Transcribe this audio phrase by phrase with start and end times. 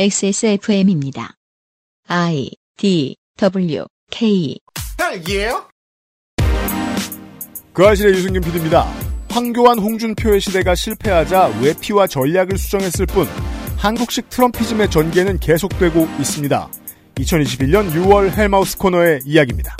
[0.00, 1.34] XSFM입니다.
[2.06, 4.56] I D W K
[4.96, 5.68] 딸기예요?
[7.72, 8.84] 그 아실의 유승균 PD입니다.
[9.28, 13.26] 황교안 홍준표의 시대가 실패하자 외피와 전략을 수정했을 뿐
[13.76, 16.70] 한국식 트럼피즘의 전개는 계속되고 있습니다.
[17.16, 19.76] 2021년 6월 헬마우스 코너의 이야기입니다.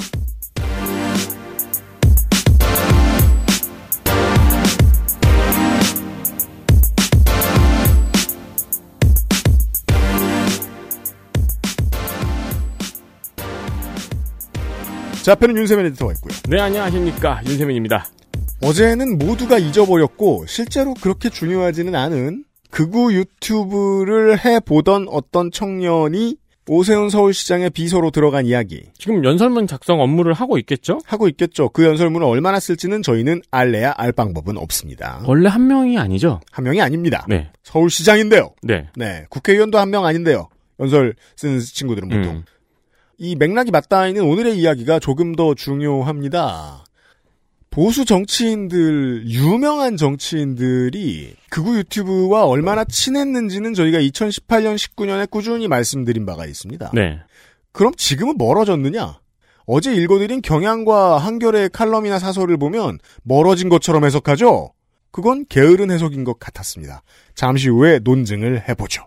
[15.22, 16.32] 자, 앞에는 윤세민 에디터가 있고요.
[16.48, 17.42] 네, 안녕하십니까.
[17.46, 18.06] 윤세민입니다.
[18.62, 26.36] 어제는 모두가 잊어버렸고 실제로 그렇게 중요하지는 않은 극우 유튜브를 해보던 어떤 청년이
[26.70, 30.98] 오세훈 서울시장의 비서로 들어간 이야기 지금 연설문 작성 업무를 하고 있겠죠?
[31.06, 31.70] 하고 있겠죠.
[31.70, 35.22] 그 연설문을 얼마나 쓸지는 저희는 알래야 알 방법은 없습니다.
[35.26, 36.40] 원래 한 명이 아니죠?
[36.52, 37.24] 한 명이 아닙니다.
[37.26, 37.50] 네.
[37.62, 38.50] 서울시장인데요.
[38.62, 38.86] 네.
[38.96, 39.24] 네.
[39.30, 40.48] 국회의원도 한 명 아닌데요.
[40.78, 42.24] 연설 쓰는 친구들은 보통.
[42.36, 42.44] 음.
[43.18, 46.84] 이 맥락이 맞닿아 있는 오늘의 이야기가 조금 더 중요합니다.
[47.70, 56.92] 보수 정치인들, 유명한 정치인들이 극우 유튜브와 얼마나 친했는지는 저희가 2018년, 19년에 꾸준히 말씀드린 바가 있습니다.
[56.94, 57.18] 네.
[57.72, 59.18] 그럼 지금은 멀어졌느냐?
[59.66, 64.72] 어제 읽어드린 경향과 한결의 칼럼이나 사설을 보면 멀어진 것처럼 해석하죠?
[65.10, 67.02] 그건 게으른 해석인 것 같았습니다.
[67.34, 69.04] 잠시 후에 논증을 해보죠.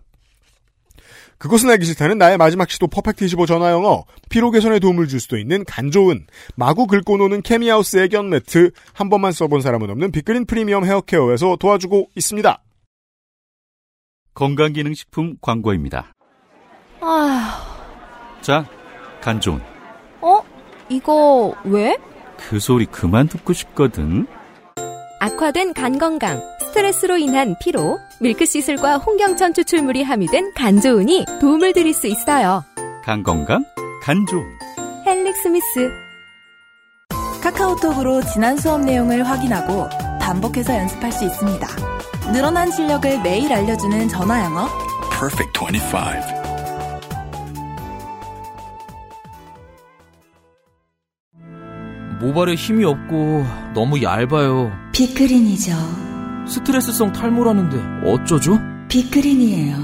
[1.41, 5.39] 그것은 알기 싫다는 나의 마지막 시도 퍼펙트 25 전화 영어, 피로 개선에 도움을 줄 수도
[5.39, 10.45] 있는 간 좋은, 마구 긁고 노는 케미하우스 애견 매트, 한 번만 써본 사람은 없는 빅그린
[10.45, 12.61] 프리미엄 헤어케어에서 도와주고 있습니다.
[14.35, 16.13] 건강기능식품 광고입니다.
[17.01, 18.69] 아휴, 자,
[19.19, 19.63] 간존.
[20.21, 20.41] 어?
[20.89, 21.97] 이거 왜?
[22.37, 24.27] 그 소리 그만 듣고 싶거든.
[25.19, 26.39] 악화된 간 건강,
[26.71, 32.63] 스트레스로 인한 피로, 밀크시슬과 홍경천 추출물이 함유된 간조은이 도움을 드릴 수 있어요.
[33.03, 33.65] 간 건강,
[34.01, 34.41] 간조은.
[35.05, 35.91] 헬릭스미스.
[37.43, 39.89] 카카오톡으로 지난 수업 내용을 확인하고
[40.21, 41.67] 반복해서 연습할 수 있습니다.
[42.31, 44.69] 늘어난 실력을 매일 알려주는 전화 영어.
[45.09, 45.97] Perfect 25.
[52.21, 54.71] 모발에 힘이 없고 너무 얇아요.
[54.93, 56.10] 빅그린이죠.
[56.51, 58.59] 스트레스성 탈모라는데 어쩌죠?
[58.89, 59.77] 빅그린이에요.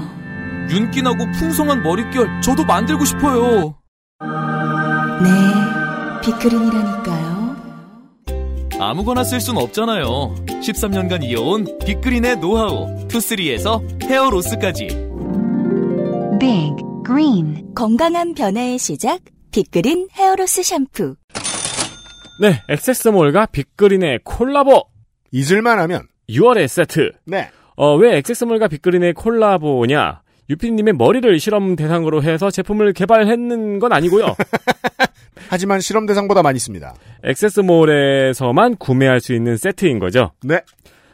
[0.70, 3.74] 윤기나고 풍성한 머릿결 저도 만들고 싶어요.
[5.22, 5.28] 네,
[6.22, 7.56] 빅그린이라니까요.
[8.80, 10.34] 아무거나 쓸 순 없잖아요.
[10.46, 14.86] 13년간 이어온 빅그린의 노하우 투쓰리에서 hair loss까지.
[16.38, 16.74] Big
[17.04, 19.20] Green 건강한 변화의 시작.
[19.50, 21.16] 빅그린 헤어로스 샴푸.
[22.40, 24.84] 네, 액세스몰과 빅그린의 콜라보!
[25.32, 27.12] 잊을만 하면 6월의 세트.
[27.24, 27.48] 네.
[27.76, 30.22] 어, 왜 액세스몰과 빅그린의 콜라보냐?
[30.50, 34.34] 유피님의 머리를 실험 대상으로 해서 제품을 개발했는 건 아니고요.
[35.50, 36.94] 하지만 실험 대상보다 많이 씁니다.
[37.24, 40.32] 액세스몰에서만 구매할 수 있는 세트인 거죠.
[40.42, 40.60] 네.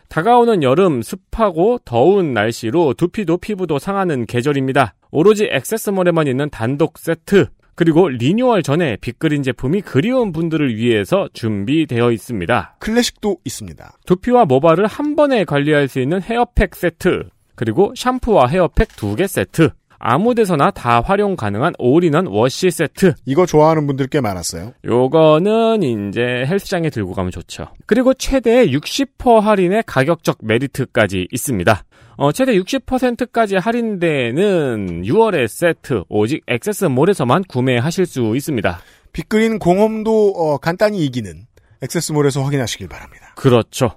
[0.08, 4.94] 다가오는 여름 습하고 더운 날씨로 두피도 피부도 상하는 계절입니다.
[5.10, 12.76] 오로지 액세스몰에만 있는 단독 세트 그리고 리뉴얼 전에 빅그린 제품이 그리운 분들을 위해서 준비되어 있습니다.
[12.78, 13.98] 클래식도 있습니다.
[14.06, 19.70] 두피와 모발을 한 번에 관리할 수 있는 헤어팩 세트 그리고 샴푸와 헤어팩 두 개 세트
[20.06, 23.14] 아무 데서나 다 활용 가능한 올인원 워시 세트.
[23.24, 24.74] 이거 좋아하는 분들 꽤 많았어요.
[24.84, 27.68] 요거는 이제 헬스장에 들고 가면 좋죠.
[27.86, 31.84] 그리고 최대 60% 할인의 가격적 메리트까지 있습니다.
[32.18, 38.78] 어, 최대 60%까지 할인되는 6월의 세트 오직 XS몰에서만 구매하실 수 있습니다.
[39.14, 41.46] 빅그린 공홈도 어, 간단히 이기는
[41.80, 43.32] 액세스몰에서 확인하시길 바랍니다.
[43.36, 43.96] 그렇죠.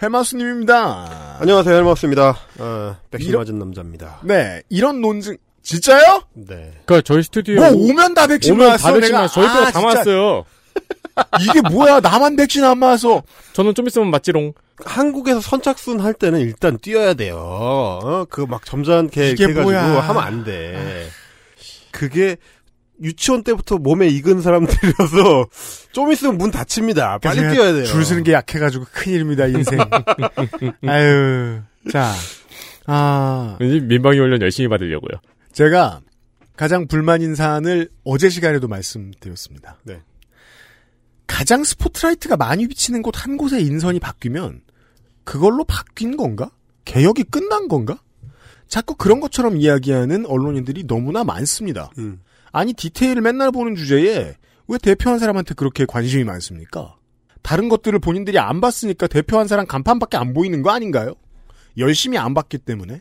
[0.00, 1.36] 헬마우스님입니다.
[1.40, 2.36] 안녕하세요, 헬마우스입니다.
[2.58, 4.20] 아, 백신 이런- 맞은 남자입니다.
[4.22, 6.22] 네, 이런 논증 진짜요?
[6.34, 6.72] 네.
[6.86, 8.86] 그 저희 스튜디오에 뭐 오면 다 백신 오면 맞았어.
[8.88, 9.22] 다 백신 내가.
[9.22, 9.80] 맞 저희 거다 아, 진짜.
[9.86, 10.44] 맞았어요.
[11.42, 12.00] 이게 뭐야?
[12.00, 13.22] 나만 백신 안 맞아서.
[13.52, 14.52] 저는 좀 있으면 맞지롱.
[14.84, 17.36] 한국에서 선착순 할 때는 일단 뛰어야 돼요.
[17.40, 18.24] 어?
[18.30, 19.82] 그 막 점잖게 해가지고 뭐야.
[20.00, 21.08] 하면 안 돼.
[21.90, 22.36] 그게
[23.02, 25.46] 유치원 때부터 몸에 익은 사람들이라서
[25.92, 27.18] 좀 있으면 문 닫힙니다.
[27.18, 27.84] 빨리 그래서 뛰어야 돼요.
[27.84, 29.78] 줄 서는 게 약해가지고 큰일입니다, 인생.
[30.86, 31.60] 아유,
[31.90, 32.12] 자,
[32.86, 33.56] 아.
[33.60, 35.20] 왠지 민방위 훈련 열심히 받으려고요.
[35.52, 36.00] 제가
[36.56, 39.78] 가장 불만인 사안을 어제 시간에도 말씀드렸습니다.
[39.84, 40.00] 네.
[41.26, 44.62] 가장 스포트라이트가 많이 비치는 곳 한 곳의 인선이 바뀌면
[45.24, 46.50] 그걸로 바뀐 건가?
[46.84, 48.00] 개혁이 끝난 건가?
[48.66, 51.90] 자꾸 그런 것처럼 이야기하는 언론인들이 너무나 많습니다.
[51.98, 52.20] 음.
[52.52, 54.36] 아니 디테일을 맨날 보는 주제에
[54.68, 56.96] 왜 대표 한 사람한테 그렇게 관심이 많습니까?
[57.42, 61.14] 다른 것들을 본인들이 안 봤으니까 대표 한 사람 간판밖에 안 보이는 거 아닌가요?
[61.78, 63.00] 열심히 안 봤기 때문에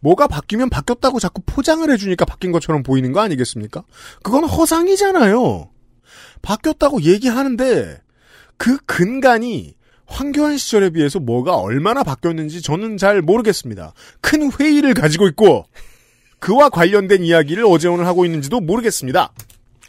[0.00, 3.84] 뭐가 바뀌면 바뀌었다고 자꾸 포장을 해주니까 바뀐 것처럼 보이는 거 아니겠습니까?
[4.22, 5.70] 그건 허상이잖아요.
[6.42, 8.00] 바뀌었다고 얘기하는데
[8.56, 9.74] 그 근간이
[10.06, 13.92] 황교안 시절에 비해서 뭐가 얼마나 바뀌었는지 저는 잘 모르겠습니다.
[14.20, 15.66] 큰 회의를 가지고 있고
[16.38, 19.32] 그와 관련된 이야기를 어제 오늘 하고 있는지도 모르겠습니다.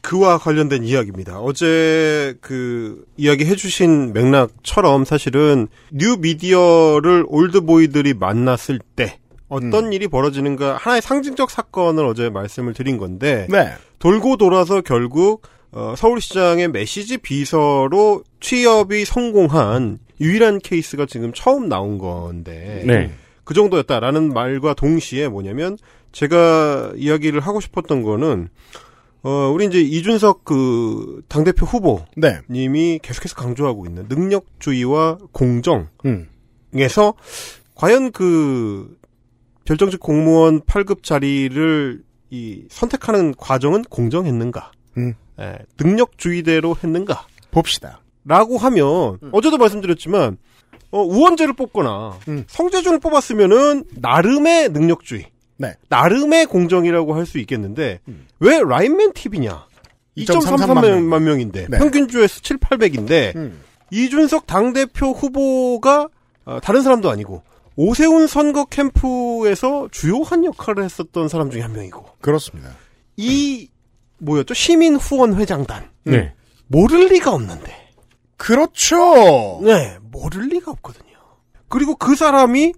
[0.01, 1.39] 그와 관련된 이야기입니다.
[1.39, 9.19] 어제 그 이야기 해주신 맥락처럼 사실은 뉴 미디어를 올드보이들이 만났을 때
[9.49, 9.93] 어떤 음.
[9.93, 13.73] 일이 벌어지는가 하나의 상징적 사건을 어제 말씀을 드린 건데 네.
[13.97, 15.41] 돌고 돌아서 결국
[15.71, 23.11] 어, 서울시장의 메시지 비서로 취업이 성공한 유일한 케이스가 지금 처음 나온 건데 네.
[23.43, 25.77] 그 정도였다라는 말과 동시에 뭐냐면
[26.11, 28.49] 제가 이야기를 하고 싶었던 거는
[29.21, 31.65] 어 우리 이제 이준석 그 당대표
[32.15, 32.39] 네.
[32.47, 36.25] 후보님이 계속해서 강조하고 있는 능력주의와 공정에서 음.
[37.75, 38.97] 과연 그
[39.65, 42.01] 별정직 공무원 8급 자리를
[42.31, 44.71] 이 선택하는 과정은 공정했는가?
[44.97, 45.13] 음.
[45.39, 47.27] 예, 능력주의대로 했는가?
[47.51, 48.01] 봅시다.
[48.25, 50.37] 라고 하면 어제도 말씀드렸지만
[50.91, 52.45] 어, 우원재를 뽑거나 음.
[52.47, 55.25] 성재준을 뽑았으면은 나름의 능력주의,
[55.59, 55.75] 네.
[55.89, 57.99] 나름의 공정이라고 할 수 있겠는데
[58.39, 59.67] 왜 라인맨 TV냐?
[60.17, 61.77] 2.33 2.33만 명 인데 네.
[61.77, 63.61] 평균 주에서 7, 800인데 음.
[63.91, 66.09] 이준석 당대표 후보가
[66.45, 67.43] 어, 다른 사람도 아니고
[67.75, 72.75] 오세훈 선거 캠프에서 주요한 역할을 했었던 사람 중에 한 명이고 그렇습니다.
[73.17, 73.69] 이
[74.17, 76.33] 뭐였죠 시민 후원 회장단 네.
[76.67, 77.73] 모를 리가 없는데
[78.37, 79.61] 그렇죠.
[79.63, 81.05] 네 모를 리가 없거든요.
[81.67, 82.73] 그리고 그 사람이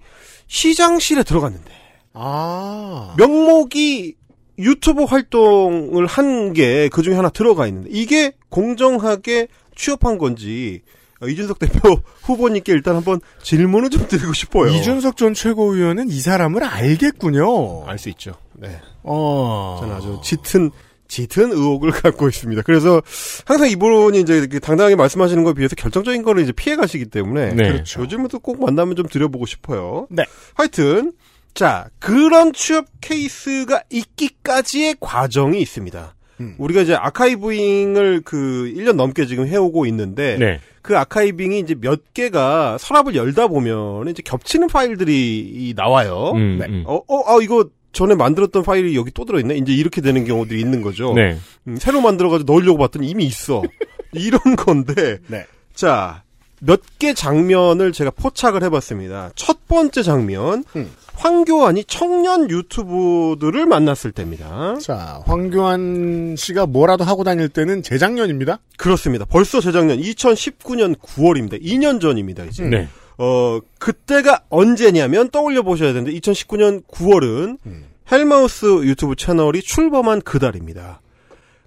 [0.48, 1.72] 시장실에 들어갔는데
[2.14, 3.14] 아.
[3.18, 4.16] 명목이
[4.60, 10.82] 유튜브 활동을 한 게 그 중에 하나 들어가 있는데 이게 공정하게 취업한 건지
[11.22, 14.72] 어, 이준석 대표 후보님께 일단 한번 질문을 좀 드리고 싶어요.
[14.72, 17.86] 이준석 전 최고위원은 이 사람을 알겠군요.
[17.88, 18.34] 알 수 있죠.
[18.54, 18.80] 네.
[19.04, 19.78] 어.
[19.82, 20.72] 저는 아주 짙은
[21.08, 22.62] 짙은 의혹을 갖고 있습니다.
[22.64, 23.02] 그래서
[23.46, 27.72] 항상 이분이 이제 이렇게 당당하게 말씀하시는 거에 비해서 결정적인 거를 이제 피해 가시기 때문에 네.
[27.72, 28.02] 그렇죠.
[28.02, 30.08] 요즘에도 꼭 만나면 좀 드려보고 싶어요.
[30.10, 30.24] 네.
[30.56, 31.12] 하여튼
[31.54, 36.16] 자 그런 취업 케이스가 있기까지의 과정이 있습니다.
[36.40, 36.56] 음.
[36.58, 40.60] 우리가 이제 아카이브잉을 그 1년 넘게 지금 해오고 있는데 네.
[40.82, 46.32] 그 아카이빙이 이제 몇 개가 서랍을 열다 보면 이제 겹치는 파일들이 이 나와요.
[46.34, 46.66] 음, 네.
[46.68, 46.84] 음.
[46.88, 49.58] 어, 어, 아, 이거 전에 만들었던 파일이 여기 또 들어있네?
[49.58, 51.14] 이제 이렇게 되는 경우들이 있는 거죠.
[51.14, 51.38] 네.
[51.68, 53.62] 음, 새로 만들어가지고 넣으려고 봤더니 이미 있어.
[54.14, 55.20] 이런 건데.
[55.28, 55.46] 네.
[55.76, 56.24] 자,
[56.62, 59.32] 몇 개 장면을 제가 포착을 해봤습니다.
[59.36, 60.64] 첫 번째 장면.
[60.76, 60.92] 음.
[61.22, 64.76] 황교안이 청년 유튜브들을 만났을 때입니다.
[64.82, 68.58] 자, 황교안 씨가 뭐라도 하고 다닐 때는 재작년입니다.
[68.76, 69.26] 그렇습니다.
[69.26, 71.62] 벌써 재작년 2019년 9월입니다.
[71.62, 72.64] 2년 전입니다, 이제.
[72.64, 72.88] 네.
[73.20, 77.86] 어, 그때가 언제냐면 떠올려 보셔야 되는데 2019년 9월은 음.
[78.12, 81.02] 헬마우스 유튜브 채널이 출범한 그달입니다.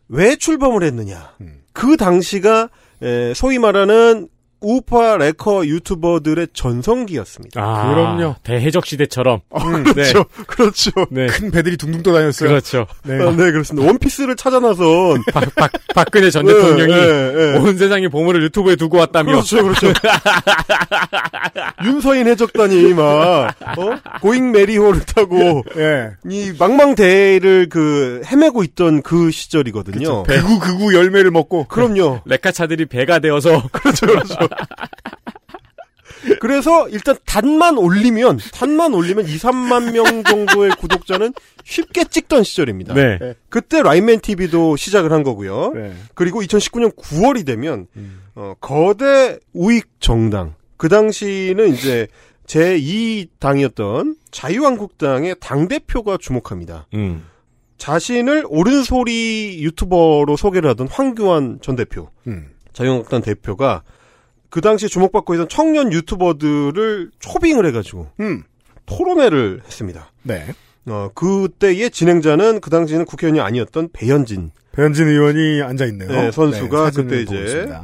[0.09, 1.35] 왜 출범을 했느냐?
[1.41, 1.63] 음.
[1.73, 2.71] 그 당시가
[3.03, 4.29] 에, 소위 말하는
[4.65, 7.63] 우파 레커 유튜버들의 전성기였습니다.
[7.63, 8.37] 아, 그럼요.
[8.43, 9.41] 대해적 시대처럼.
[9.57, 10.25] 음, 그렇죠.
[10.47, 10.91] 그렇죠.
[11.11, 11.27] 네.
[11.27, 11.27] 네.
[11.27, 12.49] 큰 배들이 둥둥 떠다녔어요.
[12.49, 12.87] 그렇죠.
[13.05, 13.15] 네.
[13.15, 13.87] 아, 네, 그렇습니다.
[13.87, 17.59] 원피스를 찾아 나선 박, 박, 박근혜 전 네, 대통령이 네, 네.
[17.59, 19.33] 온 세상의 보물을 유튜브에 두고 왔다며.
[19.33, 19.93] 그렇죠, 그렇죠.
[21.85, 23.97] 윤서인 해적단이 막, 어?
[24.21, 26.11] 고잉 메리호를 타고, 예.
[26.29, 30.25] 이 망망대해를 그, 헤매고 있던 그 시절이거든요.
[30.25, 32.21] 극우 극우 열매를 먹고 그럼요.
[32.25, 33.63] 레카차들이 배가 되어서.
[33.73, 34.35] 그렇죠, 그렇죠.
[36.41, 41.35] 그래서 일단 단만 올리면, 단만 올리면 2, 3만 명 정도의 구독자는
[41.65, 42.95] 쉽게 찍던 시절입니다.
[42.95, 43.35] 네.
[43.49, 45.73] 그때 라인맨 TV도 시작을 한 거고요.
[45.75, 45.93] 네.
[46.15, 48.23] 그리고 2019년 9월이 되면 음.
[48.35, 52.09] 어, 거대 우익 정당 그 당시는 이제
[52.47, 56.87] 제2당이었던 자유한국당의 당 대표가 주목합니다.
[56.95, 57.25] 음.
[57.79, 62.51] 자신을 옳은소리 유튜버로 소개를 하던 황교안 전 대표, 음.
[62.73, 63.83] 자유한국당 대표가
[64.55, 68.45] 그 당시에 주목받고 있던 청년 유튜버들을 초빙을 해가지고 음.
[68.87, 70.13] 토론회를 했습니다.
[70.23, 70.47] 네.
[70.87, 74.53] 어, 그때의 진행자는 그 당시에는 국회의원이 아니었던 배현진.
[74.71, 76.09] 배현진 의원이 앉아 있네요.
[76.09, 77.83] 네, 선수가 사진을 그때 이제 있습니다.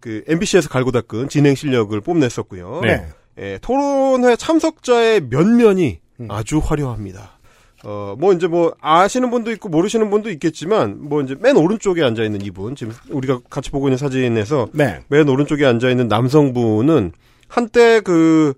[0.00, 2.80] 그 MBC에서 갈고 닦은 진행 실력을 뽐냈었고요.
[2.82, 3.06] 네.
[3.38, 6.28] 예, 토론회 참석자의 면면이 음.
[6.32, 7.37] 아주 화려합니다.
[7.84, 12.24] 어, 뭐 이제 뭐 아시는 분도 있고 모르시는 분도 있겠지만 뭐 이제 맨 오른쪽에 앉아
[12.24, 15.04] 있는 이분 지금 우리가 같이 보고 있는 사진에서 네.
[15.08, 17.12] 맨 오른쪽에 앉아 있는 남성분은
[17.46, 18.54] 한때 그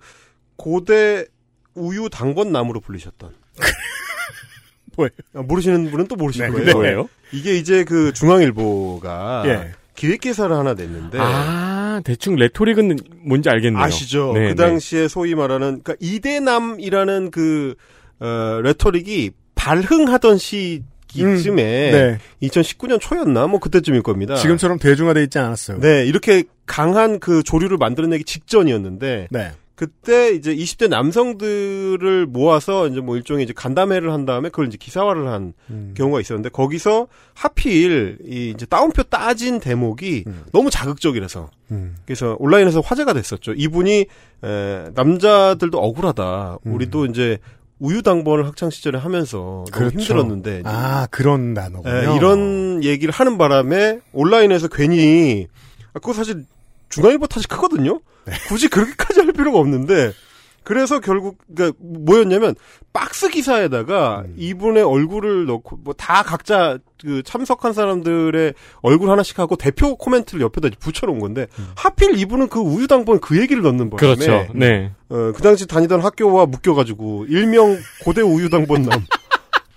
[0.57, 1.27] 고대
[1.75, 3.35] 우유 당번 나무로 불리셨던
[4.97, 5.11] 뭐예요?
[5.35, 6.73] 아, 모르시는 분은 또 모르실 네, 거예요.
[6.73, 7.09] 뭐예요?
[7.33, 9.73] 이게 이제 그 중앙일보가 예.
[9.95, 12.97] 기획 기사를 하나 냈는데 아, 대충 레토릭은
[13.27, 13.83] 뭔지 알겠네요.
[13.83, 14.33] 아시죠?
[14.35, 17.75] 네, 그 당시에 소위 말하는 그러니까 이대남이라는 그
[18.21, 22.19] 어, 레토릭이 발흥하던 시기쯤에 네.
[22.43, 24.37] 2019년 초였나 뭐 그때쯤일 겁니다.
[24.37, 25.81] 지금처럼 대중화돼 있지 않았어요.
[25.81, 29.53] 네 이렇게 강한 그 조류를 만들어내기 직전이었는데 네.
[29.81, 35.29] 그때 이제 20대 남성들을 모아서 이제 뭐 일종의 이제 간담회를 한 다음에 그걸 이제 기사화를
[35.29, 35.95] 한 음.
[35.97, 41.97] 경우가 있었는데 거기서 하필 이 이제 따옴표 따진 대목이 너무 자극적이라서 음.
[42.05, 43.55] 그래서 온라인에서 화제가 됐었죠.
[43.55, 44.05] 이분이
[44.45, 46.59] 에, 남자들도 억울하다.
[46.67, 46.75] 음.
[46.75, 47.39] 우리도 이제
[47.81, 49.99] 우유 당번을 학창 시절에 하면서 너무 그렇죠.
[49.99, 51.93] 힘들었는데 아 그런 단어군요.
[52.13, 55.49] 에, 이런 얘기를 하는 바람에 온라인에서 괜히
[55.95, 56.45] 아, 그거 사실
[56.91, 58.01] 중앙일보 탓이 크거든요.
[58.27, 58.35] 네.
[58.49, 60.13] 굳이 그렇게까지 할 필요가 없는데
[60.63, 62.55] 그래서 결국 그러니까 뭐였냐면
[62.93, 64.35] 박스 기사에다가 음.
[64.37, 70.69] 이분의 얼굴을 넣고 뭐 다 각자 그 참석한 사람들의 얼굴 하나씩 하고 대표 코멘트를 옆에다
[70.79, 74.19] 붙여놓은 건데 하필 이분은 그 우유 당번 그 얘기를 넣는 바람에 음.
[74.19, 74.53] 그렇죠.
[74.55, 74.93] 네.
[75.09, 79.05] 어, 그 당시 다니던 학교와 묶여가지고 일명 고대 우유 당번남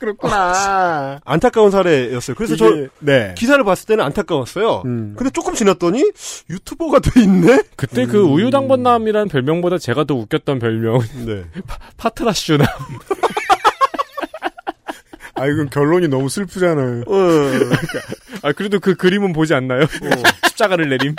[0.03, 1.19] 그렇구나.
[1.25, 2.35] 안타까운 사례였어요.
[2.35, 3.33] 그래서 저 이게- 네.
[3.37, 4.81] 기사를 봤을 때는 안타까웠어요.
[4.85, 5.15] 음.
[5.17, 6.11] 근데 조금 지났더니
[6.49, 7.63] 유튜버가 돼 있네.
[7.77, 11.45] 그때 그 우유당번남이라는 별명보다 제가 더 웃겼던 별명 네.
[11.97, 12.65] 파트라슈나.
[15.35, 17.03] 아 이건 결론이 너무 슬프잖아요.
[17.07, 17.15] 어,
[18.43, 19.85] 아 그래도 그 그림은 보지 않나요?
[20.49, 21.15] 십자가를 내림.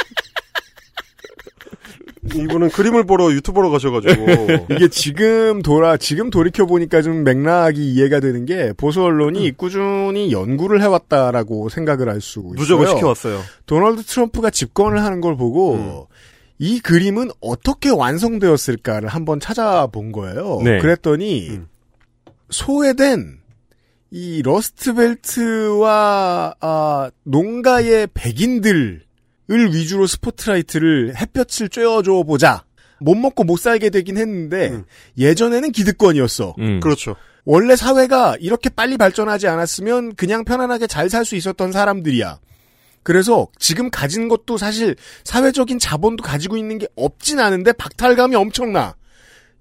[2.35, 4.27] 이분은 그림을 보러 유튜버로 가셔가지고
[4.75, 10.81] 이게 지금 돌아 지금 돌이켜 보니까 좀 맥락이 이해가 되는 게 보수 언론이 꾸준히 연구를
[10.81, 12.55] 해왔다라고 생각을 할 수 있어요.
[12.55, 13.41] 누적을 시켜왔어요.
[13.67, 16.09] 도널드 트럼프가 집권을 하는 걸 보고
[16.59, 20.61] 이 그림은 어떻게 완성되었을까를 한번 찾아본 거예요.
[20.65, 20.79] 네.
[20.79, 21.67] 그랬더니 음.
[22.51, 23.39] 소외된
[24.11, 24.43] 이
[25.35, 29.03] 러스트벨트와 아, 농가의 백인들을
[29.49, 32.65] 위주로 스포트라이트를 햇볕을 쬐어줘 보자.
[33.01, 34.85] 못 먹고 못 살게 되긴 했는데 음.
[35.19, 36.55] 예전에는 기득권이었어.
[36.59, 36.81] 음.
[36.81, 37.17] 그렇죠.
[37.45, 42.39] 원래 사회가 이렇게 빨리 발전하지 않았으면 그냥 편안하게 잘 살 수 있었던 사람들이야.
[43.03, 48.97] 그래서 지금 가진 것도 사실 사회적인 자본도 가지고 있는 게 없진 않은데 박탈감이 엄청나.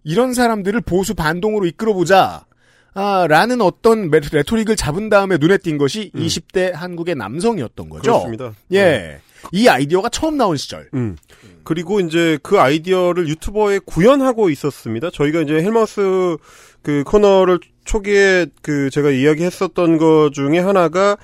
[0.05, 2.45] 이런 사람들을 보수 반동으로 이끌어보자.
[2.93, 8.01] 아, 라는 어떤 메- 레토릭을 잡은 다음에 눈에 띈 것이 20대 한국의 남성이었던 거죠.
[8.03, 8.53] 그렇습니다.
[8.73, 9.19] 예.
[9.51, 10.89] 이 아이디어가 처음 나온 시절.
[10.93, 11.17] 음.
[11.63, 15.09] 그리고 이제 그 아이디어를 유튜브에 구현하고 있었습니다.
[15.11, 16.37] 저희가 이제 헬마우스
[16.81, 21.17] 그 코너를 초기에 그 제가 이야기했었던 것 중에 하나가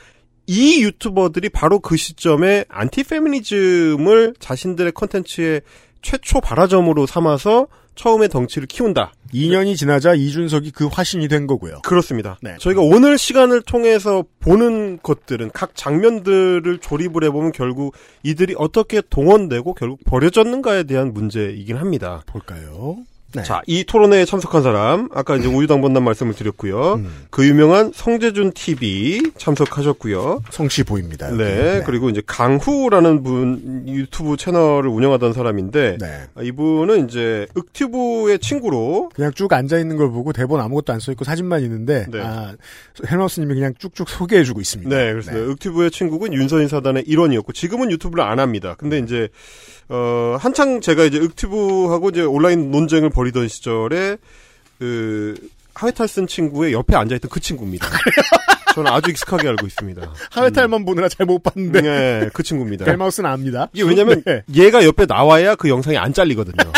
[0.48, 5.62] 이 유튜버들이 바로 그 시점에 안티 페미니즘을 자신들의 컨텐츠의
[6.02, 9.12] 최초 발화점으로 삼아서 처음에 덩치를 키운다.
[9.34, 11.82] 2년이 지나자 이준석이 그 화신이 된 거고요.
[11.84, 12.38] 그렇습니다.
[12.42, 12.56] 네.
[12.58, 20.00] 저희가 오늘 시간을 통해서 보는 것들은 각 장면들을 조립을 해보면 결국 이들이 어떻게 동원되고 결국
[20.06, 22.24] 버려졌는가에 대한 문제이긴 합니다.
[22.26, 22.98] 볼까요?
[23.34, 23.44] 네.
[23.44, 26.94] 자, 이 토론회에 참석한 사람, 아까 이제 우유당번남 말씀을 드렸고요.
[26.96, 27.26] 음.
[27.30, 30.42] 그 유명한 성재준 TV 참석하셨고요.
[30.50, 31.30] 성씨 보입니다.
[31.30, 36.22] 네, 그리고 이제 강후라는 분 유튜브 채널을 운영하던 사람인데 네.
[36.36, 41.12] 아, 이분은 이제 윽튜브의 친구로 그냥 쭉 앉아 있는 걸 보고 대본 아무것도 안 써
[41.14, 42.20] 있고 사진만 있는데 네.
[42.22, 42.54] 아
[43.10, 44.90] 헬마우스님이 그냥 쭉쭉 소개해 주고 있습니다.
[44.94, 45.46] 네, 그렇습니다.
[45.46, 48.76] 윽튜브의 친구는 윤선인 사단의 일원이었고 지금은 유튜브를 안 합니다.
[48.78, 49.30] 근데 이제
[49.90, 54.18] 어 한창 제가 이제 윽튜브하고 이제 온라인 논쟁을 벌이던 시절에
[54.78, 55.36] 그
[55.74, 57.88] 하회탈 쓴 친구의 옆에 앉아 있던 그 친구입니다.
[58.76, 60.14] 저는 아주 익숙하게 알고 있습니다.
[60.32, 62.86] 하회탈만 보느라 잘 못 봤는데 네, 그 친구입니다.
[62.86, 63.68] 헬마우스는 압니다.
[63.74, 64.44] 이게 왜냐면 네.
[64.56, 66.72] 얘가 옆에 나와야 그 영상이 안 잘리거든요.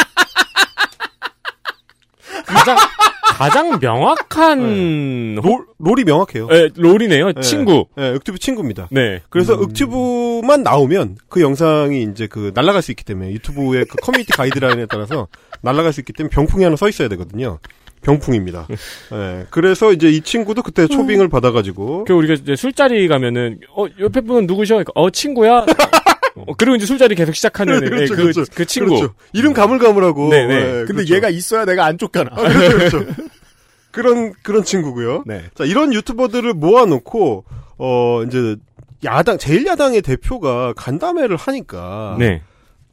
[2.46, 2.77] 가장
[3.42, 6.48] 가장 명확한 롤, 롤이 명확해요.
[6.48, 7.32] 네, 롤이네요.
[7.32, 7.42] 네.
[7.42, 7.88] 친구.
[7.98, 8.88] 네, 윽튜브 친구입니다.
[8.92, 9.22] 네.
[9.30, 14.86] 그래서 윽튜브만 나오면 그 영상이 이제 그 날아갈 수 있기 때문에 유튜브의 그 커뮤니티 가이드라인에
[14.86, 15.28] 따라서
[15.62, 17.58] 날아갈 수 있기 때문에 병풍이 하나 서 있어야 되거든요.
[18.04, 18.68] 병풍입니다.
[19.14, 19.46] 예.
[19.50, 24.46] 그래서 이제 이 친구도 그때 초빙을 받아가지고 그 우리가 이제 술자리 가면은 어 옆에 분은
[24.48, 24.76] 누구셔?
[24.76, 25.66] 그러니까, 어 친구야.
[26.36, 28.44] 어, 그리고 이제 술자리 계속 시작하는 예, 그렇죠, 그, 그렇죠.
[28.54, 28.96] 그 친구.
[28.96, 29.14] 그렇죠.
[29.34, 30.30] 이름 가물가물하고.
[30.30, 30.56] 네네.
[30.56, 31.16] 예, 근데 그렇죠.
[31.16, 32.32] 얘가 있어야 내가 안 쫓겨나.
[32.34, 33.06] 아, 그렇죠, 그렇죠.
[33.92, 35.24] 그런 그런 친구고요.
[35.26, 35.44] 네.
[35.54, 37.44] 자 이런 유튜버들을 모아놓고
[37.78, 38.56] 어 이제
[39.04, 42.42] 야당 제일 야당의 대표가 간담회를 하니까 네.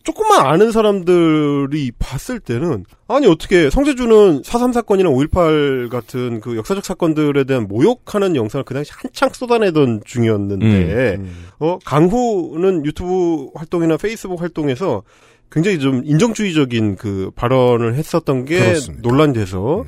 [0.08, 7.44] 조금만 아는 사람들이 봤을 때는 아니 어떻게 성재주는 4.3 사건이랑 5.18 같은 그 역사적 사건들에
[7.44, 11.46] 대한 모욕하는 영상을 그 당시 한창 쏟아내던 중이었는데 음.
[11.58, 15.02] 어 강후는 유튜브 활동이나 페이스북 활동에서
[15.52, 19.06] 굉장히 좀 인종주의적인 그 발언을 했었던 게 그렇습니다.
[19.06, 19.84] 논란돼서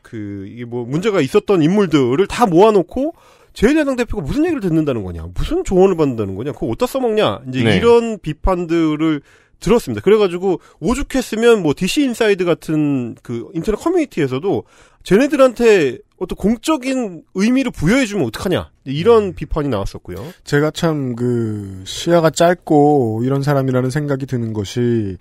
[0.00, 3.12] 그 이게 뭐 문제가 있었던 인물들을 다 모아놓고
[3.52, 7.76] 제1야당 대표가 무슨 얘기를 듣는다는 거냐, 무슨 조언을 받는다는 거냐, 그거 어디다 써먹냐, 이제 네.
[7.76, 9.20] 이런 비판들을
[9.60, 10.02] 들었습니다.
[10.02, 14.64] 그래가지고 오죽했으면 뭐 DC 인사이드 같은 그 인터넷 커뮤니티에서도
[15.02, 20.16] 쟤네들한테 어떤 공적인 의미를 부여해주면 어떡하냐 이런 비판이 나왔었고요.
[20.44, 25.16] 제가 참 그 시야가 짧고 이런 사람이라는 생각이 드는 것이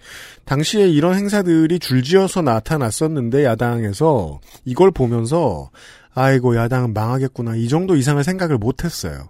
[0.46, 5.70] 당시에 이런 행사들이 줄지어서 나타났었는데 야당에서 이걸 보면서
[6.14, 9.30] 아이고 야당은 망하겠구나 이 정도 이상의 생각을 못했어요.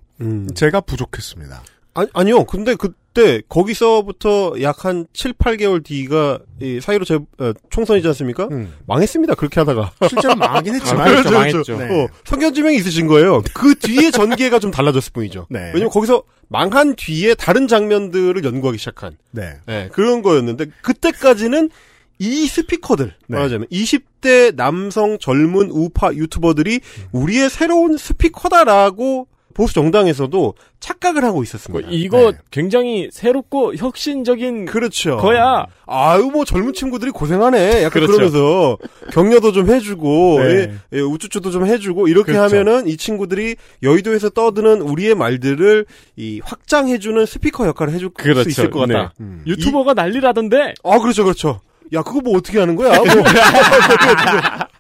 [0.55, 1.63] 제가 부족했습니다.
[1.93, 2.45] 아니, 아니요.
[2.45, 8.47] 근데 그 때 거기서부터 약 한 7, 8개월 뒤가 이 사이로 재, 어, 총선이지 않습니까?
[8.85, 9.33] 망했습니다.
[9.33, 9.91] 그렇게 하다가.
[10.07, 11.01] 실제로 망하긴 했지만.
[11.01, 11.63] 아, 그렇죠, 망했죠.
[11.63, 11.77] 그렇죠.
[11.79, 11.85] 네.
[12.03, 13.41] 어, 성견지명이 있으신 거예요.
[13.55, 15.47] 그 뒤에 전개가 좀 달라졌을 뿐이죠.
[15.49, 15.71] 네.
[15.73, 19.17] 왜냐면 거기서 망한 뒤에 다른 장면들을 연구하기 시작한.
[19.31, 19.55] 네.
[19.65, 21.71] 네, 그런 거였는데 그때까지는
[22.19, 23.35] 이 스피커들 네.
[23.35, 26.81] 말하자면 20대 남성 젊은 우파 유튜버들이
[27.11, 29.27] 우리의 새로운 스피커다라고
[29.57, 31.87] 보수 정당에서도 착각을 하고 있었습니다.
[31.89, 35.17] 이거 굉장히 새롭고 혁신적인 그렇죠.
[35.17, 35.65] 거야.
[35.87, 37.81] 아유 뭐 젊은 친구들이 고생하네.
[37.81, 38.13] 약간 그렇죠.
[38.13, 38.77] 그러면서
[39.11, 40.47] 격려도 좀 해주고 네.
[40.47, 42.55] 예, 예, 우쭈쭈도 좀 해주고 이렇게 그렇죠.
[42.55, 45.87] 하면은 이 친구들이 여의도에서 떠드는 우리의 말들을
[46.17, 48.43] 이 확장해주는 스피커 역할을 해줄 그렇죠.
[48.43, 49.13] 수 있을 것 같다.
[49.17, 49.37] 네.
[49.47, 50.75] 유튜버가 난리라던데.
[50.83, 51.61] 아, 그렇죠, 그렇죠.
[51.93, 52.95] 야, 그거 뭐 어떻게 하는 거야?
[52.95, 53.05] 뭐.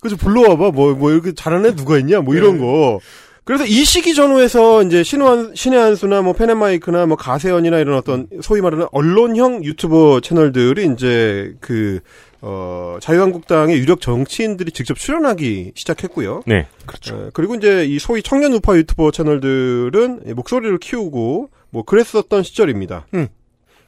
[0.00, 0.70] 그죠, 불러와봐.
[0.70, 2.20] 뭐, 뭐, 이렇게 잘하는 애 누가 있냐?
[2.20, 3.00] 뭐, 이런 거.
[3.44, 8.62] 그래서 이 시기 전후에서 이제 신의, 신의 한수나 뭐, 펜앤마이크나 뭐, 가세연이나 이런 어떤 소위
[8.62, 12.00] 말하는 언론형 유튜버 채널들이 이제 그,
[12.40, 16.42] 어, 자유한국당의 유력 정치인들이 직접 출연하기 시작했고요.
[16.46, 16.66] 네.
[16.86, 17.30] 그렇죠.
[17.34, 23.06] 그리고 이제 이 소위 청년 우파 유튜버 채널들은 목소리를 키우고 뭐 그랬었던 시절입니다.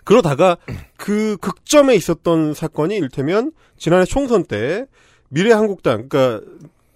[0.05, 0.57] 그러다가
[0.97, 4.87] 그 극점에 있었던 사건이 일테면 지난해 총선 때
[5.29, 6.47] 미래한국당, 그러니까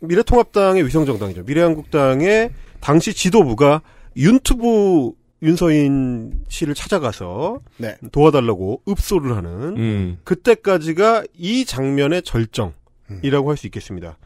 [0.01, 1.45] 미래통합당의 위성정당이죠.
[1.45, 3.83] 미래한국당의 당시 지도부가
[4.17, 7.97] 윤튜브 윤서인 씨를 찾아가서 네.
[8.13, 10.19] 도와달라고 읍소를 하는 음.
[10.25, 14.19] 그때까지가 이 장면의 절정이라고 할수 있겠습니다.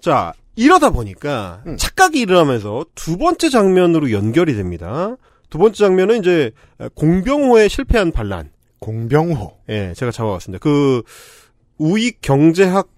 [0.00, 5.16] 자, 이러다 보니까 착각이 일어나면서 두 번째 장면으로 연결이 됩니다.
[5.48, 6.50] 두 번째 장면은 이제
[6.94, 8.50] 공병호의 실패한 반란.
[8.80, 9.58] 공병호.
[9.70, 10.60] 예, 제가 잡아왔습니다.
[10.62, 11.02] 그
[11.78, 12.88] 우익 경제학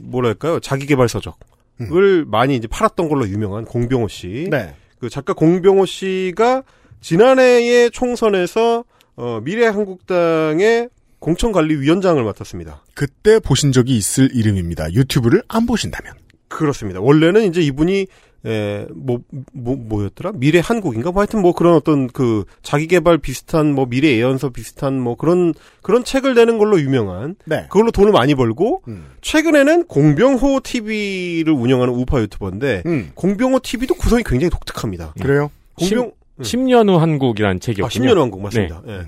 [0.00, 0.60] 뭐랄까요?
[0.60, 1.38] 자기개발 서적
[1.80, 4.48] 을 많이 이제 팔았던 걸로 유명한 공병호 씨.
[4.50, 4.74] 네.
[5.00, 6.62] 그 작가 공병호 씨가
[7.00, 8.84] 지난해의 총선에서
[9.16, 12.84] 어, 미래한국당의 공천관리위원장을 맡았습니다.
[12.94, 14.92] 그때 보신 적이 있을 이름입니다.
[14.92, 16.14] 유튜브를 안 보신다면.
[16.48, 17.00] 그렇습니다.
[17.00, 18.06] 원래는 이제 이분이
[18.44, 19.20] 에, 뭐,
[19.52, 20.32] 뭐, 뭐였더라?
[20.34, 21.12] 미래 한국인가?
[21.12, 26.04] 뭐 하여튼 뭐 그런 어떤 그 자기개발 비슷한 뭐 미래 예언서 비슷한 뭐 그런, 그런
[26.04, 27.36] 책을 내는 걸로 유명한.
[27.44, 27.66] 네.
[27.70, 28.82] 그걸로 돈을 많이 벌고,
[29.20, 32.82] 최근에는 공병호 TV를 운영하는 우파 유튜버인데,
[33.14, 35.14] 공병호 TV도 구성이 굉장히 독특합니다.
[35.20, 35.50] 그래요?
[35.74, 38.10] 공병, 10, 년후 한국이라는 아, 책이었군요.
[38.10, 38.82] 10년 왕국 맞습니다.
[38.84, 38.92] 네.
[38.92, 39.06] 예.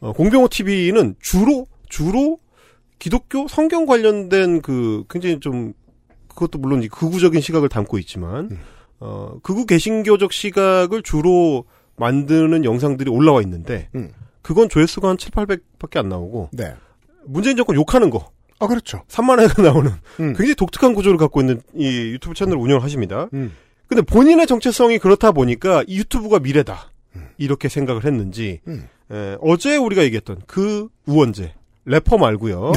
[0.00, 2.38] 어, 공병호 TV는 주로 주로
[2.98, 5.72] 기독교 성경 관련된 그 굉장히 좀
[6.30, 8.58] 그것도 물론 이 극우적인 시각을 담고 있지만
[8.98, 11.64] 어 극우 개신교적 시각을 주로
[11.96, 13.88] 만드는 영상들이 올라와 있는데
[14.42, 16.74] 그건 조회수가 한 7, 800밖에 안 나오고 네.
[17.26, 18.30] 문재인 정권 욕하는 거.
[18.58, 19.02] 아 그렇죠.
[19.08, 23.28] 3만 회가 나오는 굉장히 독특한 구조를 갖고 있는 이 유튜브 채널을 운영을 하십니다.
[23.34, 23.52] 음.
[23.86, 26.92] 근데 본인의 정체성이 그렇다 보니까 이 유튜브가 미래다.
[27.38, 28.60] 이렇게 생각을 했는지
[29.10, 31.54] 에, 어제 우리가 얘기했던 그 우원재
[31.86, 32.72] 래퍼 말고요.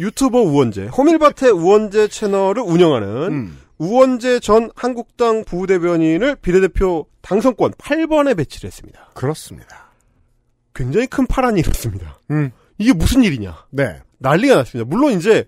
[0.00, 9.10] 유튜버 우원재 호밀밭의 우원재 채널을 운영하는 우원재 전 한국당 부대변인을 비례대표 당선권 8번에 배치를 했습니다.
[9.14, 9.90] 그렇습니다.
[10.74, 12.18] 굉장히 큰 파란이 일었습니다.
[12.30, 12.50] 음.
[12.78, 13.66] 이게 무슨 일이냐?
[13.70, 14.00] 네.
[14.18, 14.88] 난리가 났습니다.
[14.88, 15.44] 물론 이제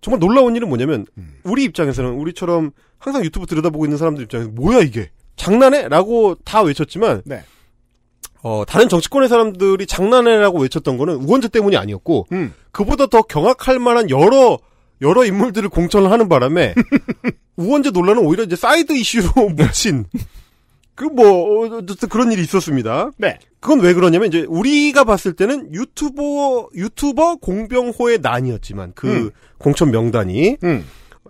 [0.00, 1.06] 정말 놀라운 일은 뭐냐면
[1.42, 5.88] 우리 입장에서는 우리처럼 항상 유튜브 들여다보고 있는 사람들 입장에서 뭐야 이게 장난해?
[5.88, 7.42] 라고 다 외쳤지만 네.
[8.48, 12.26] 어, 다른 정치권의 사람들이 장난해라고 외쳤던 거는 우원재 때문이 아니었고
[12.72, 14.58] 그보다 더 경악할 만한 여러
[15.02, 16.74] 여러 인물들을 공천을 하는 바람에
[17.56, 20.06] 우원재 논란은 오히려 이제 사이드 이슈로 묻힌
[20.94, 23.10] 그뭐 어쨌든 그런 일이 있었습니다.
[23.18, 23.38] 네.
[23.60, 29.30] 그건 왜 그러냐면 이제 우리가 봤을 때는 유튜버 유튜버 공병호의 난이었지만 그 음.
[29.58, 30.56] 공천 명단이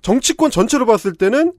[0.02, 1.52] 정치권 전체로 봤을 때는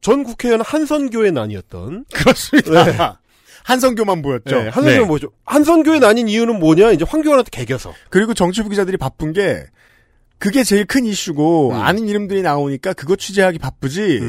[0.00, 2.84] 전 국회의원 한선교의 난이었던 그렇습니다.
[2.84, 3.23] 네.
[3.64, 4.56] 한성교만 보였죠.
[4.56, 5.06] 네, 한선교는 네.
[5.06, 5.32] 뭐죠?
[5.44, 6.92] 한선교의 난인 이유는 뭐냐?
[6.92, 7.92] 이제 황교안한테 개겨서.
[8.10, 9.64] 그리고 정치부 기자들이 바쁜 게
[10.38, 11.74] 그게 제일 큰 이슈고 음.
[11.74, 14.20] 아는 이름들이 나오니까 그거 취재하기 바쁘지.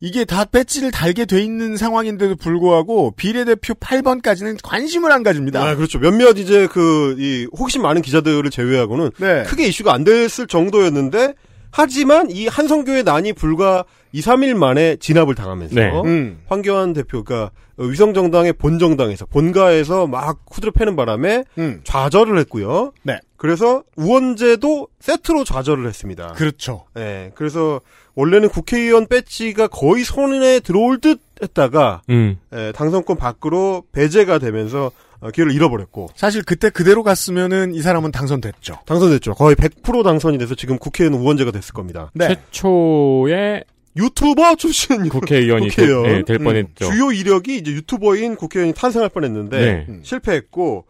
[0.00, 5.60] 이게 다 배지를 달게 돼 있는 상황인데도 불구하고 비례대표 8번까지는 관심을 안 가집니다.
[5.60, 5.98] 아, 그렇죠.
[5.98, 9.42] 몇몇 이제 그, 이, 호기심 많은 기자들을 제외하고는 네.
[9.42, 11.34] 크게 이슈가 안 됐을 정도였는데,
[11.72, 15.90] 하지만 이 한성교의 난이 불과 2, 3일 만에 진압을 당하면서, 네.
[16.04, 16.40] 음.
[16.46, 21.80] 황교안 대표가 위성정당의 본정당에서, 본가에서 막 후드려 패는 바람에 음.
[21.84, 22.92] 좌절을 했고요.
[23.04, 23.20] 네.
[23.36, 26.32] 그래서 우원재도 세트로 좌절을 했습니다.
[26.32, 26.86] 그렇죠.
[26.94, 27.30] 네.
[27.34, 27.80] 그래서
[28.16, 32.38] 원래는 국회의원 배지가 거의 손에 들어올 듯 했다가, 음.
[32.52, 34.90] 예, 당선권 밖으로 배제가 되면서
[35.20, 38.80] 어, 기회를 잃어버렸고 사실 그때 그대로 갔으면은 이 사람은 당선됐죠.
[38.86, 39.34] 당선됐죠.
[39.34, 42.10] 거의 100% 당선이 돼서 지금 국회의원 우원재가 됐을 겁니다.
[42.14, 42.28] 네.
[42.28, 43.64] 최초의
[43.98, 46.02] 유튜버 출신 국회의원이 국회의원.
[46.04, 46.90] 될, 네, 될 음, 뻔했죠.
[46.90, 49.86] 주요 이력이 이제 유튜버인 국회의원이 탄생할 뻔했는데 네.
[49.88, 50.86] 음, 실패했고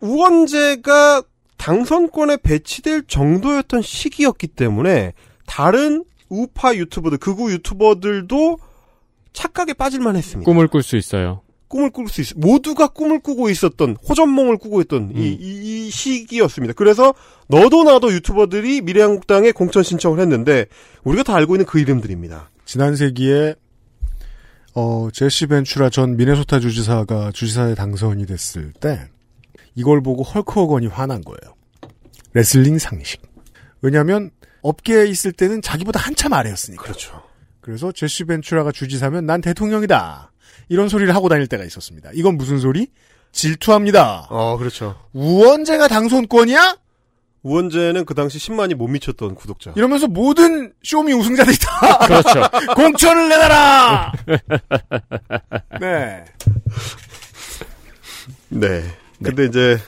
[0.00, 1.22] 우원재가
[1.56, 5.12] 당선권에 배치될 정도였던 시기였기 때문에
[5.46, 8.58] 다른 우파 유튜버들 극우 유튜버들도
[9.32, 10.44] 착각에 빠질만 했습니다.
[10.44, 11.43] 꿈을 꿀 수 있어요.
[11.74, 12.34] 꿈을 꿀 수 있어.
[12.36, 16.72] 모두가 꿈을 꾸고 있었던 호전몽을 꾸고 있던 이, 이, 이 시기였습니다.
[16.74, 17.12] 그래서
[17.48, 20.66] 너도 나도 유튜버들이 미래한국당에 공천 신청을 했는데
[21.02, 22.48] 우리가 다 알고 있는 그 이름들입니다.
[22.64, 23.56] 지난 세기에
[24.74, 29.08] 어, 제시 벤츄라 전 미네소타 주지사가 주지사에 당선이 됐을 때
[29.74, 31.56] 이걸 보고 헐크 호건이 화난 거예요.
[32.34, 33.20] 레슬링 상식.
[33.82, 34.30] 왜냐하면
[34.62, 36.84] 업계에 있을 때는 자기보다 한참 아래였으니까.
[36.84, 37.20] 그렇죠.
[37.60, 40.30] 그래서 제시 벤츄라가 주지사면 난 대통령이다.
[40.68, 42.10] 이런 소리를 하고 다닐 때가 있었습니다.
[42.14, 42.88] 이건 무슨 소리?
[43.32, 44.28] 질투합니다.
[44.30, 44.94] 어, 그렇죠.
[45.12, 46.76] 우원재가 당선권이야?
[47.42, 49.72] 우원재는 그 당시 10만이 못 미쳤던 구독자.
[49.76, 52.40] 이러면서 모든 쇼미 우승자들이 다 그렇죠.
[52.74, 54.12] 공천을 내놔라.
[55.80, 56.24] 네.
[58.48, 58.82] 네.
[59.22, 59.78] 근데 이제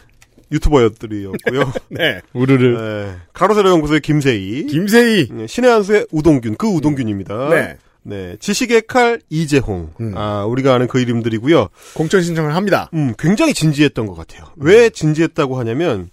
[0.52, 1.72] 유튜버들이었고요.
[1.88, 2.20] 네.
[2.34, 2.78] 우르르.
[2.78, 3.16] 네.
[3.32, 4.66] 가로세로 연구소의 김세희.
[4.66, 5.28] 김세희.
[5.30, 6.56] 네, 신의 한수의 우동균.
[6.56, 7.48] 그 우동균입니다.
[7.48, 7.78] 네.
[8.06, 8.36] 네.
[8.38, 10.14] 지식의 칼 이재홍.
[10.14, 11.68] 아, 우리가 아는 그 이름들이고요.
[11.94, 12.88] 공천 신청을 합니다.
[12.94, 14.46] 음, 굉장히 진지했던 것 같아요.
[14.56, 16.10] 왜 진지했다고 하냐면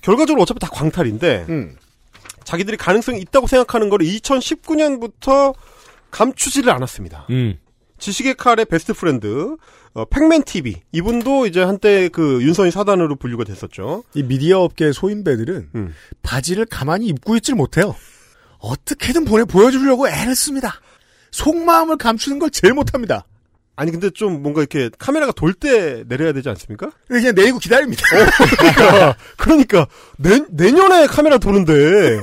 [0.00, 1.76] 결과적으로 어차피 다 광탈인데 음.
[2.44, 5.54] 자기들이 가능성이 있다고 생각하는 거를 2019년부터
[6.10, 7.26] 감추지를 않았습니다.
[7.30, 7.58] 음.
[7.98, 9.56] 지식의 칼의 best friend
[9.94, 14.04] 어, 팩맨 TV 이분도 이제 한때 그 윤선이 사단으로 분류가 됐었죠.
[14.14, 15.94] 이 미디어 업계 소인배들은 음.
[16.22, 17.94] 바지를 가만히 입고 있질 못해요.
[18.58, 20.80] 어떻게든 보내 보여주려고 애를 씁니다.
[21.34, 23.24] 속마음을 감추는 걸 제일 못합니다.
[23.76, 26.92] 아니 근데 좀 뭔가 이렇게 카메라가 돌 때 내려야 되지 않습니까?
[27.08, 28.02] 그냥 내리고 기다립니다.
[28.56, 32.20] 그러니까, 그러니까 내, 내년에 카메라 도는데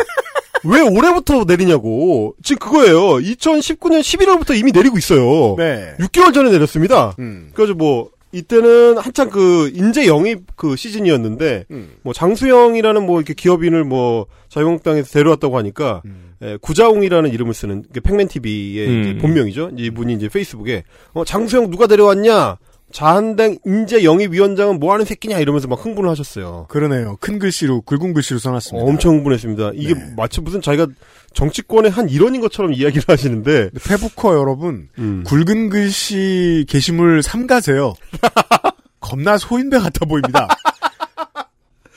[0.64, 2.36] 왜 올해부터 내리냐고.
[2.42, 3.18] 지금 그거예요.
[3.18, 5.56] 2019년 11월부터 이미 내리고 있어요.
[5.58, 5.94] 네.
[6.00, 7.14] 6개월 전에 내렸습니다.
[7.20, 7.52] 음.
[7.54, 11.96] 그래서 뭐 이때는 한창 그 인재 영입 그 시즌이었는데 음.
[12.02, 16.31] 뭐 장수영이라는 뭐 이렇게 기업인을 뭐 자유한국당에서 데려왔다고 하니까 음.
[16.44, 19.18] 예, 구자웅이라는 이름을 쓰는 그 팩맨 TV의 음.
[19.22, 19.72] 본명이죠.
[19.78, 22.58] 이분이 이제 페이스북에 어 장수영 누가 데려왔냐?
[22.92, 26.66] 자한당 인재 영입위원장은 뭐 하는 새끼냐 이러면서 막 흥분을 하셨어요.
[26.70, 27.18] 그러네요.
[27.22, 28.86] 큰 글씨로 굵은 글씨로 써놨습니다.
[28.86, 29.72] 어, 엄청 흥분했습니다.
[29.76, 30.14] 이게 네.
[30.18, 30.88] 마치 무슨 자기가
[31.34, 35.24] 정치권의 한 일원인 것처럼 이야기를 하시는데 페북커 여러분 음.
[35.26, 37.94] 굵은 글씨 게시물 삼가세요.
[39.00, 40.48] 겁나 소인배 같아 보입니다.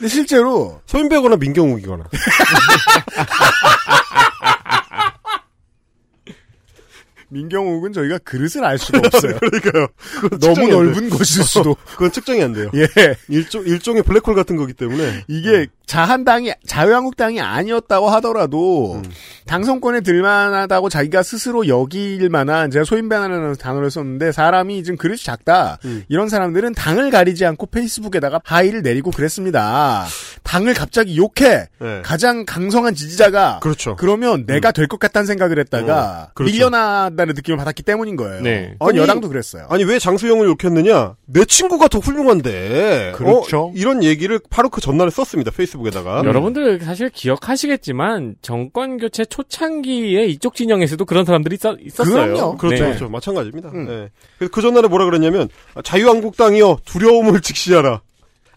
[0.04, 2.04] 근데 실제로 소인배거나 민경욱이거나
[7.30, 9.38] 민경욱은 저희가 그릇을 알 수가 없어요.
[9.40, 9.88] 그러니까요.
[10.40, 11.08] 너무 넓은.
[11.08, 11.74] 것일 수도.
[11.96, 12.70] 그건 측정이 안 돼요.
[12.74, 12.86] 예.
[13.28, 19.04] 일종 일종의 블랙홀 같은 거기 때문에 이게 자한당이 자유한국당이 아니었다고 하더라도 음.
[19.46, 26.02] 당선권에 들만하다고 자기가 스스로 여길 만한 제가 소인배라는 단어를 썼는데 사람이 지금 그릇이 작다 음.
[26.08, 30.06] 이런 사람들은 당을 가리지 않고 페이스북에다가 하이를 내리고 그랬습니다.
[30.42, 32.02] 당을 갑자기 욕해 네.
[32.02, 33.96] 가장 강성한 지지자가 그렇죠.
[33.96, 36.52] 그러면 내가 될것 같다는 생각을 했다가 어, 그렇죠.
[36.52, 38.40] 밀려나다는 느낌을 받았기 때문인 거예요.
[38.40, 38.70] 네.
[38.72, 39.66] 그건 아니, 여당도 그랬어요.
[39.68, 41.16] 아니 왜 장수영을 욕했느냐?
[41.26, 43.12] 내 친구가 더 훌륭한데.
[43.16, 43.66] 그렇죠.
[43.66, 45.50] 어, 이런 얘기를 바로 그 전날에 썼습니다.
[45.50, 46.22] 페이스 북에다가.
[46.24, 52.14] 여러분들 사실 기억하시겠지만 정권 교체 초창기에 이쪽 진영에서도 그런 사람들이 있었, 있었 어요.
[52.14, 52.56] 그럼요.
[52.56, 52.88] 그렇죠, 네.
[52.90, 53.08] 그렇죠.
[53.08, 53.70] 마찬가지입니다.
[53.70, 53.86] 음.
[53.86, 54.08] 네.
[54.38, 55.48] 그래서 그 전날에 뭐라 그랬냐면
[55.82, 58.00] 자유한국당이여 두려움을 직시하라.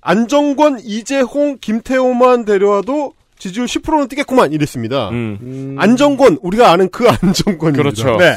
[0.01, 5.09] 안정권, 이재홍, 김태호만 데려와도 지지율 10%는 뛰겠구만 이랬습니다.
[5.09, 5.37] 음.
[5.41, 7.71] 음, 안정권 우리가 아는 그 안정권입니다.
[7.83, 8.17] 그렇죠.
[8.17, 8.35] 네.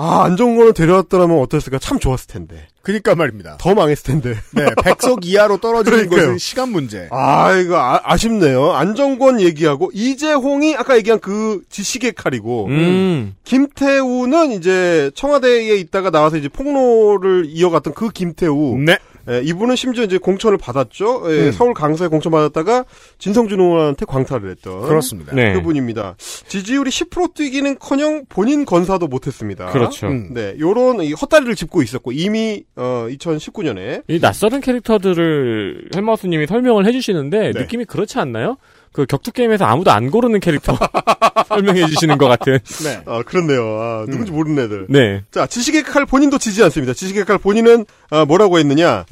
[0.00, 2.68] 아 안정권을 데려왔더라면 어땠을까 참 좋았을 텐데.
[2.82, 3.58] 그니까 말입니다.
[3.58, 4.34] 더 망했을 텐데.
[4.52, 6.20] 네, 백석 이하로 떨어지는 그러니까요.
[6.20, 7.08] 것은 시간 문제.
[7.10, 13.34] 아, 이거 아, 쉽네요 안정권 얘기하고 이재홍이 아까 얘기한 그 지식의 칼이고 음.
[13.44, 18.78] 김태우는 이제 청와대에 있다가 나와서 이제 폭로를 이어갔던 그 김태우.
[18.78, 18.98] 네.
[19.28, 21.22] 예, 이분은 심지어 이제 공천을 받았죠.
[21.26, 21.52] 예, 음.
[21.52, 22.84] 서울 강서에 공천 받았다가
[23.18, 25.34] 진성준 의원한테 광탈을 했던 그렇습니다.
[25.34, 25.52] 네.
[25.54, 26.16] 그분입니다.
[26.18, 29.66] 지지율이 10% 뛰기는커녕 본인 건사도 못했습니다.
[29.66, 30.08] 그렇죠.
[30.08, 30.30] 음.
[30.32, 37.52] 네, 요런 이 헛다리를 짚고 있었고 이미 어 2019년에 이 낯설은 캐릭터들을 헬마우스님이 설명을 해주시는데
[37.52, 37.60] 네.
[37.60, 38.56] 느낌이 그렇지 않나요?
[38.92, 40.76] 그 격투 게임에서 아무도 안 고르는 캐릭터
[41.48, 42.58] 설명해 주시는 것 같은.
[42.84, 43.02] 네.
[43.06, 43.80] 아 그렇네요.
[43.80, 44.86] 아, 누군지 모르는 애들.
[44.88, 45.22] 네.
[45.30, 46.92] 자, 지식의 칼 본인도 지지 않습니다.
[46.94, 49.04] 지식의 칼 본인은 아, 뭐라고 했느냐?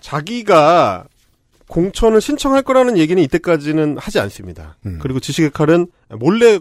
[0.00, 1.04] 자기가
[1.68, 4.76] 공천을 신청할 거라는 얘기는 이때까지는 하지 않습니다.
[4.86, 4.98] 음.
[5.00, 6.58] 그리고 지식의 칼은 몰래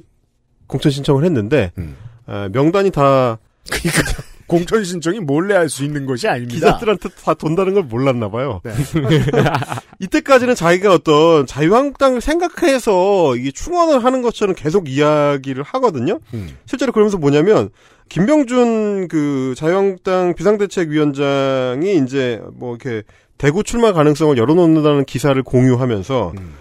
[0.67, 1.95] 공천 신청을 했는데 음.
[2.25, 3.37] 아, 명단이 다
[3.69, 6.53] 그러니까 공천 신청이 몰래 할 수 있는 것이 아닙니다.
[6.53, 8.61] 기자들한테 다 돈다는 걸 몰랐나 봐요.
[8.63, 8.73] 네.
[9.99, 16.19] 이때까지는 자기가 어떤 자유한국당을 생각해서 이게 충원을 하는 것처럼 계속 이야기를 하거든요.
[16.33, 16.57] 음.
[16.65, 17.69] 실제로 그러면서 뭐냐면
[18.09, 23.03] 김병준 그 자유한국당 비상대책위원장이 이제 뭐 이렇게
[23.37, 26.53] 대구 출마 가능성을 열어놓는다는 기사를 공유하면서 음.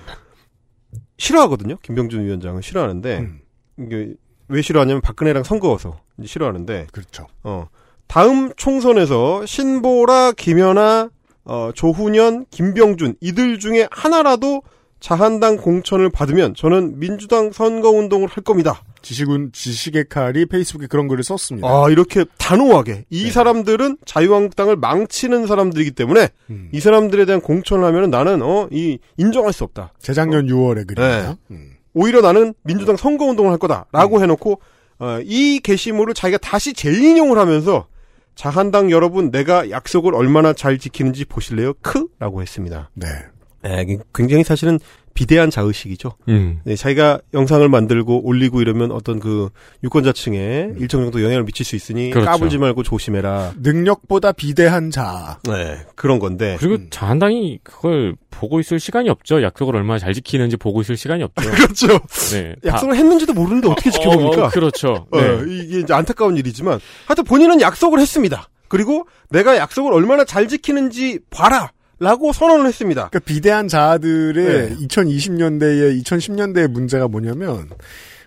[1.18, 1.76] 싫어하거든요.
[1.82, 3.40] 김병준 위원장은 싫어하는데 음.
[3.78, 4.14] 이게
[4.52, 7.26] 왜 싫어하냐면 박근혜랑 선거워서 싫어하는데 그렇죠.
[7.42, 7.68] 어
[8.06, 11.08] 다음 총선에서 신보라, 김연아,
[11.44, 14.62] 어, 조훈현, 김병준 이들 중에 하나라도
[15.00, 18.82] 자한당 공천을 받으면 저는 민주당 선거운동을 할 겁니다.
[19.00, 21.66] 지식은 지식의 칼이 페이스북에 그런 글을 썼습니다.
[21.66, 23.04] 아 이렇게 단호하게 네.
[23.10, 26.68] 이 사람들은 자유한국당을 망치는 사람들이기 때문에 음.
[26.70, 29.92] 이 사람들에 대한 공천을 하면 나는 어 이 인정할 수 없다.
[29.98, 31.30] 재작년 6월에 글입니다.
[31.30, 31.36] 네.
[31.50, 31.70] 음.
[31.94, 34.60] 오히려 나는 민주당 선거운동을 할 거다라고 해놓고
[34.98, 37.86] 어, 이 게시물을 자기가 다시 재인용을 하면서
[38.34, 41.74] 자한당 여러분 내가 약속을 얼마나 잘 지키는지 보실래요?
[41.82, 42.90] 크라고 했습니다.
[42.94, 43.08] 네.
[43.62, 44.78] 네, 굉장히 사실은
[45.14, 46.12] 비대한 자의식이죠.
[46.28, 46.60] 음.
[46.64, 49.50] 네, 자기가 영상을 만들고 올리고 이러면 어떤 그
[49.84, 52.30] 유권자층에 일정 정도 영향을 미칠 수 있으니 그렇죠.
[52.30, 53.52] 까불지 말고 조심해라.
[53.60, 55.38] 능력보다 비대한 자.
[55.44, 56.56] 네, 그런 건데.
[56.58, 56.86] 그리고 음.
[56.90, 59.42] 자한당이 그걸 보고 있을 시간이 없죠.
[59.42, 61.50] 약속을 얼마나 잘 지키는지 보고 있을 시간이 없죠.
[61.52, 62.00] 그렇죠.
[62.32, 62.56] 네.
[62.64, 64.44] 약속을 했는지도 모르는데 어떻게 지켜봅니까?
[64.44, 65.06] 어, 어, 그렇죠.
[65.10, 65.44] 어, 네.
[65.46, 68.48] 이게 이제 안타까운 일이지만 하여튼 본인은 약속을 했습니다.
[68.68, 71.72] 그리고 내가 약속을 얼마나 잘 지키는지 봐라.
[72.02, 73.10] 라고 선언을 했습니다.
[73.10, 74.76] 그러니까 비대한 자들의 네.
[74.86, 77.70] 2020년대에 2010년대의 문제가 뭐냐면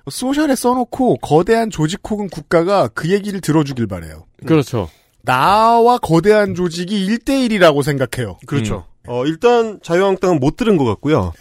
[0.09, 4.27] 소셜에 써놓고 거대한 조직 혹은 국가가 그 얘기를 들어주길 바래요.
[4.45, 4.89] 그렇죠.
[5.23, 8.38] 나와 거대한 조직이 1대1이라고 생각해요.
[8.45, 8.85] 그렇죠.
[9.07, 11.33] 어, 일단 자유한국당은 못 들은 것 같고요.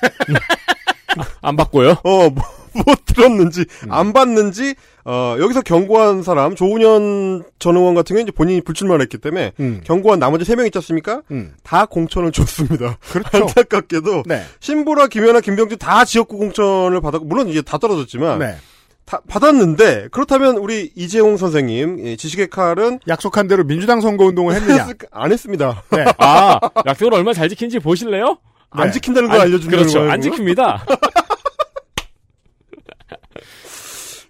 [1.40, 1.90] 안 바꿔요?
[2.02, 2.42] 어, 뭐,
[2.72, 4.74] 못 들었는지, 안 봤는지,
[5.06, 9.80] 어, 여기서 경고한 사람, 조은현 전 의원 같은 경우는 이제 본인이 불출마를 했기 때문에, 음.
[9.84, 11.20] 경고한 나머지 세 명 있지 않습니까?
[11.30, 11.52] 음.
[11.62, 12.96] 다 공천을 줬습니다.
[13.12, 13.28] 그렇죠.
[13.44, 14.42] 안타깝게도, 네.
[14.60, 18.56] 신보라, 김연아, 김병준 다 지역구 공천을 받았고, 물론 이제 다 떨어졌지만, 네.
[19.04, 24.88] 다 받았는데, 그렇다면 우리 이재용 선생님, 이 지식의 칼은, 약속한 대로 민주당 선거 운동을 했느냐?
[25.10, 25.82] 안 했습니다.
[25.90, 26.04] 네.
[26.16, 28.38] 아, 약속을 얼마나 잘 지킨지 보실래요?
[28.70, 28.92] 안 네.
[28.92, 29.98] 지킨다는 걸 안- 알려주는 그렇죠.
[29.98, 30.10] 거예요.
[30.12, 30.80] 안 지킵니다.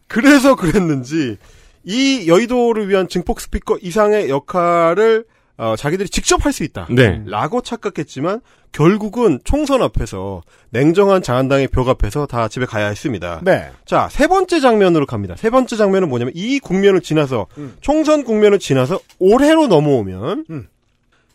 [0.09, 1.38] 그래서 그랬는지
[1.85, 5.25] 이 여의도를 위한 증폭 스피커 이상의 역할을
[5.57, 6.88] 어, 자기들이 직접 할 수 있다.
[6.90, 7.23] 네.
[7.27, 8.40] 라고 착각했지만
[8.73, 13.40] 결국은 총선 앞에서 냉정한 자한당의 벽 앞에서 다 집에 가야 했습니다.
[13.45, 13.71] 네.
[13.87, 15.37] 자, 세 번째 장면으로 갑니다.
[15.37, 17.77] 세 번째 장면은 뭐냐면 이 국면을 지나서 음.
[17.81, 20.67] 총선 국면을 지나서 올해로 넘어오면 음.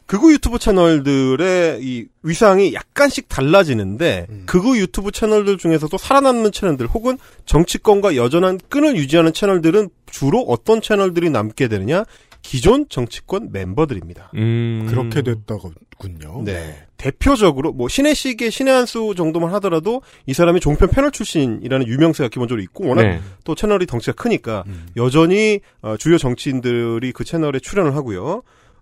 [0.09, 4.43] 극우 유튜브 채널들의 이 위상이 약간씩 달라지는데 음.
[4.47, 11.29] 극우 유튜브 채널들 중에서도 살아남는 채널들 혹은 정치권과 여전한 끈을 유지하는 채널들은 주로 어떤 채널들이
[11.29, 12.05] 남게 되느냐?
[12.41, 14.31] 기존 정치권 멤버들입니다.
[14.33, 14.87] 음.
[14.89, 16.41] 그렇게 됐더군요.
[16.43, 16.87] 네.
[16.97, 22.63] 대표적으로 뭐 신의 시계 신의 한수 정도만 하더라도 이 사람이 종편 패널 출신이라는 유명세가 기본적으로
[22.63, 23.21] 있고 워낙 네.
[23.43, 24.87] 또 채널이 덩치가 크니까 음.
[24.97, 28.41] 여전히 어, 주요 정치인들이 그 채널에 출연을 하고요.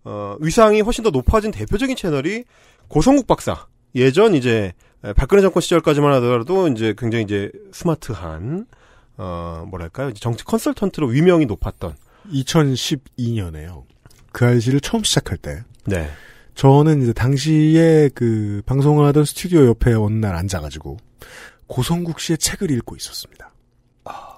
[0.09, 2.45] 어, 위상이 훨씬 더 높아진 대표적인 채널이
[2.87, 3.67] 고성국 박사.
[3.93, 4.71] 예전 이제
[5.03, 8.67] 에, 박근혜 정권 시절까지만 하더라도 이제 굉장히 이제 스마트한
[9.17, 11.95] 어 뭐랄까요 정치 컨설턴트로 위명이 높았던
[12.31, 13.83] 2012년에요.
[14.31, 15.63] 그 알씨를 처음 시작할 때.
[15.85, 16.09] 네.
[16.55, 20.97] 저는 이제 당시에 그 방송을 하던 스튜디오 옆에 어느 날 앉아가지고
[21.67, 23.51] 고성국 씨의 책을 읽고 있었습니다.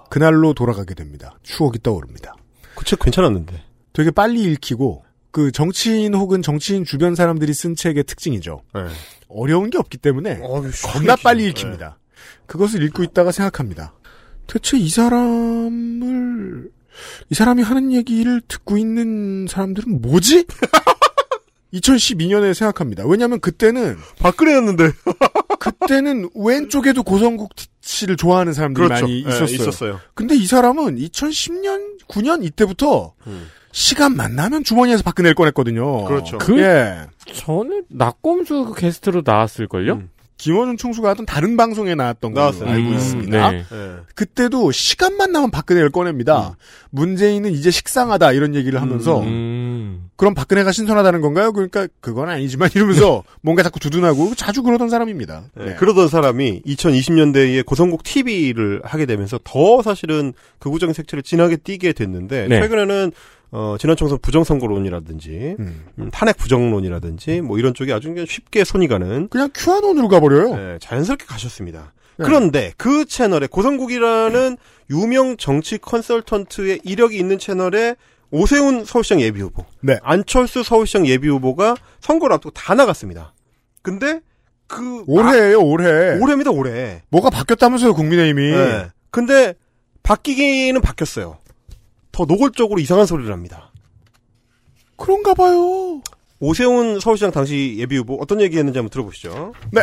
[0.09, 1.37] 그날로 돌아가게 됩니다.
[1.43, 2.33] 추억이 떠오릅니다.
[2.75, 3.61] 그 책 괜찮았는데.
[3.93, 8.61] 되게 빨리 읽히고 그 정치인 혹은 정치인 주변 사람들이 쓴 책의 특징이죠.
[8.73, 8.81] 네.
[9.27, 11.99] 어려운 게 없기 때문에 어, 겁나 빨리 읽힙니다.
[12.47, 13.93] 그것을 읽고 있다가 생각합니다.
[14.47, 16.71] 대체 이 사람을
[17.29, 20.45] 이 사람이 하는 얘기를 듣고 있는 사람들은 뭐지?
[21.73, 23.05] 2012년에 생각합니다.
[23.05, 24.91] 왜냐하면 그때는 박근혜였는데
[25.59, 29.05] 그때는 왼쪽에도 고성국 씨를 좋아하는 사람들이 그렇죠.
[29.05, 29.45] 많이 예, 있었어요.
[29.45, 29.99] 있었어요.
[30.15, 33.13] 근데 이 사람은 2010년, 9년 이때부터
[33.71, 36.05] 시간만 나면 주머니에서 박근혜를 꺼냈거든요.
[36.05, 36.37] 그렇죠.
[36.37, 37.01] 그- 예.
[37.33, 40.03] 저는 낙곰수 그 게스트로 나왔을걸요?
[40.37, 42.69] 김원준 총수가 하던 다른 방송에 나왔던 걸로 나왔어요.
[42.69, 43.51] 알고 음, 있습니다.
[43.51, 43.65] 네.
[43.69, 43.89] 예.
[44.15, 46.55] 그때도 시간만 나면 박근혜를 꺼냅니다.
[46.91, 50.09] 문재인은 이제 식상하다 이런 얘기를 하면서 음.
[50.15, 51.51] 그럼 박근혜가 신선하다는 건가요?
[51.51, 55.43] 그러니까 그건 아니지만 이러면서 뭔가 자꾸 두둔하고 자주 그러던 사람입니다.
[55.59, 55.75] 예, 네.
[55.75, 62.61] 그러던 사람이 2020년대에 고성국 TV를 하게 되면서 더 사실은 극우적인 색채를 진하게 띠게 됐는데 네.
[62.61, 63.11] 최근에는
[63.51, 65.85] 어, 지난 총선 부정선거론이라든지 음.
[65.97, 70.55] 음, 탄핵 부정론이라든지 뭐 이런 쪽이 아주 그냥 쉽게 손이 가는 그냥 큐아논으로 가버려요.
[70.57, 71.93] 예, 자연스럽게 가셨습니다.
[72.17, 72.25] 네.
[72.25, 74.57] 그런데 그 채널에 고성국이라는
[74.91, 77.95] 유명 정치 컨설턴트의 이력이 있는 채널에
[78.31, 79.97] 오세훈 서울시장 예비 후보, 네.
[80.03, 83.33] 안철수 서울시장 예비 후보가 선거를 앞두고 다 나갔습니다.
[83.81, 84.19] 근데
[84.67, 86.19] 그 올해예요, 올해.
[86.19, 87.01] 올해입니다, 올해.
[87.09, 88.51] 뭐가 바뀌었다면서요, 국민의힘이.
[88.51, 88.89] 네.
[89.09, 89.55] 근데
[90.03, 91.39] 바뀌기는 바뀌었어요.
[92.19, 93.71] 더 노골적으로 이상한 소리를 합니다.
[94.97, 96.01] 그런가 봐요.
[96.41, 99.53] 오세훈 서울시장 당시 예비 후보 어떤 얘기했는지 한번 들어보시죠.
[99.71, 99.81] 네.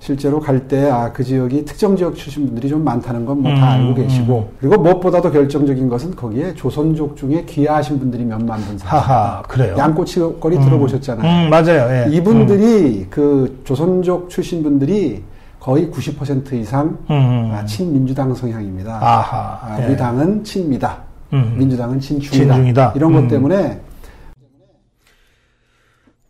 [0.00, 3.62] 실제로 갈 때 아 그 지역이 특정 지역 출신 분들이 좀 많다는 건 뭐다 음,
[3.62, 9.42] 알고 계시고 그리고 무엇보다도 결정적인 것은 거기에 조선족 중에 귀화하신 분들이 몇만 분 하하, 사십니다.
[9.42, 9.76] 그래요.
[9.78, 10.64] 양꼬치거리 음.
[10.64, 11.46] 들어보셨잖아요.
[11.46, 12.10] 음, 맞아요.
[12.10, 12.16] 예.
[12.16, 15.22] 이분들이 그 조선족 출신 분들이
[15.60, 17.50] 거의 90% 이상 음.
[17.52, 18.98] 아, 친민주당 성향입니다.
[19.02, 19.86] 아하, 아, 예.
[19.86, 21.02] 우리 당은 친미다.
[21.32, 21.56] 음.
[21.58, 22.54] 민주당은 친중이다.
[22.54, 22.92] 친중이다.
[22.96, 23.28] 이런 것 음.
[23.28, 23.80] 때문에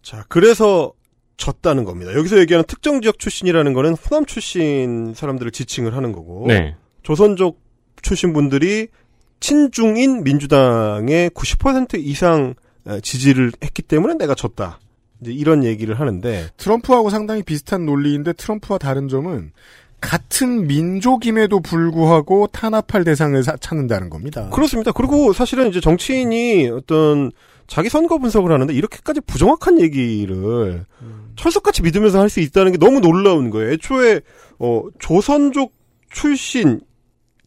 [0.02, 0.92] 자, 그래서
[1.36, 2.14] 졌다는 겁니다.
[2.14, 6.74] 여기서 얘기하는 특정 지역 출신이라는 거는 호남 출신 사람들을 지칭을 하는 거고 네.
[7.02, 7.60] 조선족
[8.02, 8.88] 출신 분들이
[9.40, 12.54] 친중인 민주당의 90% 이상
[12.86, 14.80] 어, 지지를 했기 때문에 내가 졌다.
[15.20, 19.52] 이제 이런 얘기를 하는데 트럼프하고 상당히 비슷한 논리인데 트럼프와 다른 점은
[20.00, 24.48] 같은 민족임에도 불구하고 탄압할 대상을 사- 찾는다는 겁니다.
[24.50, 24.92] 그렇습니다.
[24.92, 27.32] 그리고 사실은 이제 정치인이 어떤
[27.66, 30.86] 자기 선거 분석을 하는데 이렇게까지 부정확한 얘기를
[31.36, 33.72] 철석같이 믿으면서 할 수 있다는 게 너무 놀라운 거예요.
[33.72, 34.20] 애초에
[34.60, 35.72] 어 조선족
[36.10, 36.80] 출신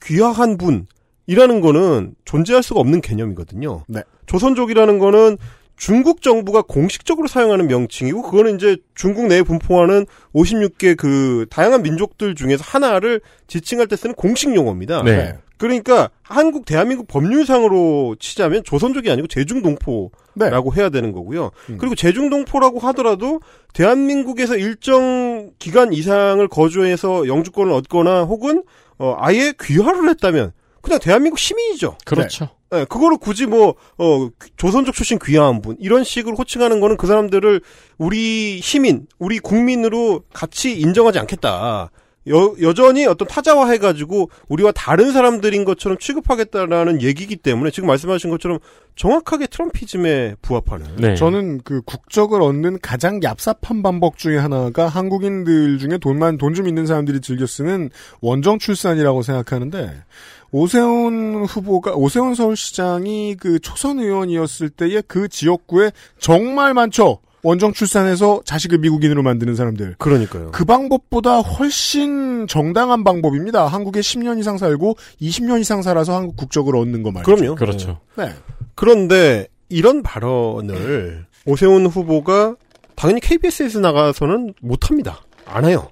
[0.03, 3.84] 귀화한 분이라는 거는 존재할 수가 없는 개념이거든요.
[3.88, 4.01] 네.
[4.25, 5.38] 조선족이라는 거는
[5.82, 12.63] 중국 정부가 공식적으로 사용하는 명칭이고 그거는 이제 중국 내에 분포하는 56개 그 다양한 민족들 중에서
[12.63, 15.02] 하나를 지칭할 때 쓰는 공식 용어입니다.
[15.02, 15.34] 네.
[15.58, 20.80] 그러니까 한국 대한민국 법률상으로 치자면 조선족이 아니고 제중동포라고 네.
[20.80, 21.50] 해야 되는 거고요.
[21.72, 21.78] 음.
[21.80, 23.39] 그리고 제중동포라고 하더라도
[23.74, 28.63] 대한민국에서 일정 기간 이상을 거주해서 영주권을 얻거나 혹은
[29.00, 31.98] 어 아예 귀화를 했다면 그냥 대한민국 시민이죠.
[32.06, 32.50] 그렇죠.
[32.72, 37.62] 네, 그거를 굳이 뭐, 어, 조선족 출신 귀화한 분, 이런 식으로 호칭하는 거는 그 사람들을
[37.98, 41.91] 우리 시민, 우리 국민으로 같이 인정하지 않겠다.
[42.28, 48.60] 여, 여전히 어떤 타자화 해가지고 우리와 다른 사람들인 것처럼 취급하겠다라는 얘기이기 때문에 지금 말씀하신 것처럼
[48.96, 50.86] 정확하게 트럼피즘에 부합하는.
[50.98, 51.15] 네.
[51.15, 56.86] 저는 그 국적을 얻는 가장 얍삽한 방법 중에 하나가 한국인들 중에 돈만 돈 좀 있는
[56.86, 57.89] 사람들이 즐겨 쓰는
[58.22, 60.04] 원정 출산이라고 생각하는데
[60.52, 67.20] 오세훈 후보가 오세훈 서울시장이 그 초선 의원이었을 때의 그 지역구에 정말 많죠.
[67.44, 69.96] 원정 출산해서 자식을 미국인으로 만드는 사람들.
[69.98, 70.52] 그러니까요.
[70.52, 73.66] 그 방법보다 훨씬 정당한 방법입니다.
[73.66, 77.36] 한국에 10년 이상 살고 20년 이상 살아서 한국 국적을 얻는 거 말이죠.
[77.36, 77.56] 그럼요.
[77.56, 78.00] 그렇죠.
[78.16, 78.30] 네.
[78.76, 82.56] 그런데 이런 발언을 오세훈 후보가
[82.96, 85.24] 당연히 KBS에서 나가서는 못합니다.
[85.46, 85.90] 안 해요.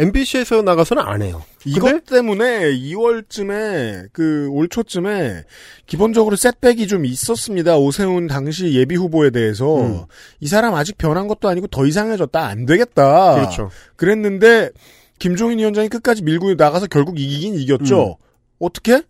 [0.00, 1.42] MBC에서 나가서는 안 해요.
[1.64, 5.44] 이것 때문에 2월쯤에 그 올 초쯤에
[5.86, 7.76] 기본적으로 셋백이 좀 있었습니다.
[7.76, 10.04] 오세훈 당시 예비 후보에 대해서 음.
[10.40, 13.34] 이 사람 아직 변한 것도 아니고 더 이상해졌다 안 되겠다.
[13.34, 13.70] 그렇죠.
[13.96, 14.70] 그랬는데
[15.18, 18.16] 김종인 위원장이 끝까지 밀고 나가서 결국 이기긴 이겼죠.
[18.58, 19.02] 어떻게?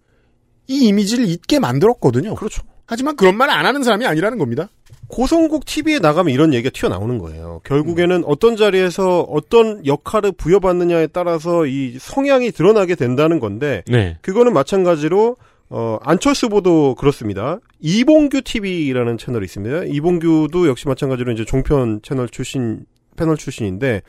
[0.67, 2.35] 이 이미지를 잊게 만들었거든요.
[2.35, 2.63] 그렇죠.
[2.87, 4.69] 하지만 그런 말 안 하는 사람이 아니라는 겁니다.
[5.11, 7.61] 고성국 TV에 나가면 이런 얘기가 튀어나오는 거예요.
[7.65, 14.17] 결국에는 어떤 자리에서 어떤 역할을 부여받느냐에 따라서 이 성향이 드러나게 된다는 건데, 네.
[14.23, 15.37] 그거는 마찬가지로,
[15.69, 17.59] 어, 안철수 보도 그렇습니다.
[17.81, 19.85] 이봉규 TV라는 채널이 있습니다.
[19.85, 22.87] 이봉규도 역시 마찬가지로 이제 종편 채널 출신,
[23.17, 24.03] 패널 출신인데,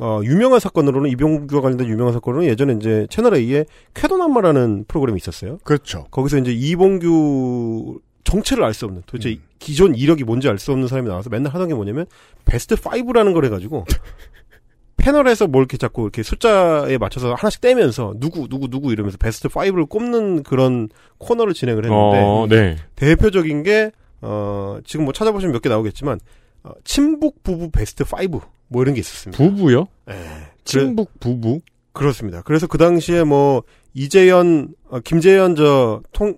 [0.00, 5.58] 어, 유명한 사건으로는, 이봉규와 관련된 유명한 사건으로는 예전에 이제 채널A에 쾌도남마라는 프로그램이 있었어요.
[5.62, 6.06] 그렇죠.
[6.10, 11.08] 거기서 이제 이봉규 정체를 알 수 없는 도대체 기존 이력이 뭔지 알 수 없는 사람이
[11.08, 12.06] 나와서 맨날 하던 게 뭐냐면
[12.44, 13.84] 베스트 5라는 걸 해가지고
[14.96, 19.88] 패널에서 뭘 이렇게 자꾸 이렇게 숫자에 맞춰서 하나씩 떼면서 누구 누구 누구 이러면서 베스트 5를
[19.88, 22.76] 꼽는 그런 코너를 진행을 했는데 어, 네.
[22.96, 26.20] 대표적인 게 어, 지금 뭐 찾아보시면 몇 개 나오겠지만
[26.64, 28.42] 어, 친북 부부 베스트 5뭐
[28.82, 29.42] 이런 게 있었습니다.
[29.42, 29.86] 부부요?
[30.06, 30.14] 네.
[30.64, 31.60] 친북 부부?
[31.92, 32.42] 그렇습니다.
[32.42, 33.62] 그래서 그 당시에 뭐
[33.94, 36.36] 이재현, 어, 김재현 저 통,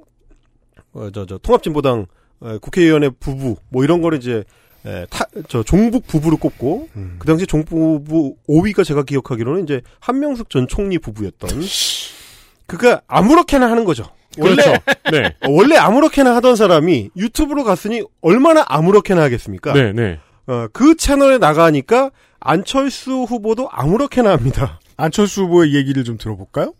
[0.92, 2.06] 어, 저, 저 통합진보당
[2.40, 4.44] 어, 국회의원의 부부 뭐 이런 거를 이제
[4.84, 6.88] 에, 타, 저 종북 부부로 꼽고
[7.18, 11.50] 그 당시 종북 부부 5위가 제가 기억하기로는 이제 한명숙 전 총리 부부였던
[12.66, 14.04] 그가 아무렇게나 하는 거죠.
[14.38, 14.82] 원래 그렇죠.
[15.12, 15.36] 네.
[15.42, 19.72] 어, 원래 아무렇게나 하던 사람이 유튜브로 갔으니 얼마나 아무렇게나 하겠습니까?
[19.74, 20.18] 네, 네.
[20.46, 24.80] 어, 그 채널에 나가니까 안철수 후보도 아무렇게나 합니다.
[24.96, 26.72] 안철수 후보의 얘기를 좀 들어볼까요?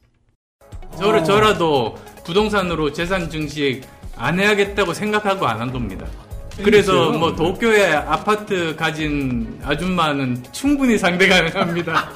[0.99, 3.83] 저를 저라도 부동산으로 재산 증식
[4.17, 6.07] 안 해야겠다고 생각하고 안 한 겁니다.
[6.63, 7.19] 그래서 그렇죠.
[7.19, 12.11] 뭐 도쿄에 아파트 가진 아줌마는 충분히 상대 가능합니다.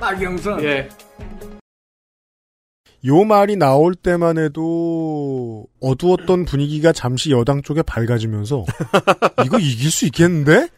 [0.00, 0.62] 박영선.
[0.64, 0.88] 예.
[3.04, 8.64] 요 말이 나올 때만 해도 어두웠던 분위기가 잠시 여당 쪽에 밝아지면서
[9.44, 10.68] 이거 이길 수 있겠는데?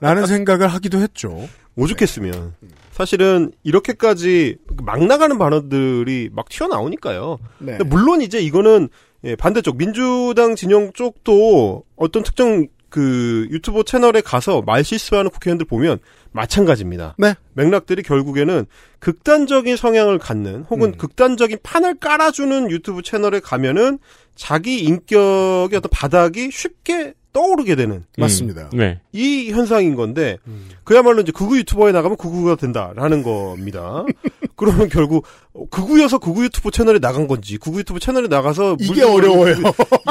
[0.00, 1.48] 라는 생각을 하기도 했죠.
[1.76, 2.54] 오죽했으면.
[2.90, 7.38] 사실은 이렇게까지 막 나가는 발언들이 막 튀어나오니까요.
[7.58, 7.76] 네.
[7.78, 8.88] 근데 물론 이제 이거는
[9.24, 15.98] 예, 반대쪽 민주당 진영 쪽도 어떤 특정 그 유튜브 채널에 가서 말 실수하는 국회의원들 보면
[16.32, 17.16] 마찬가지입니다.
[17.18, 17.34] 네.
[17.54, 18.64] 맥락들이 결국에는
[18.98, 23.98] 극단적인 성향을 갖는 혹은 극단적인 판을 깔아주는 유튜브 채널에 가면은
[24.34, 28.70] 자기 인격의 어떤 바닥이 쉽게 떠오르게 되는 맞습니다.
[28.72, 29.00] 네.
[29.12, 30.38] 이 현상인 건데
[30.84, 34.04] 그야말로 이제 극우 유튜버에 나가면 극우가 된다라는 겁니다.
[34.58, 35.24] 그러면 결국
[35.70, 39.54] 극우여서 극우 유튜브 채널에 나간 건지 극우 유튜브 채널에 나가서 이게 어려워요.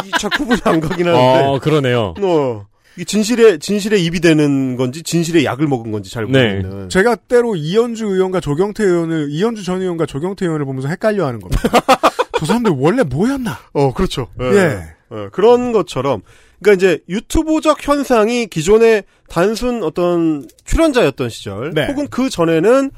[0.05, 1.45] 이 자꾸분이 안 가긴 하는데.
[1.45, 2.15] 어, 그러네요.
[2.19, 2.65] 어.
[2.97, 6.55] 이 진실의 진실의 입이 되는 건지 진실의 약을 먹은 건지 잘 네.
[6.55, 6.89] 모르겠는.
[6.89, 11.61] 제가 때로 이현주 의원과 조경태 의원을 이현주 전 의원과 조경태 의원을 보면서 헷갈려하는 겁니다.
[12.39, 13.59] 저 사람들 원래 뭐였나?
[13.73, 14.29] 어, 그렇죠.
[14.41, 14.81] 예.
[15.09, 16.21] 어, 그런 것처럼
[16.61, 21.87] 그러니까 이제 유튜브적 현상이 기존의 단순 어떤 출연자였던 시절 네.
[21.87, 22.91] 혹은 그 전에는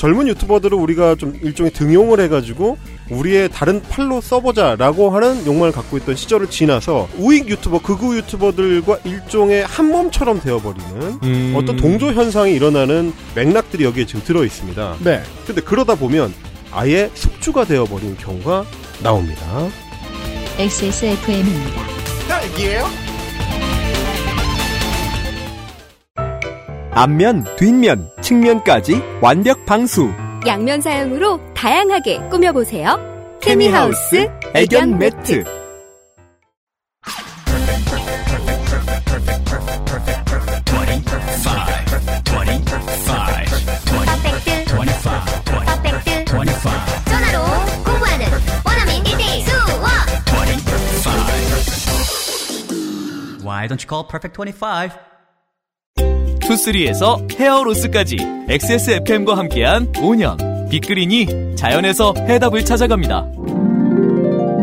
[0.00, 2.78] 젊은 유튜버들을 우리가 좀 일종의 등용을 해가지고
[3.10, 9.66] 우리의 다른 팔로 써보자라고 하는 욕망을 갖고 있던 시절을 지나서 우익 유튜버, 극우 유튜버들과 일종의
[9.66, 11.54] 한 몸처럼 되어버리는 음.
[11.54, 14.96] 어떤 동조 현상이 일어나는 맥락들이 여기에 지금 들어 있습니다.
[15.04, 15.22] 네.
[15.46, 16.32] 근데 그러다 보면
[16.72, 18.64] 아예 숙주가 되어버리는 경우가
[19.02, 19.42] 나옵니다.
[20.56, 21.82] XSFM입니다.
[22.26, 23.09] 딸기예요?
[26.92, 30.10] 앞면, 뒷면, 측면까지 완벽 방수.
[30.46, 32.98] 양면 사용으로 다양하게 꾸며보세요.
[33.40, 35.44] 케미하우스 애견 매트.
[47.04, 47.44] 전화로
[47.84, 48.26] 공부하는
[48.64, 49.60] 원어민 1대1 수업
[53.42, 54.90] Why don't you call Perfect 25?
[56.50, 58.16] 투쓰리에서 헤어로스까지
[58.48, 63.30] XSFM과 함께한 5년 빅그린이 자연에서 해답을 찾아갑니다.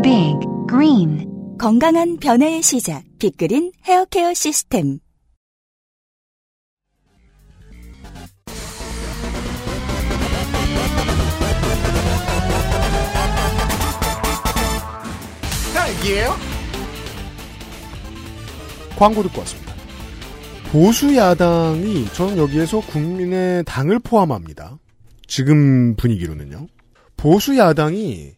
[0.04, 0.36] Big
[0.70, 3.04] Green 건강한 변화의 시작.
[3.20, 5.00] 빅그린 헤어케어 시스템.
[15.74, 16.36] 딸기예요?
[18.98, 19.67] 광고 듣고 왔습니다.
[20.72, 24.78] 보수 야당이 저는 여기에서 국민의 당을 포함합니다.
[25.26, 26.68] 지금 분위기로는요.
[27.16, 28.34] 보수 야당이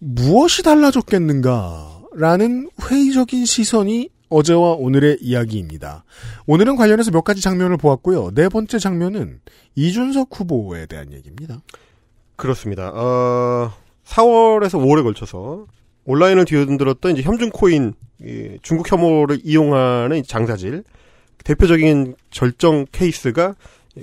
[0.00, 6.02] 무엇이 달라졌겠는가라는 회의적인 시선이 어제와 오늘의 이야기입니다.
[6.46, 8.32] 오늘은 관련해서 몇 가지 장면을 보았고요.
[8.34, 9.38] 네 번째 장면은
[9.76, 11.62] 이준석 후보에 대한 얘기입니다.
[12.34, 12.90] 그렇습니다.
[12.92, 13.72] 어,
[14.04, 15.66] 4월에서 5월에 걸쳐서
[16.06, 20.82] 온라인을 뒤흔들었던 이제 현준 코인 이 중국 혐오를 이용하는 장사질
[21.44, 23.54] 대표적인 절정 케이스가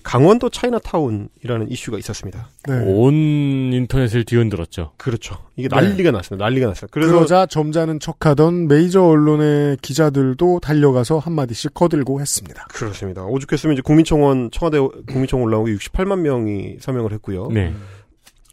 [0.03, 2.49] 강원도 차이나타운이라는 이슈가 있었습니다.
[2.67, 4.91] 온 인터넷을 뒤흔들었죠.
[4.97, 5.37] 그렇죠.
[5.55, 5.75] 이게 네.
[5.75, 6.45] 난리가 났습니다.
[6.45, 6.89] 난리가 났어요.
[6.91, 12.67] 그래서 그러자 점잖은 척하던 메이저 언론의 기자들도 달려가서 한마디씩 거들고 했습니다.
[12.69, 13.23] 그렇습니다.
[13.25, 14.77] 오죽했으면 이제 국민청원 청와대
[15.07, 17.49] 국민청원 올라온 게 68만 명이 서명을 했고요.
[17.51, 17.73] 네.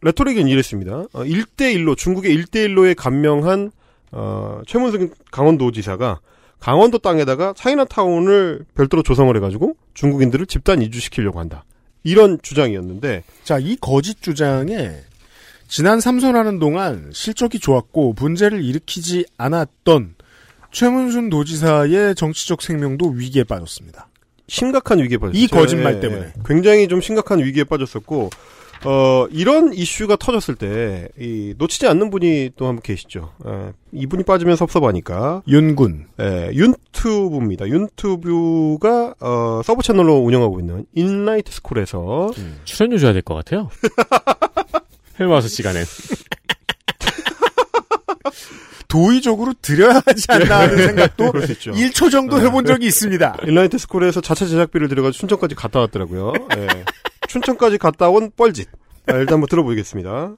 [0.03, 1.05] 레토릭은 이랬습니다.
[1.13, 3.73] 어, 1대1로 중국의 1대1로에 감명한
[4.13, 6.21] 어, 최문승 강원도지사가
[6.61, 11.65] 강원도 땅에다가 차이나타운을 별도로 조성을 해가지고 중국인들을 집단 이주시키려고 한다.
[12.03, 14.93] 이런 주장이었는데 자, 이 거짓 주장에
[15.69, 20.15] 지난 삼선하는 동안 실적이 좋았고 문제를 일으키지 않았던
[20.71, 24.09] 최문순 도지사의 정치적 생명도 위기에 빠졌습니다.
[24.49, 25.43] 심각한 위기에 빠졌어요.
[25.43, 26.27] 이 거짓말 예, 때문에.
[26.27, 26.33] 예.
[26.45, 28.31] 굉장히 좀 심각한 위기에 빠졌었고
[28.87, 33.33] 어, 이런 이슈가 터졌을 때, 이, 놓치지 않는 분이 또 한 분 계시죠.
[33.47, 35.43] 예, 이분이 빠지면 섭섭하니까.
[35.49, 36.07] 윤군.
[36.21, 37.67] 예, 윤튜브입니다.
[37.69, 42.31] 윤튜브가, 어, 서브 채널로 운영하고 있는 인라이트 스쿨에서.
[42.65, 43.69] 출연료 줘야 될 것 같아요.
[45.21, 45.83] 헬마우스 시간에.
[48.89, 51.73] 도의적으로 드려야 하지 않나 하는 생각도 수 있죠.
[51.73, 53.37] 1초 정도 해본 적이 있습니다.
[53.47, 56.33] 인라이트 스쿨에서 자체 제작비를 들여가지고 춘천까지 갔다 왔더라고요.
[56.57, 56.67] 예.
[57.37, 58.69] 춘천까지 갔다 온 뻘짓.
[59.07, 60.37] 아, 일단 한번 들어보겠습니다.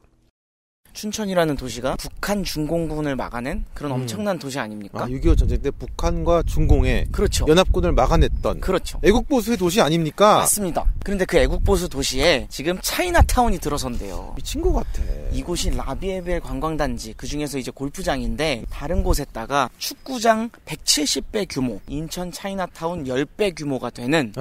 [0.98, 5.04] 춘천이라는 도시가 북한 중공군을 막아낸 그런 엄청난 도시 아닙니까?
[5.04, 7.46] 아, 6.25 전쟁 때 북한과 중공의 그렇죠.
[7.46, 8.98] 연합군을 막아냈던 그렇죠.
[9.04, 10.38] 애국보수의 도시 아닙니까?
[10.38, 10.84] 맞습니다.
[11.04, 14.32] 그런데 그 애국보수 도시에 지금 차이나타운이 들어선대요.
[14.34, 15.04] 미친 것 같아.
[15.30, 23.56] 이곳이 라비에벨 관광단지 그 중에서 이제 골프장인데 다른 곳에다가 축구장 170배 규모, 인천 차이나타운 10배
[23.56, 24.32] 규모가 되는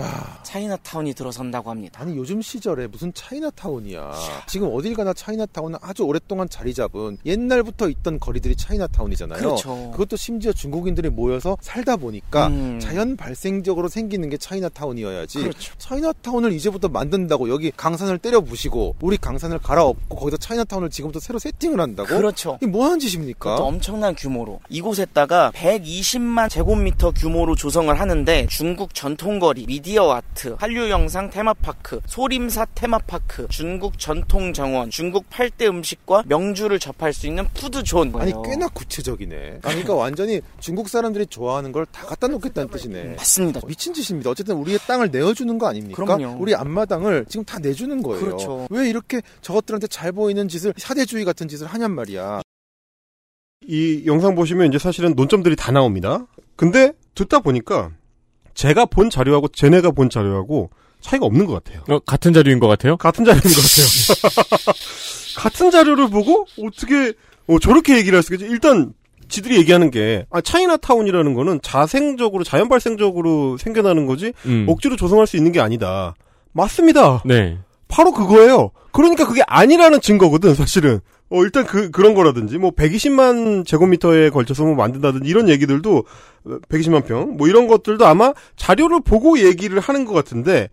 [0.41, 2.01] 차이나타운이 들어선다고 합니다.
[2.01, 4.13] 아니 요즘 시절에 무슨 차이나타운이야.
[4.47, 9.39] 지금 어딜 가나 차이나타운은 아주 오랫동안 자리 잡은 옛날부터 있던 거리들이 차이나타운이잖아요.
[9.39, 9.91] 그렇죠.
[9.91, 12.79] 것도 심지어 중국인들이 모여서 살다 보니까 음.
[12.79, 15.39] 자연 발생적으로 생기는 게 차이나타운이어야지.
[15.39, 15.73] 그렇죠.
[15.77, 21.79] 차이나타운을 이제부터 만든다고 여기 강산을 때려 부시고 우리 강산을 갈아엎고 거기서 차이나타운을 지금부터 새로 세팅을
[21.79, 22.07] 한다고?
[22.09, 22.57] 그렇죠.
[22.61, 23.51] 이게 뭐 하는 짓입니까?
[23.51, 31.29] 그것도 엄청난 규모로 이곳에다가 120만 제곱미터 규모로 조성을 하는데 중국 전통거리, 미디어 아트, 한류 영상
[31.29, 38.13] 테마파크, 소림사 테마파크, 중국 전통 정원, 중국 8대 음식과 명 주를 접할 수 있는 푸드존.
[38.15, 39.59] 아니 꽤나 구체적이네.
[39.61, 43.15] 그러니까 완전히 중국 사람들이 좋아하는 걸 다 갖다 놓겠다는 뜻이네.
[43.17, 43.61] 맞습니다.
[43.67, 44.29] 미친 짓입니다.
[44.29, 46.03] 어쨌든 우리의 땅을 내어주는 거 아닙니까?
[46.03, 46.37] 그럼요.
[46.39, 48.23] 우리 앞마당을 지금 다 내주는 거예요.
[48.23, 48.67] 그렇죠.
[48.69, 52.41] 왜 이렇게 저것들한테 잘 보이는 짓을 사대주의 같은 짓을 하냔 말이야.
[53.67, 56.25] 이 영상 보시면 이제 사실은 논점들이 다 나옵니다.
[56.55, 57.91] 근데 듣다 보니까
[58.53, 60.69] 제가 본 자료하고 쟤네가 본 자료하고
[61.01, 61.83] 차이가 없는 것 같아요.
[61.89, 62.97] 어, 같은 자료인 것 같아요?
[62.97, 64.73] 같은 자료인 것 같아요.
[65.37, 67.13] 같은 자료를 보고 어떻게
[67.47, 68.45] 어, 저렇게 얘기를 할 수가 있지?
[68.45, 68.91] 일단
[69.29, 74.65] 지들이 얘기하는 게 아, 차이나타운이라는 거는 자생적으로 자연 발생적으로 생겨나는 거지 음.
[74.67, 76.15] 억지로 조성할 수 있는 게 아니다.
[76.53, 77.21] 맞습니다.
[77.23, 77.59] 네.
[77.87, 78.71] 바로 그거예요.
[78.91, 80.99] 그러니까 그게 아니라는 증거거든, 사실은.
[81.29, 85.97] 어, 일단 그, 그런 거라든지, 뭐, 120만 제곱미터에 걸쳐서 뭐 만든다든지, 이런 얘기들도,
[86.45, 90.69] 어, 120만 평, 뭐 이런 것들도 아마 자료를 보고 얘기를 하는 것 같은데,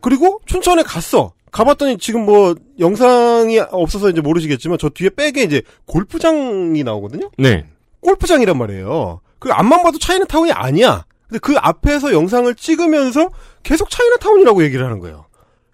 [0.00, 1.32] 그리고 춘천에 갔어.
[1.52, 7.30] 가봤더니 지금 뭐, 영상이 없어서 이제 모르시겠지만, 저 뒤에 백에 이제 골프장이 나오거든요?
[7.38, 7.66] 네.
[8.00, 9.20] 골프장이란 말이에요.
[9.38, 11.04] 그 앞만 봐도 차이나타운이 아니야.
[11.28, 13.30] 근데 그 앞에서 영상을 찍으면서
[13.62, 15.26] 계속 차이나타운이라고 얘기를 하는 거예요.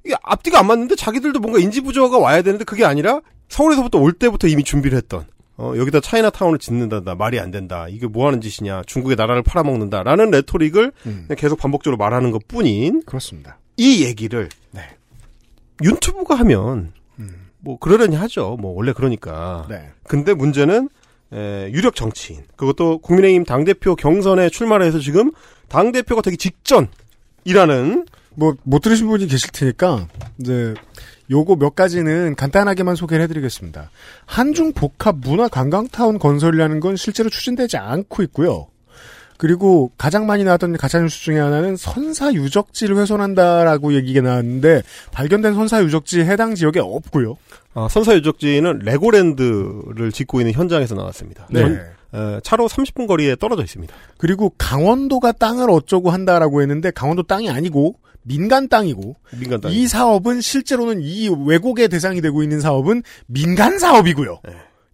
[0.05, 4.47] 이게 앞뒤가 안 맞는데 자기들도 뭔가 인지 부조화가 와야 되는데 그게 아니라 서울에서부터 올 때부터
[4.47, 5.26] 이미 준비를 했던
[5.57, 10.31] 어, 여기다 차이나타운을 짓는다 말이 안 된다 이게 뭐 하는 짓이냐 중국의 나라를 팔아먹는다 라는
[10.31, 13.59] 레토릭을 그냥 계속 반복적으로 말하는 것 뿐인 그렇습니다.
[13.76, 14.49] 이 얘기를
[15.83, 16.93] 유튜브가 하면
[17.61, 19.91] 뭐 그러려니 하죠 뭐 원래 그러니까 네.
[20.05, 20.89] 근데 문제는
[21.33, 25.33] 에, 유력 정치인 그것도 국민의힘 당 대표 경선에 출마를 해서 지금
[25.68, 30.07] 당 대표가 되기 직전이라는 뭐 못 들으신 분이 계실 테니까
[30.39, 30.74] 이제
[31.31, 33.91] 요거 몇 가지는 간단하게만 소개를 해드리겠습니다.
[34.24, 38.68] 한중 복합 문화 관광타운 건설이라는 건 실제로 추진되지 않고 있고요.
[39.39, 44.82] 그리고 가장 많이 나왔던 가짜뉴스 중에 하나는 선사 유적지를 훼손한다라고 얘기가 나왔는데
[45.12, 47.36] 발견된 선사 유적지 해당 지역에 없고요.
[47.74, 51.47] 아, 선사 유적지는 레고랜드를 짓고 있는 현장에서 나왔습니다.
[51.51, 51.61] 네.
[51.61, 51.80] 전-
[52.14, 53.95] 에, 차로 30분 거리에 떨어져 있습니다.
[54.16, 59.70] 그리고 강원도가 땅을 어쩌고 한다라고 했는데 강원도 땅이 아니고 민간 땅이고 민간 땅.
[59.72, 64.41] 이 사업은 실제로는 이 왜곡의 대상이 되고 있는 사업은 민간 사업이고요.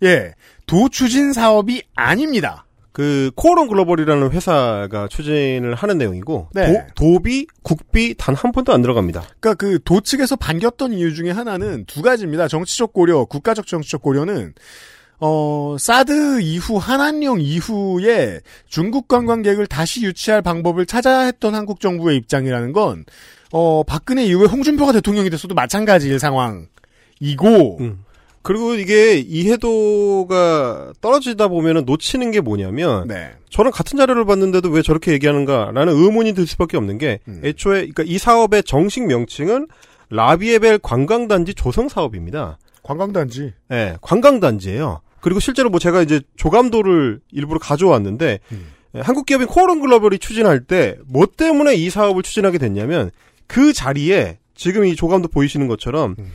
[0.03, 0.32] 예.
[0.66, 2.64] 도추진 사업이 아닙니다.
[2.95, 6.86] 그 코오롱 글로벌이라는 회사가 추진을 하는 내용이고 네.
[6.95, 9.24] 도, 비 국비 단 한 푼도 안 들어갑니다.
[9.40, 12.47] 그러니까 그 도 측에서 반겼던 이유 중에 하나는 두 가지입니다.
[12.47, 14.55] 정치적 고려, 국가적 정치적 고려는
[15.18, 22.72] 어, 사드 이후 한한령 이후에 중국 관광객을 다시 유치할 방법을 찾아야 했던 한국 정부의 입장이라는
[22.72, 23.05] 건
[23.51, 27.78] 어, 박근혜 이후에 홍준표가 대통령이 됐어도 마찬가지일 상황이고
[28.45, 33.32] 그리고 이게 이해도가 떨어지다 보면은 놓치는 게 뭐냐면 네.
[33.49, 37.40] 저는 같은 자료를 봤는데도 왜 저렇게 얘기하는가라는 의문이 들 수밖에 없는 게 음.
[37.42, 39.66] 애초에 그러니까 이 사업의 정식 명칭은
[40.11, 42.59] 라비에벨 관광단지 조성 사업입니다.
[42.82, 43.55] 관광단지.
[43.68, 45.01] 네, 관광단지예요.
[45.20, 48.66] 그리고 실제로 뭐 제가 이제 조감도를 일부러 가져왔는데 음.
[48.95, 53.11] 예, 한국 기업인 코오롱 글로벌이 추진할 때 뭐 때문에 이 사업을 추진하게 됐냐면
[53.47, 56.30] 그 자리에 지금 이 조감도 보이시는 것처럼 음.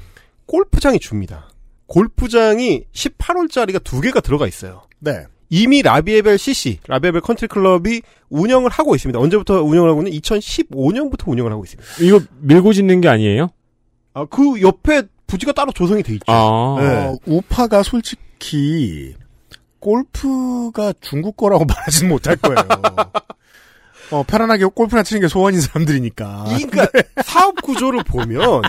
[0.48, 1.48] 골프장이 주입니다.
[1.90, 4.84] 골프장이 18홀짜리가 두 개가 들어가 있어요.
[5.00, 5.26] 네.
[5.50, 9.20] 이미 라비에벨 CC, 라비에벨 컨트리 클럽이 운영을 하고 있습니다.
[9.20, 11.90] 언제부터 운영을 하고 있는 2015년부터 운영을 하고 있습니다.
[12.02, 13.50] 이거 밀고 짓는 게 아니에요?
[14.14, 16.26] 아, 그 옆에 부지가 따로 조성이 돼 있죠.
[16.28, 16.76] 아.
[16.80, 16.88] 네.
[16.88, 19.16] 어, 우파가 솔직히
[19.80, 22.58] 골프가 중국 거라고 말하지는 못할 거예요.
[24.12, 26.46] 어, 편안하게 골프나 치는 게 소원인 사람들이니까.
[26.48, 26.88] 그러니까
[27.24, 28.62] 사업 구조를 보면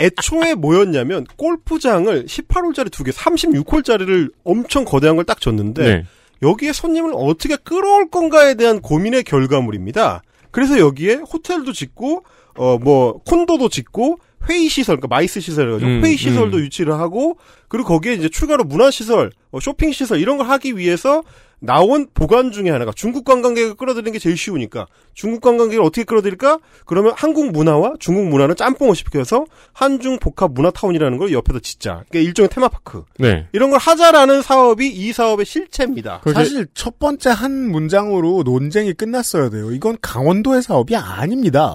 [0.00, 6.04] 애초에 뭐였냐면 골프장을 18홀짜리 두 개, 36홀짜리를 엄청 거대한 걸 딱 줬는데 네.
[6.42, 10.22] 여기에 손님을 어떻게 끌어올 건가에 대한 고민의 결과물입니다.
[10.50, 12.24] 그래서 여기에 호텔도 짓고
[12.58, 14.18] 어 뭐 콘도도 짓고
[14.48, 16.62] 회의 시설, 그러니까 MICE 시설 가지고 음, 회의 시설도 음.
[16.62, 17.38] 유치를 하고
[17.68, 21.22] 그리고 거기에 이제 추가로 문화 시설, 어, 쇼핑 시설 이런 걸 하기 위해서
[21.58, 26.58] 나온 복안 중에 하나가 중국 관광객을 끌어들이는 게 제일 쉬우니까 중국 관광객을 어떻게 끌어들일까?
[26.84, 32.04] 그러면 한국 문화와 중국 문화를 짬뽕을 시켜서 한중 복합 문화 타운이라는 걸 옆에다 짓자.
[32.08, 33.04] 그러니까 일종의 테마파크.
[33.18, 33.48] 네.
[33.52, 36.20] 이런 걸 하자라는 사업이 이 사업의 실체입니다.
[36.32, 39.72] 사실 첫 번째 한 문장으로 논쟁이 끝났어야 돼요.
[39.72, 41.74] 이건 강원도의 사업이 아닙니다.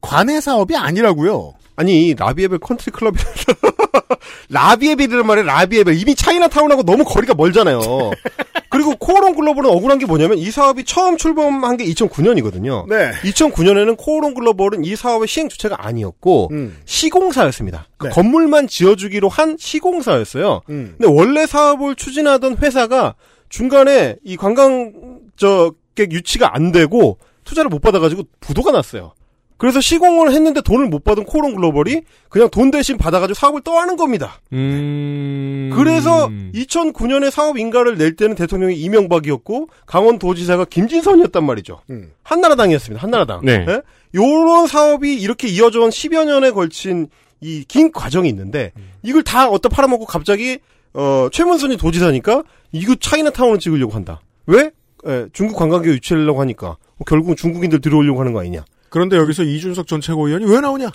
[0.00, 1.52] 관의 사업이 아니라고요.
[1.78, 3.52] 아니 라비에벨 컨트리 클럽이라서
[4.50, 5.46] 라비에벨이란 말이에요.
[5.46, 7.78] 라비에벨 이미 차이나타운하고 너무 거리가 멀잖아요.
[8.68, 12.88] 그리고 코오롱 글로벌은 억울한 게 뭐냐면 이 사업이 처음 출범한 게 2009년이거든요.
[12.88, 13.12] 네.
[13.22, 16.78] 2009년에는 코오롱 글로벌은 이 사업의 시행 주체가 아니었고 음.
[16.84, 17.86] 시공사였습니다.
[17.96, 18.12] 그 네.
[18.12, 20.62] 건물만 지어주기로 한 시공사였어요.
[20.70, 20.96] 음.
[20.98, 23.14] 근데 원래 사업을 추진하던 회사가
[23.50, 29.12] 중간에 이 관광 저객 유치가 안 되고 투자를 못 받아가지고 부도가 났어요.
[29.58, 34.40] 그래서 시공을 했는데 돈을 못 받은 코오롱 글로벌이 그냥 돈 대신 받아가지고 사업을 떠하는 겁니다.
[34.52, 35.70] 음.
[35.74, 41.80] 그래서 2009년에 사업 인가를 낼 때는 대통령이 이명박이었고 강원도지사가 김진선이었단 말이죠.
[41.90, 42.12] 음.
[42.22, 43.02] 한나라당이었습니다.
[43.02, 43.40] 한나라당.
[43.44, 43.66] 네.
[43.68, 43.82] 예?
[44.14, 47.08] 요런 사업이 이렇게 이어져 온 10여 년에 걸친
[47.40, 50.58] 이 긴 과정이 있는데 이걸 다 어디다 팔아먹고 갑자기
[50.94, 52.42] 어 최문순이 도지사니까
[52.72, 54.20] 이거 차이나타운을 찍으려고 한다.
[54.46, 54.70] 왜?
[55.06, 58.64] 예, 중국 관광객 유치하려고 하니까 뭐 결국은 중국인들 들어오려고 하는 거 아니냐.
[58.90, 60.90] 그런데 여기서 이준석 전 최고위원이 왜 나오냐?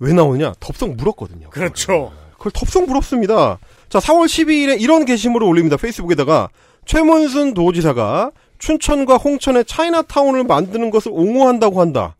[0.00, 0.54] 왜 나오냐?
[0.60, 1.50] 덥석 물었거든요.
[1.50, 2.12] 그렇죠.
[2.36, 3.58] 그걸 덥석 물었습니다.
[3.88, 5.76] 자, 4월 12일에 이런 게시물을 올립니다.
[5.76, 6.50] 페이스북에다가
[6.86, 12.16] 최문순 도지사가 춘천과 홍천에 차이나타운을 만드는 것을 옹호한다고 한다.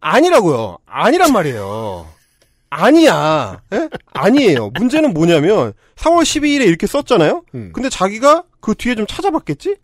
[0.00, 0.78] 아니라고요.
[0.86, 2.06] 아니란 말이에요.
[2.70, 3.60] 아니야.
[3.72, 3.88] 예?
[4.14, 4.70] 아니에요.
[4.70, 7.44] 문제는 뭐냐면 4월 12일에 이렇게 썼잖아요.
[7.72, 9.76] 근데 자기가 그 뒤에 좀 찾아봤겠지?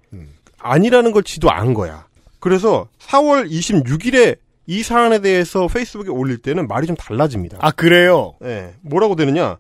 [0.59, 2.08] 아니라는 걸 지도 안 거야.
[2.41, 7.59] 그래서 4월 26일에 이 사안에 대해서 페이스북에 올릴 때는 말이 좀 달라집니다.
[7.61, 8.35] 아 그래요?
[8.45, 8.75] 예.
[8.83, 9.57] 뭐라고 되느냐?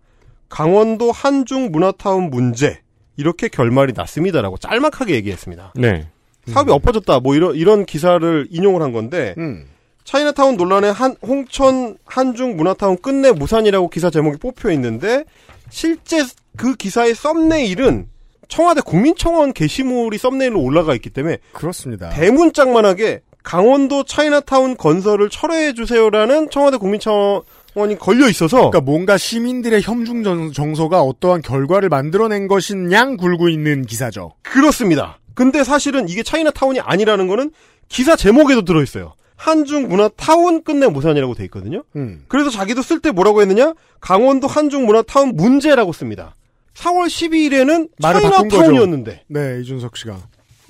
[0.48, 2.80] 강원도 한중 문화타운 문제
[3.16, 5.72] 이렇게 결말이 났습니다라고 짤막하게 얘기했습니다.
[5.76, 6.08] 네.
[6.46, 7.20] 사업이 엎어졌다.
[7.20, 9.66] 뭐 이런 이런 기사를 인용을 한 건데 음.
[10.04, 15.24] 차이나타운 논란에 한 홍천 한중 문화타운 끝내 무산이라고 기사 제목이 뽑혀 있는데
[15.68, 16.24] 실제
[16.56, 18.08] 그 기사의 썸네일은
[18.48, 22.08] 청와대 국민청원 게시물이 썸네일로 올라가 있기 때문에 그렇습니다.
[22.10, 31.02] 대문짝만하게 강원도 차이나타운 건설을 철회해 주세요라는 청와대 국민청원이 걸려 있어서 그러니까 뭔가 시민들의 정- 정서가
[31.02, 34.32] 어떠한 결과를 만들어낸 것인 양 굴고 있는 기사죠.
[34.42, 35.18] 그렇습니다.
[35.34, 37.52] 근데 사실은 이게 차이나타운이 아니라는 거는
[37.88, 39.14] 기사 제목에도 들어 있어요.
[39.36, 41.84] 한중 문화 타운 끝내 무산이라고 돼 있거든요.
[41.94, 42.24] 음.
[42.26, 43.72] 그래서 자기도 쓸 때 뭐라고 했느냐?
[44.00, 46.34] 강원도 한중 문화 타운 문제라고 씁니다.
[46.78, 48.56] 4월 12일에는 말을 바꾼 거죠.
[48.62, 50.16] 차이나타운이었는데 네, 이준석 씨가.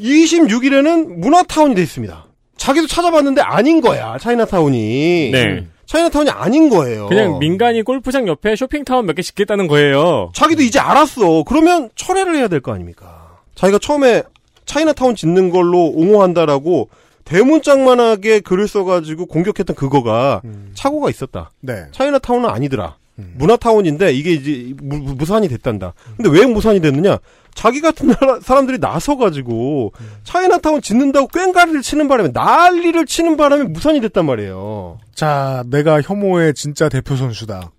[0.01, 2.25] 26일에는 문화타운이 돼 있습니다.
[2.57, 4.17] 자기도 찾아봤는데 아닌 거야.
[4.19, 5.31] 차이나타운이.
[5.33, 5.67] 네.
[5.87, 7.07] 차이나타운이 아닌 거예요.
[7.09, 10.31] 그냥 민간이 골프장 옆에 쇼핑타운 몇 개 짓겠다는 거예요.
[10.35, 11.45] 자기도 이제 알았어.
[11.45, 13.39] 그러면 철회를 해야 될 거 아닙니까?
[13.55, 14.23] 자기가 처음에
[14.67, 16.91] 차이나타운 짓는 걸로 옹호한다라고
[17.25, 20.43] 대문짝만하게 글을 써가지고 공격했던 그거가
[20.75, 21.51] 착오가 있었다.
[21.61, 21.85] 네.
[21.93, 22.97] 차이나타운은 아니더라.
[23.37, 25.95] 문화타운인데 이게 이제 무, 무산이 됐단다.
[26.17, 27.19] 근데 왜 무산이 됐느냐?
[27.55, 29.93] 자기 같은 나라 사람들이 나서가지고
[30.23, 34.99] 차이나타운 짓는다고 꽹가리를 치는 바람에 난리를 치는 바람에 무산이 됐단 말이에요.
[35.15, 37.73] 자, 내가 혐오의 진짜 대표 선수다.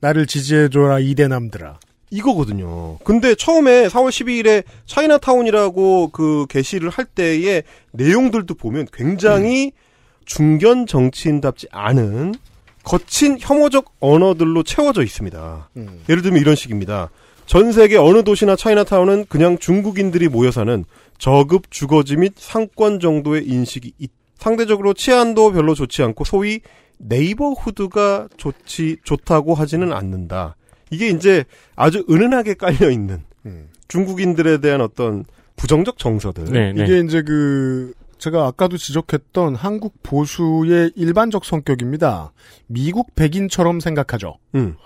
[0.00, 1.78] 나를 지지해줘라 이대남들아.
[2.10, 2.98] 이거거든요.
[2.98, 9.72] 근데 처음에 4월 12일에 차이나타운이라고 그 게시를 할 때의 내용들도 보면 굉장히
[10.24, 12.34] 중견 정치인답지 않은
[12.86, 15.70] 거친 혐오적 언어들로 채워져 있습니다.
[16.08, 17.10] 예를 들면 이런 식입니다.
[17.44, 20.84] 전 세계 어느 도시나 차이나타운은 그냥 중국인들이 모여 사는
[21.18, 24.10] 저급 주거지 및 상권 정도의 인식이 있.
[24.38, 26.60] 상대적으로 치안도 별로 좋지 않고 소위
[26.98, 30.54] 네이버후드가 좋지 좋다고 하지는 않는다.
[30.90, 33.22] 이게 이제 아주 은은하게 깔려 있는
[33.88, 35.24] 중국인들에 대한 어떤
[35.56, 36.44] 부정적 정서들.
[36.52, 42.32] 네, 이게 이제 그 제가 아까도 지적했던 한국 보수의 일반적 성격입니다.
[42.66, 44.38] 미국 백인처럼 생각하죠.
[44.54, 44.76] 음.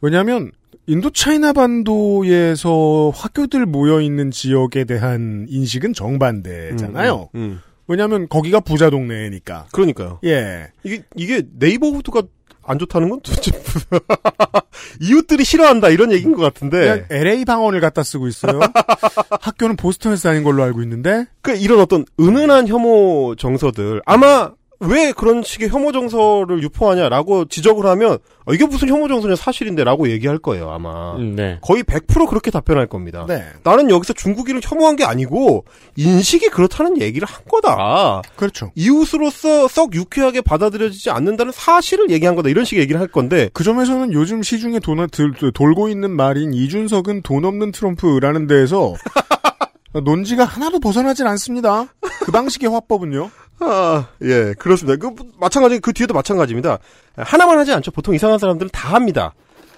[0.00, 0.52] 왜냐하면
[0.86, 7.28] 인도 차이나 반도에서 화교들 모여 있는 지역에 대한 인식은 정반대잖아요.
[7.34, 7.60] 음, 음.
[7.88, 9.68] 왜냐하면 거기가 부자 동네니까.
[9.72, 10.20] 그러니까요.
[10.24, 10.68] 예.
[10.84, 12.22] 이게 이게 네이버후드가
[12.68, 13.50] 안 좋다는 건 도대체
[15.00, 18.60] 이웃들이 싫어한다 이런 얘기인 것 같은데 LA 방언을 갖다 쓰고 있어요.
[19.40, 21.26] 학교는 보스턴에서 다닌 걸로 알고 있는데.
[21.40, 24.50] 그 이런 어떤 은은한 혐오 정서들 아마
[24.80, 30.38] 왜 그런 식의 혐오 정서를 유포하냐라고 지적을 하면 어, 이게 무슨 혐오 정서냐 사실인데라고 얘기할
[30.38, 31.58] 거예요 아마 음, 네.
[31.62, 33.26] 거의 100% 그렇게 답변할 겁니다.
[33.26, 33.44] 네.
[33.64, 35.64] 나는 여기서 중국인을 혐오한 게 아니고
[35.96, 38.22] 인식이 그렇다는 얘기를 한 거다.
[38.36, 38.70] 그렇죠.
[38.76, 42.48] 이웃으로서 썩 유쾌하게 받아들여지지 않는다는 사실을 얘기한 거다.
[42.48, 47.22] 이런 식의 얘기를 할 건데 그 점에서는 요즘 시중에 도, 들, 돌고 있는 말인 이준석은
[47.22, 48.94] 돈 없는 트럼프라는 데에서
[50.04, 51.86] 논지가 하나도 벗어나질 않습니다.
[52.20, 53.30] 그 방식의 화법은요.
[53.60, 54.96] 아, 예, 그렇습니다.
[54.96, 56.78] 그, 마찬가지, 그 뒤에도 마찬가지입니다.
[57.16, 57.90] 하나만 하지 않죠.
[57.90, 59.34] 보통 이상한 사람들은 다 합니다.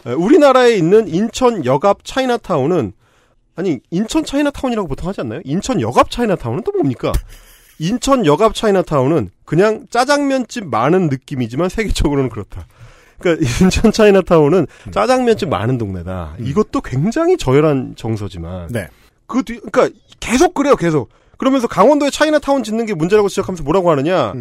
[0.06, 2.92] 에, 우리나라에 있는 인천 여갑 차이나타운은,
[3.56, 5.40] 아니, 인천 차이나타운이라고 보통 하지 않나요?
[5.44, 7.12] 인천 여갑 차이나타운은 또 뭡니까?
[7.78, 12.66] 인천 여갑 차이나타운은 그냥 짜장면집 많은 느낌이지만 세계적으로는 그렇다.
[13.18, 16.36] 그러니까 인천 차이나타운은 짜장면집 많은 동네다.
[16.38, 18.68] 이것도 굉장히 저열한 정서지만.
[18.70, 18.88] 네.
[19.26, 21.08] 그 뒤, 그러니까 계속 그래요, 계속.
[21.40, 24.34] 그러면서 강원도에 차이나타운 짓는 게 문제라고 지적하면서 뭐라고 하느냐.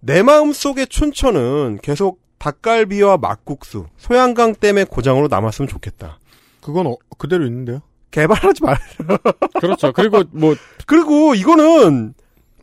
[0.00, 6.18] 내 마음 속의 춘천은 계속 닭갈비와 막국수, 소양강 댐의 고장으로 남았으면 좋겠다.
[6.60, 7.80] 그건 어, 그대로 있는데요.
[8.10, 8.76] 개발하지 말.
[9.60, 9.92] 그렇죠.
[9.92, 10.56] 그리고 뭐
[10.86, 12.14] 그리고 이거는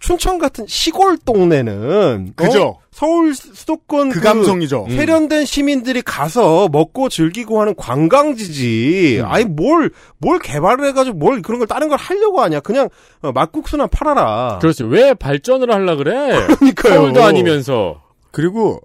[0.01, 2.63] 춘천 같은 시골 동네는 그죠.
[2.67, 2.79] 어?
[2.93, 4.85] 서울 수도권 그 감성이죠.
[4.87, 4.95] 음.
[4.95, 9.17] 세련된 시민들이 가서 먹고 즐기고 하는 관광지지.
[9.19, 9.25] 음.
[9.25, 12.59] 아니 뭘뭘 개발을 해가지고 뭘 그런 걸 다른 걸 하려고 하냐.
[12.59, 12.89] 그냥
[13.23, 14.59] 어, 막국수나 팔아라.
[14.61, 14.83] 그렇지.
[14.83, 16.45] 왜 발전을 하려 그래?
[16.55, 16.93] 그러니까요.
[16.93, 18.01] 서울도 아니면서.
[18.29, 18.79] 그리고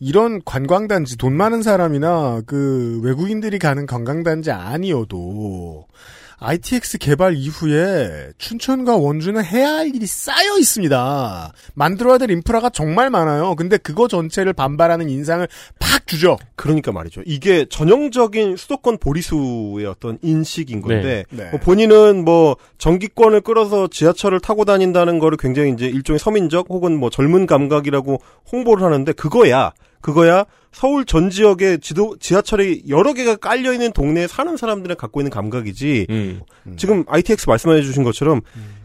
[0.00, 5.86] 이런 관광단지 돈 많은 사람이나 그 외국인들이 가는 관광단지 아니어도
[6.38, 11.52] ITX 개발 이후에 춘천과 원주는 해야 할 일이 쌓여 있습니다.
[11.74, 13.54] 만들어야 될 인프라가 정말 많아요.
[13.54, 15.46] 근데 그거 전체를 반발하는 인상을
[15.78, 16.36] 팍 주죠.
[16.56, 17.22] 그러니까 말이죠.
[17.24, 21.44] 이게 전형적인 수도권 보리수의 어떤 인식인 건데 네.
[21.44, 21.50] 네.
[21.50, 27.10] 뭐 본인은 뭐 전기권을 끌어서 지하철을 타고 다닌다는 거를 굉장히 이제 일종의 서민적 혹은 뭐
[27.10, 28.20] 젊은 감각이라고
[28.52, 29.72] 홍보를 하는데 그거야.
[30.00, 30.44] 그거야
[30.74, 36.06] 서울 전 지역에 지도 지하철이 여러 개가 깔려 있는 동네에 사는 사람들이 갖고 있는 감각이지.
[36.10, 36.42] 음.
[36.76, 38.40] 지금 ITX 말씀해 주신 것처럼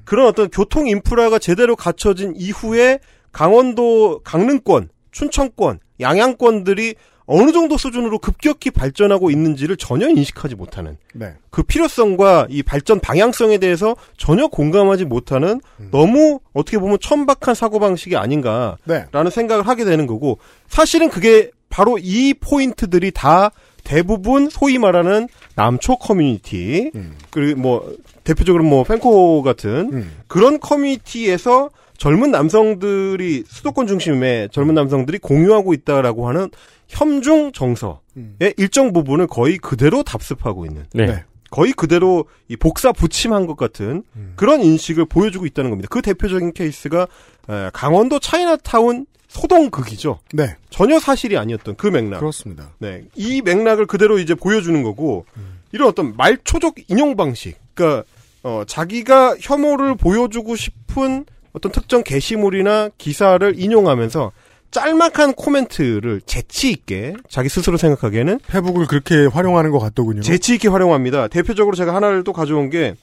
[0.06, 3.00] 그런 어떤 교통 인프라가 제대로 갖춰진 이후에
[3.32, 6.94] 강원도 강릉권, 춘천권, 양양권들이
[7.26, 11.34] 어느 정도 수준으로 급격히 발전하고 있는지를 전혀 인식하지 못하는 네.
[11.50, 15.90] 그 필요성과 이 발전 방향성에 대해서 전혀 공감하지 못하는 음.
[15.92, 19.30] 너무 어떻게 보면 천박한 사고방식이 아닌가라는 네.
[19.32, 23.52] 생각을 하게 되는 거고 사실은 그게 바로 이 포인트들이 다
[23.84, 27.16] 대부분 소위 말하는 남초 커뮤니티 음.
[27.30, 30.18] 그리고 뭐 대표적으로 뭐 펨코 같은 음.
[30.28, 36.50] 그런 커뮤니티에서 젊은 남성들이 수도권 중심의 젊은 남성들이 공유하고 있다라고 하는
[36.88, 41.06] 혐중 정서의 일정 부분을 거의 그대로 답습하고 있는 네.
[41.06, 41.24] 네.
[41.52, 44.34] 거의 그대로 이 복사 붙임한 것 같은 음.
[44.36, 45.88] 그런 인식을 보여주고 있다는 겁니다.
[45.90, 47.08] 그 대표적인 케이스가
[47.50, 50.20] 에, 강원도 차이나타운 소동극이죠.
[50.34, 50.56] 네.
[50.70, 52.20] 전혀 사실이 아니었던 그 맥락.
[52.20, 52.72] 그렇습니다.
[52.80, 53.04] 네.
[53.16, 55.26] 이 맥락을 그대로 이제 보여주는 거고,
[55.72, 57.58] 이런 어떤 말초적 인용 방식.
[57.74, 58.04] 그러니까,
[58.44, 64.32] 어, 자기가 혐오를 보여주고 싶은 어떤 특정 게시물이나 기사를 인용하면서
[64.72, 70.22] 짤막한 코멘트를 재치 있게 자기 스스로 생각하기에는 페북을 그렇게 활용하는 것 같더군요.
[70.22, 71.28] 재치 있게 활용합니다.
[71.28, 72.94] 대표적으로 제가 하나를 또 가져온 게,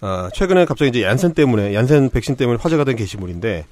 [0.00, 3.64] 아, 최근에 갑자기 이제 얀센 때문에, 얀센 백신 때문에 화제가 된 게시물인데,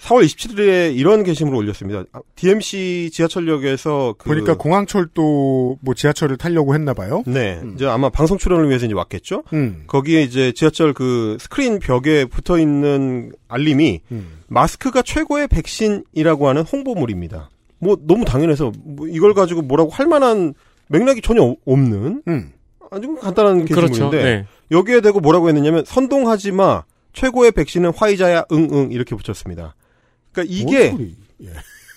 [0.00, 2.04] 4월 27일에 이런 게시물을 올렸습니다.
[2.12, 7.22] 아, DMC 지하철역에서 그 보니까 공항철도 뭐 지하철을 타려고 했나 봐요.
[7.26, 9.42] 네, 이제 아마 방송 출연을 위해서 이제 왔겠죠.
[9.52, 9.84] 음.
[9.86, 14.38] 거기에 이제 지하철 그 스크린 벽에 붙어 있는 알림이 음.
[14.48, 17.50] 마스크가 최고의 백신이라고 하는 홍보물입니다.
[17.78, 20.54] 뭐 너무 당연해서 뭐 이걸 가지고 뭐라고 할 만한
[20.88, 22.52] 맥락이 전혀 어- 없는 음.
[22.90, 23.86] 아주 간단한 그렇죠.
[23.88, 24.46] 게시물인데 네.
[24.70, 29.74] 여기에 대고 뭐라고 했느냐면 선동하지 마 최고의 백신은 화이자야 응응 이렇게 붙였습니다.
[30.32, 30.96] 그러니까 이게?
[31.42, 31.48] 예.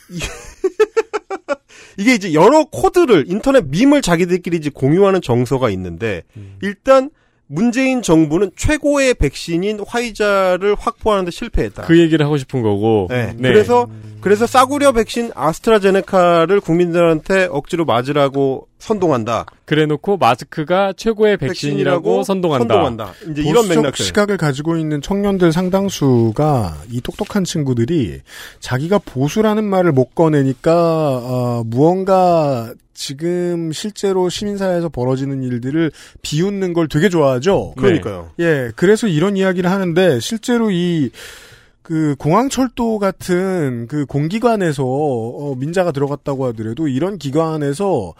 [1.97, 6.57] 이게 이제 여러 코드를 인터넷 밈을 자기들끼리 이제 공유하는 정서가 있는데 음.
[6.61, 7.09] 일단
[7.47, 11.83] 문재인 정부는 최고의 백신인 화이자를 확보하는데 실패했다.
[11.83, 13.07] 그 얘기를 하고 싶은 거고.
[13.09, 13.33] 네.
[13.37, 13.49] 네.
[13.49, 13.87] 그래서
[14.21, 19.45] 그래서 싸구려 백신 아스트라제네카를 국민들한테 억지로 맞으라고 선동한다.
[19.63, 23.13] 그래놓고 마스크가 최고의 백신이라고 선동한다.
[23.31, 24.03] 이제 이런 맥락들.
[24.03, 28.19] 시각을 가지고 있는 청년들 상당수가 이 똑똑한 친구들이
[28.59, 37.07] 자기가 보수라는 말을 못 꺼내니까 어, 무언가 지금 실제로 시민사회에서 벌어지는 일들을 비웃는 걸 되게
[37.07, 37.75] 좋아하죠.
[37.77, 38.31] 그러니까요.
[38.39, 46.89] 예, 그래서 이런 이야기를 하는데 실제로 이그 공항철도 같은 그 공기관에서 어, 민자가 들어갔다고 하더라도
[46.89, 48.13] 이런 기관에서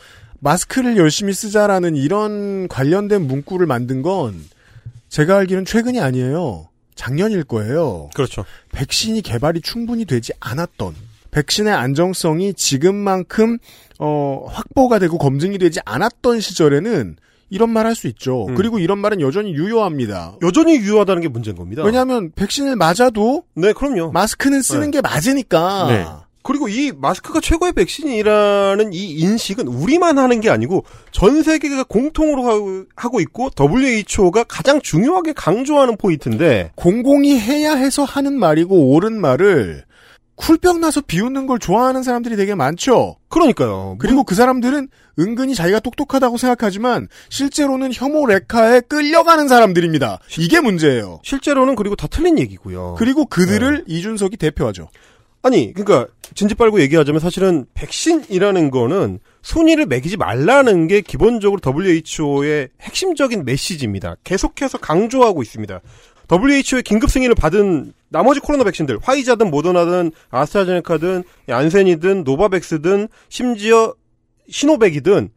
[0.43, 4.35] 마스크를 열심히 쓰자라는 이런 관련된 문구를 만든 건
[5.07, 6.67] 제가 알기로는 최근이 아니에요.
[6.95, 8.09] 작년일 거예요.
[8.13, 8.43] 그렇죠.
[8.71, 10.93] 백신이 개발이 충분히 되지 않았던
[11.31, 13.57] 백신의 안정성이 지금만큼
[13.99, 17.15] 어, 확보가 되고 검증이 되지 않았던 시절에는
[17.49, 18.47] 이런 말 할 수 있죠.
[18.47, 18.55] 음.
[18.55, 20.37] 그리고 이런 말은 여전히 유효합니다.
[20.41, 21.83] 여전히 유효하다는 게 문제인 겁니다.
[21.83, 24.11] 왜냐하면 백신을 맞아도 네, 그럼요.
[24.11, 24.97] 마스크는 쓰는 네.
[24.97, 26.25] 게 맞으니까.
[26.43, 26.49] 네.
[26.51, 32.83] 그리고 이 마스크가 최고의 백신이라는 이 인식은 우리만 하는 게 아니고 전 세계가 공통으로 하고-
[32.95, 39.85] 하고 있고 WHO가 가장 중요하게 강조하는 포인트인데 공공이 해야 해서 하는 말이고 옳은 말을
[40.35, 43.17] 쿨병 나서 비웃는 걸 좋아하는 사람들이 되게 많죠.
[43.29, 43.97] 그러니까요.
[43.99, 44.87] 그리고 그 사람들은
[45.19, 50.19] 은근히 자기가 똑똑하다고 생각하지만 실제로는 혐오 레카에 끌려가는 사람들입니다.
[50.39, 51.19] 이게 문제예요.
[51.23, 52.95] 실제로는 그리고 다 틀린 얘기고요.
[52.97, 54.89] 그리고 그들을 이준석이 대표하죠.
[55.43, 63.43] 아니, 그러니까 진지 빨고 얘기하자면 사실은 백신이라는 거는 손이를 매기지 말라는 게 기본적으로 WHO의 핵심적인
[63.43, 64.15] 메시지입니다.
[64.23, 65.81] 계속해서 강조하고 있습니다.
[66.31, 73.93] WHO의 긴급 승인을 받은 나머지 코로나 백신들, 화이자든 모더나든 아스트라제네카든 안센이든 노바백스든 심지어
[74.49, 75.29] 시노백이든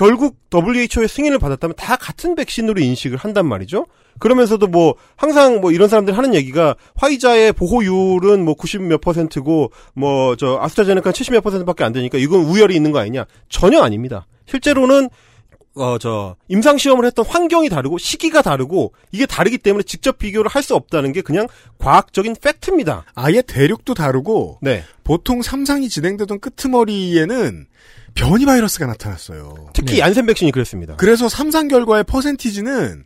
[0.00, 3.84] 결국 WHO의 승인을 받았다면 다 같은 백신으로 인식을 한단 말이죠.
[4.18, 10.36] 그러면서도 뭐 항상 뭐 이런 사람들 하는 얘기가 화이자의 보호율은 뭐 90 몇 퍼센트고 뭐
[10.36, 13.26] 저 아스트라제네카 70 몇 퍼센트밖에 안 되니까 이건 우열이 있는 거 아니냐?
[13.50, 14.26] 전혀 아닙니다.
[14.46, 15.10] 실제로는
[15.74, 20.62] 어 저 임상 시험을 했던 환경이 다르고 시기가 다르고 이게 다르기 때문에 직접 비교를 할
[20.62, 21.46] 수 없다는 게 그냥
[21.78, 23.04] 과학적인 팩트입니다.
[23.14, 24.82] 아예 대륙도 다르고 네.
[25.04, 27.66] 보통 삼상이 진행되던 끄트머리에는
[28.20, 29.70] 변이 바이러스가 나타났어요.
[29.72, 30.96] 특히 얀센 백신이 그랬습니다.
[30.96, 33.04] 그래서 삼상 결과의 퍼센티지는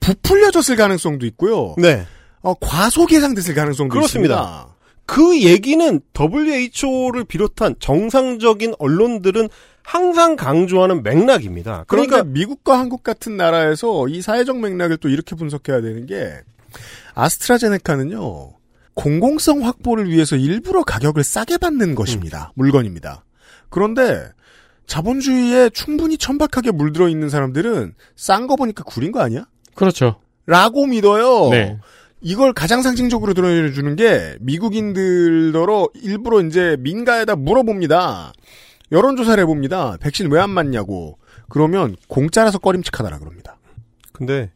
[0.00, 1.74] 부풀려졌을 가능성도 있고요.
[1.76, 2.06] 네.
[2.40, 4.34] 어, 과소 계상됐을 가능성도 그렇습니다.
[4.34, 4.76] 있습니다.
[5.04, 9.48] 그 얘기는 WHO를 비롯한 정상적인 언론들은
[9.82, 11.84] 항상 강조하는 맥락입니다.
[11.86, 16.32] 그러니까 그러니까 미국과 한국 같은 나라에서 이 사회적 맥락을 또 이렇게 분석해야 되는 게
[17.14, 18.52] 아스트라제네카는요
[18.94, 23.24] 공공성 확보를 위해서 일부러 가격을 싸게 받는 것입니다 물건입니다.
[23.68, 24.30] 그런데
[24.86, 29.46] 자본주의에 충분히 천박하게 물들어 있는 사람들은 싼 거 보니까 구린 거 아니야?
[29.74, 30.20] 그렇죠.
[30.46, 31.50] 라고 믿어요.
[31.50, 31.78] 네.
[32.20, 38.32] 이걸 가장 상징적으로 드러내주는 게 미국인들더러 일부러 이제 민가에다 물어봅니다.
[38.92, 39.96] 여론조사를 해봅니다.
[40.00, 41.18] 백신 왜 안 맞냐고.
[41.48, 43.58] 그러면 공짜라서 꺼림칙하다라 그럽니다.
[44.12, 44.50] 근데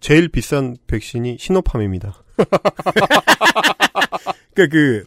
[0.00, 2.14] 제일 비싼 백신이 시노팜입니다.
[4.54, 5.04] 그러니까 그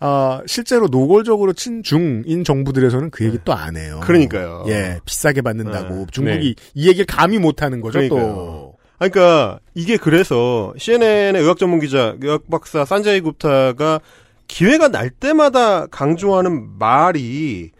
[0.00, 4.00] 아, 실제로 노골적으로 친중인 정부들에서는 그 얘기 또 안 해요.
[4.04, 4.64] 그러니까요.
[4.68, 6.06] 예, 비싸게 받는다고 네.
[6.12, 8.14] 중국이 이 얘기를 감히 못 하는 거죠, 또.
[8.14, 8.72] 그러니까요.
[9.00, 14.00] 아니, 그러니까 이게 그래서 CNN의 의학 전문 기자, 의학 박사 산자이 굽타가
[14.46, 17.70] 기회가 날 때마다 강조하는 말이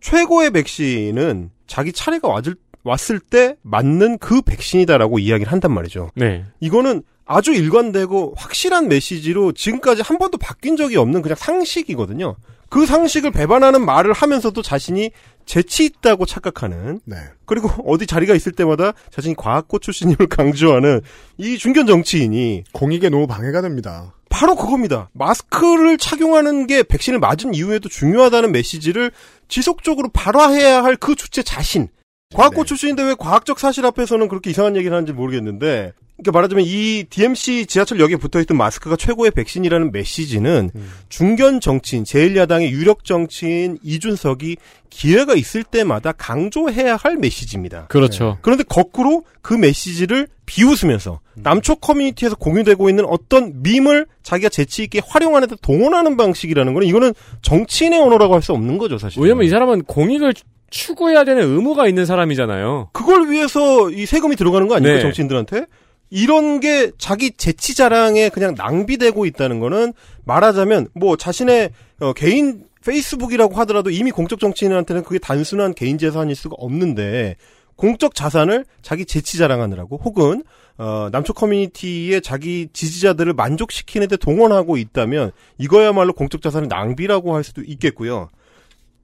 [0.00, 6.10] 최고의 백신은 자기 차례가 왔을, 왔을 때 맞는 그 백신이다라고 이야기를 한단 말이죠.
[6.14, 6.44] 네.
[6.60, 7.02] 이거는
[7.32, 12.34] 아주 일관되고 확실한 메시지로 지금까지 한 번도 바뀐 적이 없는 그냥 상식이거든요.
[12.68, 15.12] 그 상식을 배반하는 말을 하면서도 자신이
[15.46, 17.16] 재치 있다고 착각하는 네.
[17.46, 21.02] 그리고 어디 자리가 있을 때마다 자신이 과학고 출신임을 강조하는
[21.38, 24.12] 이 중견 정치인이 공익에 너무 방해가 됩니다.
[24.28, 25.08] 바로 그겁니다.
[25.12, 29.12] 마스크를 착용하는 게 백신을 맞은 이후에도 중요하다는 메시지를
[29.46, 31.88] 지속적으로 발화해야 할 그 주체 자신.
[32.34, 37.66] 과학고 출신인데 왜 과학적 사실 앞에서는 그렇게 이상한 얘기를 하는지 모르겠는데, 그러니까 말하자면 이 DMC
[37.66, 40.70] 지하철역에 붙어있던 마스크가 최고의 백신이라는 메시지는
[41.08, 44.56] 중견 정치인, 제1야당의 유력 정치인 이준석이
[44.90, 47.86] 기회가 있을 때마다 강조해야 할 메시지입니다.
[47.88, 48.38] 그렇죠.
[48.42, 55.48] 그런데 거꾸로 그 메시지를 비웃으면서 남초 커뮤니티에서 공유되고 있는 어떤 밈을 자기가 재치 있게 활용하는
[55.48, 59.20] 데 동원하는 방식이라는 거는 이거는 정치인의 언어라고 할 수 없는 거죠, 사실.
[59.22, 60.32] 왜냐면 이 사람은 공익을
[60.70, 62.88] 추구해야 되는 의무가 있는 사람이잖아요.
[62.92, 65.02] 그걸 위해서 이 세금이 들어가는 거 아닙니까, 네.
[65.02, 65.66] 정치인들한테?
[66.10, 69.92] 이런 게 자기 재치 자랑에 그냥 낭비되고 있다는 거는
[70.24, 76.56] 말하자면 뭐 자신의 어, 개인 페이스북이라고 하더라도 이미 공적 정치인한테는 그게 단순한 개인 재산일 수가
[76.58, 77.36] 없는데
[77.76, 80.42] 공적 자산을 자기 재치 자랑하느라고 혹은
[80.76, 87.62] 어, 남초 커뮤니티의 자기 지지자들을 만족시키는 데 동원하고 있다면 이거야말로 공적 자산의 낭비라고 할 수도
[87.62, 88.28] 있겠고요.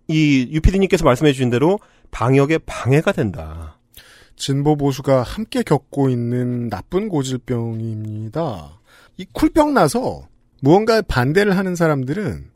[0.09, 1.79] 이 유피디님께서 말씀해 주신 대로
[2.11, 3.76] 방역에 방해가 된다.
[4.37, 8.81] 진보 보수가 함께 겪고 있는 나쁜 고질병입니다.
[9.17, 10.29] 이 쿨병 나서
[10.61, 12.51] 무언가에 반대를 하는 사람들은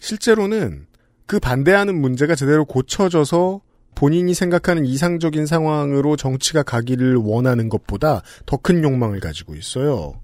[0.00, 0.86] 실제로는
[1.26, 3.60] 그 반대하는 문제가 제대로 고쳐져서
[3.94, 10.20] 본인이 생각하는 이상적인 상황으로 정치가 가기를 원하는 것보다 더 큰 욕망을 가지고 있어요.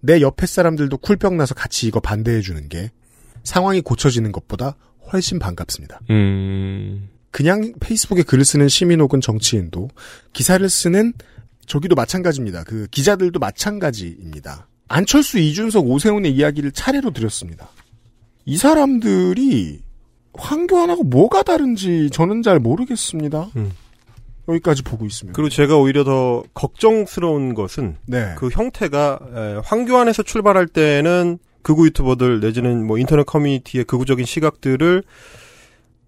[0.00, 2.90] 내 옆에 사람들도 쿨병 나서 같이 이거 반대해 주는 게
[3.42, 4.76] 상황이 고쳐지는 것보다
[5.12, 6.00] 훨씬 반갑습니다.
[6.10, 7.08] 음.
[7.36, 9.90] 그냥 페이스북에 글을 쓰는 시민 혹은 정치인도
[10.32, 11.12] 기사를 쓰는
[11.66, 12.64] 저기도 마찬가지입니다.
[12.64, 14.68] 그 기자들도 마찬가지입니다.
[14.88, 17.68] 안철수, 이준석, 오세훈의 이야기를 차례로 드렸습니다.
[18.46, 19.80] 이 사람들이
[20.32, 23.50] 황교안하고 뭐가 다른지 저는 잘 모르겠습니다.
[24.48, 25.36] 여기까지 보고 있습니다.
[25.36, 28.34] 그리고 제가 오히려 더 걱정스러운 것은 네.
[28.38, 35.02] 그 형태가 에, 황교안에서 출발할 때는 극우 유튜버들 내지는 뭐 인터넷 커뮤니티의 극우적인 시각들을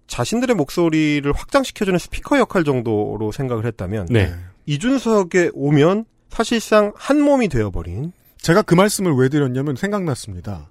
[0.09, 4.33] 자신들의 목소리를 확장시켜주는 스피커 역할 정도로 생각을 했다면 네.
[4.65, 10.67] 이준석에 오면 사실상 한 몸이 되어버린 제가 그 말씀을 왜 드렸냐면 생각났습니다.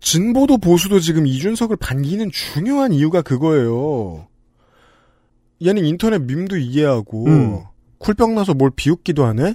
[0.00, 4.28] 진보도 보수도 지금 이준석을 반기는 중요한 이유가 그거예요.
[5.64, 7.60] 얘는 인터넷 밈도 이해하고 음.
[7.98, 9.54] 쿨병 나서 뭘 비웃기도 하네.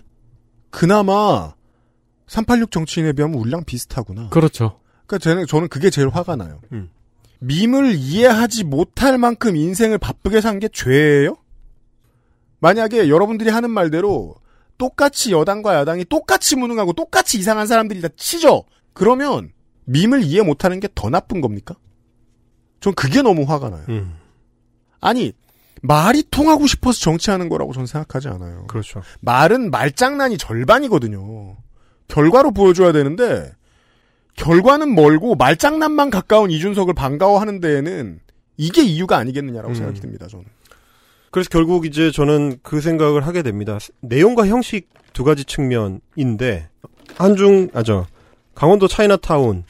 [0.72, 1.54] 그나마
[2.28, 4.30] 386 정치인에 비하면 우리랑 비슷하구나.
[4.30, 4.80] 그렇죠.
[5.06, 6.62] 그러니까 저는, 저는 그게 제일 화가 나요.
[6.72, 6.90] 음.
[7.40, 11.38] 밈을 이해하지 못할 만큼 인생을 바쁘게 산 게 죄예요?
[12.60, 14.36] 만약에 여러분들이 하는 말대로
[14.78, 18.64] 똑같이 여당과 야당이 똑같이 무능하고 똑같이 이상한 사람들이 다 치죠.
[18.94, 19.52] 그러면
[19.86, 21.76] 밈을 이해 못하는 게 더 나쁜 겁니까?
[22.82, 23.86] 전 그게 너무 화가 나요.
[23.90, 24.16] 음.
[25.02, 25.32] 아니
[25.82, 28.68] 말이 통하고 싶어서 정치하는 거라고 저는 생각하지 않아요.
[28.68, 29.02] 그렇죠.
[29.22, 31.56] 말은 말장난이 절반이거든요.
[32.10, 33.54] 결과로 보여줘야 되는데
[34.40, 38.20] 결과는 멀고 말장난만 가까운 이준석을 반가워하는 데에는
[38.56, 39.76] 이게 이유가 아니겠느냐라고 음.
[39.76, 40.28] 생각이 듭니다.
[40.28, 40.46] 저는.
[41.32, 43.78] 그래서 결국 이제 저는 그 생각을 하게 됩니다.
[44.00, 46.70] 내용과 형식 두 가지 측면인데
[47.18, 48.08] 한중 아저
[48.56, 49.64] 강원도 차이나타운의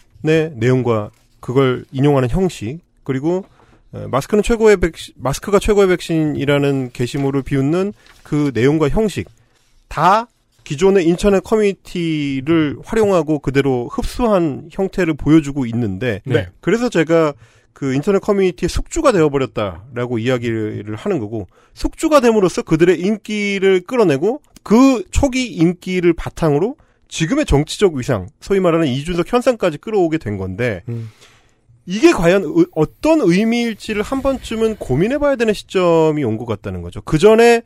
[0.56, 3.46] 내용과 그걸 인용하는 형식 그리고
[3.94, 7.94] 에, 마스크는 최고의 백신 마스크가 최고의 백신이라는 게시물을 비웃는
[8.24, 9.28] 그 내용과 형식
[9.88, 10.28] 다
[10.70, 16.48] 기존의 인터넷 커뮤니티를 활용하고 그대로 흡수한 형태를 보여주고 있는데 네.
[16.62, 17.34] 그래서 제가
[17.74, 25.48] 그 인터넷 커뮤니티의 숙주가 되어버렸다라고 이야기를 하는 거고 숙주가 됨으로써 그들의 인기를 끌어내고 그 초기
[25.48, 26.76] 인기를 바탕으로
[27.08, 30.84] 지금의 정치적 위상, 소위 말하는 이준석 현상까지 끌어오게 된 건데
[31.88, 37.02] 이게 과연 의- 어떤 의미일지를 한 번쯤은 고민해봐야 되는 시점이 온 것 같다는 거죠.
[37.02, 37.64] 그 전에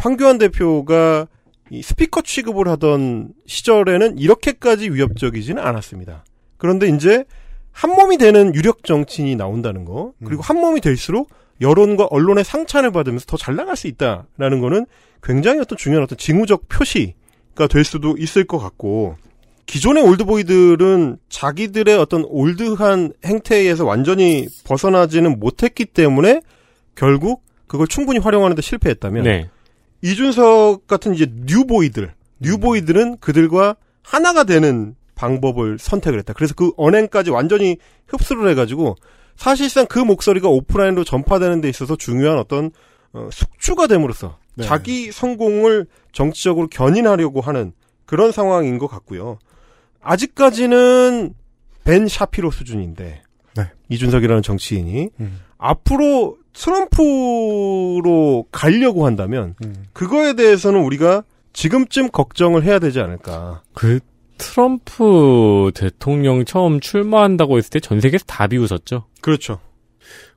[0.00, 1.28] 황교안 대표가
[1.70, 6.24] 이 스피커 취급을 하던 시절에는 이렇게까지 위협적이지는 않았습니다.
[6.56, 7.24] 그런데 이제
[7.72, 13.26] 한 몸이 되는 유력 정치인이 나온다는 거, 그리고 한 몸이 될수록 여론과 언론의 상찬을 받으면서
[13.26, 14.86] 더 잘 나갈 수 있다라는 거는
[15.22, 19.16] 굉장히 어떤 중요한 어떤 징후적 표시가 될 수도 있을 것 같고,
[19.66, 26.40] 기존의 올드보이들은 자기들의 어떤 올드한 행태에서 완전히 벗어나지는 못했기 때문에
[26.94, 29.50] 결국 그걸 충분히 활용하는데 실패했다면 네.
[30.02, 36.32] 이준석 같은 이제 뉴보이들, 뉴보이들은 그들과 하나가 되는 방법을 선택을 했다.
[36.32, 37.76] 그래서 그 언행까지 완전히
[38.06, 38.96] 흡수를 해가지고
[39.36, 42.70] 사실상 그 목소리가 오프라인으로 전파되는 데 있어서 중요한 어떤
[43.12, 44.64] 어, 숙주가 됨으로써 네.
[44.64, 47.72] 자기 성공을 정치적으로 견인하려고 하는
[48.04, 49.38] 그런 상황인 것 같고요.
[50.00, 51.34] 아직까지는
[51.84, 53.22] 벤 샤피로 수준인데
[53.56, 53.70] 네.
[53.88, 55.40] 이준석이라는 정치인이 음.
[55.58, 59.84] 앞으로 트럼프로 가려고 한다면 음.
[59.92, 63.62] 그거에 대해서는 우리가 지금쯤 걱정을 해야 되지 않을까.
[63.74, 64.00] 그
[64.38, 69.04] 트럼프 대통령 처음 출마한다고 했을 때 전 세계에서 다 비웃었죠.
[69.20, 69.60] 그렇죠.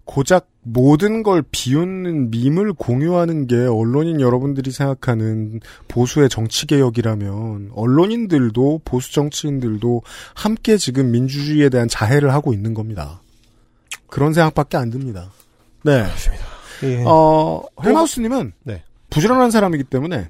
[0.06, 9.14] 고작 모든 걸 비웃는 밈을 공유하는 게 언론인 여러분들이 생각하는 보수의 정치 개혁이라면 언론인들도 보수
[9.14, 10.02] 정치인들도
[10.36, 13.22] 함께 지금 민주주의에 대한 자해를 하고 있는 겁니다.
[14.08, 15.32] 그런 생각밖에 안 듭니다.
[15.84, 16.06] 네.
[16.84, 17.04] 예.
[17.06, 18.84] 어, 헬마우스님은 네.
[19.10, 20.30] 부지런한 사람이기 때문에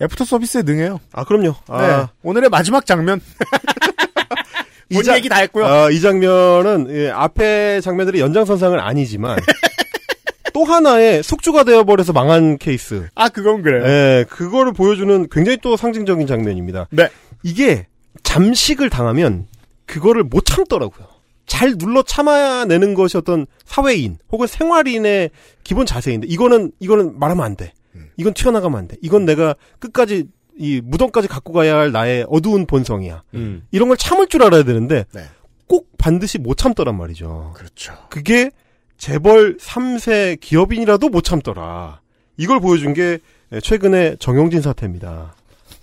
[0.00, 1.00] 애프터 서비스에 능해요.
[1.12, 1.54] 아, 그럼요.
[1.68, 1.86] 아.
[1.86, 2.06] 네.
[2.22, 3.20] 오늘의 마지막 장면.
[4.92, 5.64] 본 자- 얘기 다 했고요.
[5.66, 9.38] 아, 이 장면은 예, 앞에 장면들이 연장선상은 아니지만
[10.52, 13.08] 또 하나의 숙주가 되어버려서 망한 케이스.
[13.14, 13.84] 아, 그건 그래요.
[13.86, 16.88] 예, 그거를 보여주는 굉장히 또 상징적인 장면입니다.
[16.90, 17.08] 네.
[17.42, 17.86] 이게
[18.22, 19.46] 잠식을 당하면
[19.86, 21.06] 그거를 못 참더라고요.
[21.46, 25.30] 잘 눌러 참아내는 것이 어떤 사회인 혹은 생활인의
[25.64, 27.72] 기본 자세인데 이거는 이거는 말하면 안 돼.
[28.16, 28.96] 이건 튀어나가면 안 돼.
[29.02, 30.24] 이건 내가 끝까지
[30.58, 33.22] 이 무덤까지 갖고 가야 할 나의 어두운 본성이야.
[33.34, 33.62] 음.
[33.70, 35.22] 이런 걸 참을 줄 알아야 되는데 네.
[35.66, 37.52] 꼭 반드시 못 참더란 말이죠.
[37.56, 37.94] 그렇죠.
[38.10, 38.50] 그게
[38.98, 42.00] 재벌 3세 기업인이라도 못 참더라.
[42.36, 43.18] 이걸 보여준 게
[43.62, 45.34] 최근에 정용진 사태입니다.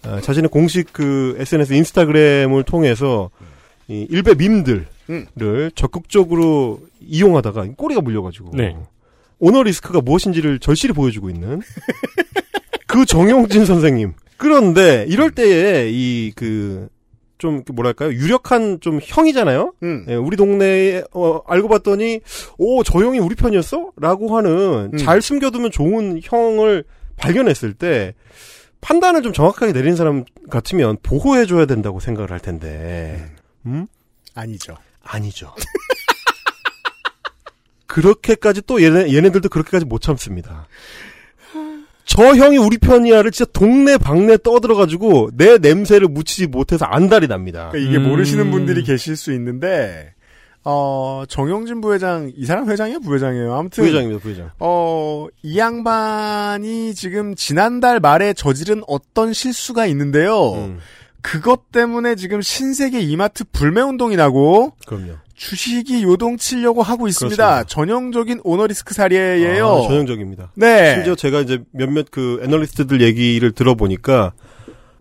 [0.04, 3.30] 아, 자신의 공식 그 SNS 인스타그램을 통해서
[3.88, 5.26] 이 일베 밈들을 음.
[5.76, 8.78] 적극적으로 이용하다가 꼬리가 물려가지고 네.
[9.40, 11.62] 오너 리스크가 무엇인지를 절실히 보여주고 있는
[12.88, 14.14] 그 정용진 선생님.
[14.38, 16.90] 그런데 이럴 때에 이그
[17.38, 19.74] 좀 뭐랄까요 유력한 좀 형이잖아요.
[19.84, 20.06] 음.
[20.10, 22.20] 예, 우리 동네에 어, 알고 봤더니
[22.58, 24.98] 오저 형이 우리 편이었어?라고 하는 음.
[24.98, 26.84] 잘 숨겨두면 좋은 형을
[27.16, 28.14] 발견했을 때
[28.82, 33.30] 판단을 좀 정확하게 내리는 사람 같으면 보호해줘야 된다고 생각을 할 텐데,
[33.66, 33.88] 음?
[34.36, 34.78] 아니죠.
[35.10, 35.54] 아니죠.
[37.88, 40.68] 그렇게까지 또 얘네, 얘네들도 그렇게까지 못 참습니다.
[42.06, 47.70] 저 형이 우리 편이야를 진짜 동네 방네 떠들어가지고 내 냄새를 묻히지 못해서 안달이 납니다.
[47.72, 48.10] 그러니까 이게 음.
[48.10, 50.14] 모르시는 분들이 계실 수 있는데
[50.64, 54.50] 어 정영진 부회장 이 사람 회장이에요 부회장이에요 아무튼 부회장입니다, 부회장.
[54.60, 60.80] 어 이 양반이 지금 지난달 말에 저지른 어떤 실수가 있는데요 음.
[61.22, 65.14] 그것 때문에 지금 신세계 이마트 불매운동이 나고 그럼요.
[65.36, 67.64] 주식이 요동치려고 하고 있습니다 그렇습니다.
[67.66, 70.52] 전형적인 오너리스크 사례예요 아, 전형적입니다.
[70.56, 70.96] 네.
[70.96, 74.34] 심지어 제가 이제 몇몇 그 애널리스트들 얘기를 들어보니까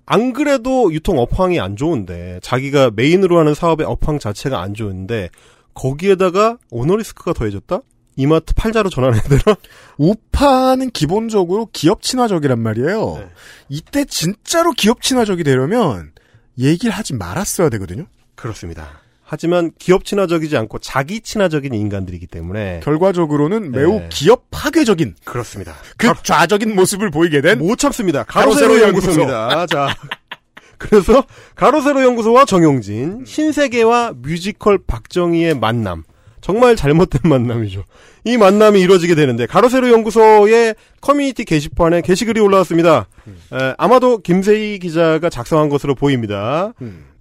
[0.07, 5.29] 안 그래도 유통 업황이 안 좋은데 자기가 메인으로 하는 사업의 업황 자체가 안 좋은데
[5.75, 7.81] 거기에다가 오너리스크가 더해졌다?
[8.19, 9.57] 이마트 팔자로 전환해야 되나?
[9.97, 13.15] 우파는 기본적으로 기업 친화적이란 말이에요.
[13.21, 13.29] 네.
[13.69, 16.11] 이때 진짜로 기업 친화적이 되려면
[16.59, 18.07] 얘기를 하지 말았어야 되거든요.
[18.35, 19.01] 그렇습니다.
[19.23, 24.09] 하지만 기업 친화적이지 않고 자기 친화적인 인간들이기 때문에 결과적으로는 매우 네.
[24.11, 25.75] 기업 파괴적인 그렇습니다.
[25.99, 28.25] 극좌적인 모습을 보이게 된 못 참습니다.
[28.25, 29.21] 가로세로 가로세로 연구소.
[29.21, 29.67] 연구소입니다.
[29.67, 29.95] 자.
[30.79, 31.25] 그래서
[31.57, 36.05] 가로세로 연구소와 정용진, 신세계와 뮤지컬 박정희의 만남.
[36.41, 37.85] 정말 잘못된 만남이죠.
[38.25, 43.07] 이 만남이 이루어지게 되는데 가로세로 연구소의 커뮤니티 게시판에 게시글이 올라왔습니다.
[43.53, 46.73] 에, 아마도 김세의 기자가 작성한 것으로 보입니다.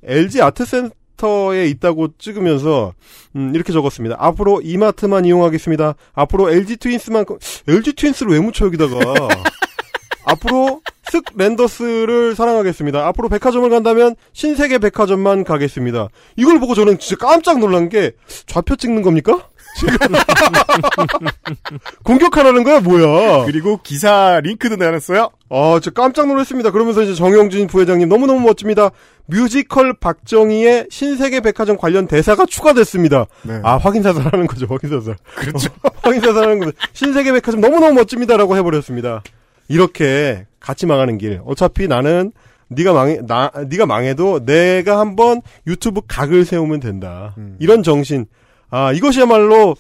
[0.04, 2.94] LG 아트센터에 있다고 찍으면서
[3.36, 4.16] 음, 이렇게 적었습니다.
[4.20, 5.96] 앞으로 이마트만 이용하겠습니다.
[6.14, 7.26] 앞으로 LG 트윈스만
[7.68, 8.96] LG 트윈스를 왜 묻혀 여기다가
[10.26, 10.82] 앞으로
[11.12, 13.08] 쓱 랜더스를 사랑하겠습니다.
[13.08, 16.10] 앞으로 백화점을 간다면 신세계 백화점만 가겠습니다.
[16.36, 18.12] 이걸 보고 저는 진짜 깜짝 놀란 게
[18.46, 19.48] 좌표 찍는 겁니까?
[19.78, 19.96] 지금
[22.04, 23.46] 공격하라는 거야 뭐야?
[23.46, 25.30] 그리고 기사 링크도 내놨어요.
[25.50, 26.72] 아, 저 깜짝 놀랐습니다.
[26.72, 28.90] 그러면서 이제 정영진 부회장님 너무너무 멋집니다.
[29.28, 33.26] 뮤지컬 박정희의 신세계 백화점 관련 대사가 추가됐습니다.
[33.44, 33.60] 네.
[33.64, 35.16] 아, 확인사살 하는 거죠, 확인사살.
[35.36, 35.70] 그렇죠.
[36.02, 36.72] 확인사살 하는 거죠.
[36.94, 39.22] 신세계 백화점 너무너무 멋집니다라고 해버렸습니다.
[39.68, 41.42] 이렇게 같이 망하는 길.
[41.46, 42.32] 어차피 나는
[42.70, 47.36] 네가 망해, 나, 네가 망해도 내가 한번 유튜브 각을 세우면 된다.
[47.60, 48.26] 이런 정신.
[48.70, 49.76] 아, 이것이야말로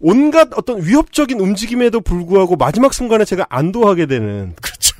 [0.00, 4.54] 온갖 어떤 위협적인 움직임에도 불구하고 마지막 순간에 제가 안도하게 되는.
[4.60, 4.96] 그렇죠.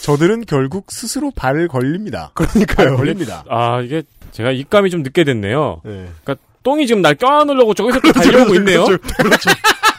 [0.00, 2.30] 저들은 결국 스스로 발을 걸립니다.
[2.34, 2.88] 그러니까요.
[2.88, 3.44] 발 걸립니다.
[3.50, 5.82] 아 이게 제가 입감이 좀 늦게 됐네요.
[5.84, 6.08] 네.
[6.22, 8.84] 그러니까 똥이 지금 날 껴안으려고 저기서 또 달려오고 있네요.
[8.86, 9.50] 그렇죠.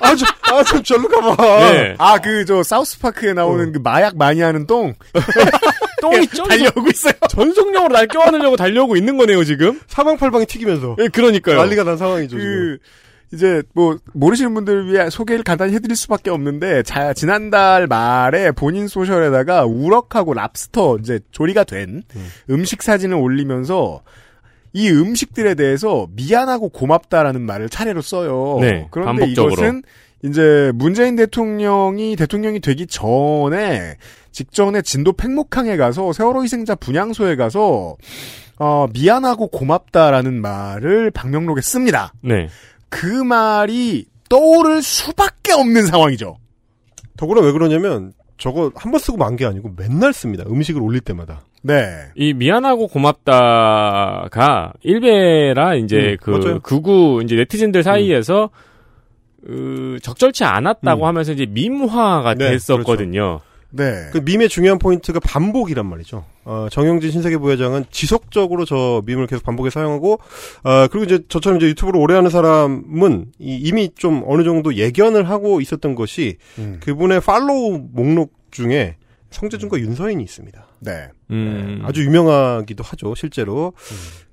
[0.01, 1.71] 아, 좀, 아, 좀 절로 가봐.
[1.71, 1.95] 네.
[1.97, 4.93] 아, 그, 저, 사우스파크에 나오는 그 마약 많이 하는 똥.
[6.01, 7.13] 똥이 쪄 달려오고 있어요.
[7.29, 9.79] 전속력으로 날 껴안으려고 달려오고 있는 거네요 지금.
[9.87, 10.95] 사방팔방이 튀기면서.
[10.99, 11.57] 예, 그러니까요.
[11.57, 12.41] 난리가 난 상황이죠, 지금.
[12.41, 12.77] 그,
[13.31, 19.65] 이제, 뭐, 모르시는 분들을 위해 소개를 간단히 해드릴 수밖에 없는데, 자, 지난달 말에 본인 소셜에다가
[19.65, 22.01] 우럭하고 랍스터, 이제, 조리가 된
[22.49, 22.65] 음.
[22.65, 24.01] 식 사진을 올리면서,
[24.73, 28.57] 이 음식들에 대해서 미안하고 고맙다라는 말을 차례로 써요.
[28.61, 29.53] 네, 그런데 반복적으로.
[29.53, 29.83] 이것은
[30.23, 33.95] 이제 문재인 대통령이 대통령이 되기 전에
[34.31, 37.95] 직전에 진도 팽목항에 가서 세월호 희생자 분향소에 가서
[38.57, 42.13] 어, 미안하고 고맙다라는 말을 방명록에 씁니다.
[42.21, 42.47] 네.
[42.89, 46.37] 그 말이 떠오를 수밖에 없는 상황이죠.
[47.17, 50.43] 더구나 왜 그러냐면 저거 한 번 쓰고 만 게 아니고 맨날 씁니다.
[50.47, 51.41] 음식을 올릴 때마다.
[51.61, 52.05] 네.
[52.15, 56.59] 이 미안하고 고맙다가 일베라 이제 음, 그 맞아요.
[56.61, 58.49] 극우 이제 네티즌들 사이에서
[59.45, 61.07] 그 적절치 않았다고 음.
[61.07, 63.41] 하면서 이제 밈화가 네, 됐었거든요.
[63.71, 64.09] 네.
[64.11, 66.25] 그 밈의 중요한 포인트가 반복이란 말이죠.
[66.43, 70.19] 어, 정영진 신세계 부회장은 지속적으로 저 밈을 계속 반복해 사용하고,
[70.63, 75.29] 어, 그리고 이제 저처럼 이제 유튜브를 오래 하는 사람은 이, 이미 좀 어느 정도 예견을
[75.29, 76.79] 하고 있었던 것이 음.
[76.81, 78.95] 그분의 팔로우 목록 중에
[79.29, 80.65] 성재준과 윤서인이 있습니다.
[80.79, 81.09] 네.
[81.31, 81.81] 음.
[81.83, 83.73] 아주 유명하기도 하죠, 실제로.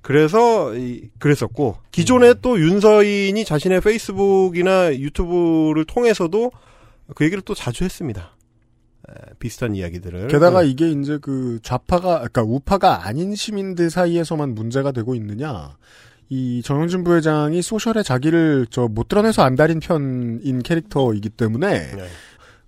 [0.01, 6.51] 그래서, 이, 그랬었고, 기존에 또 윤서인이 자신의 페이스북이나 유튜브를 통해서도
[7.15, 8.35] 그 얘기를 또 자주 했습니다.
[9.09, 10.27] 에, 비슷한 이야기들을.
[10.27, 10.69] 게다가 네.
[10.69, 15.75] 이게 이제 그 좌파가, 그러니까 우파가 아닌 시민들 사이에서만 문제가 되고 있느냐.
[16.29, 22.07] 이 정영진 부회장이 소셜에 자기를 저 못 드러내서 안달인 편인 캐릭터이기 때문에 네.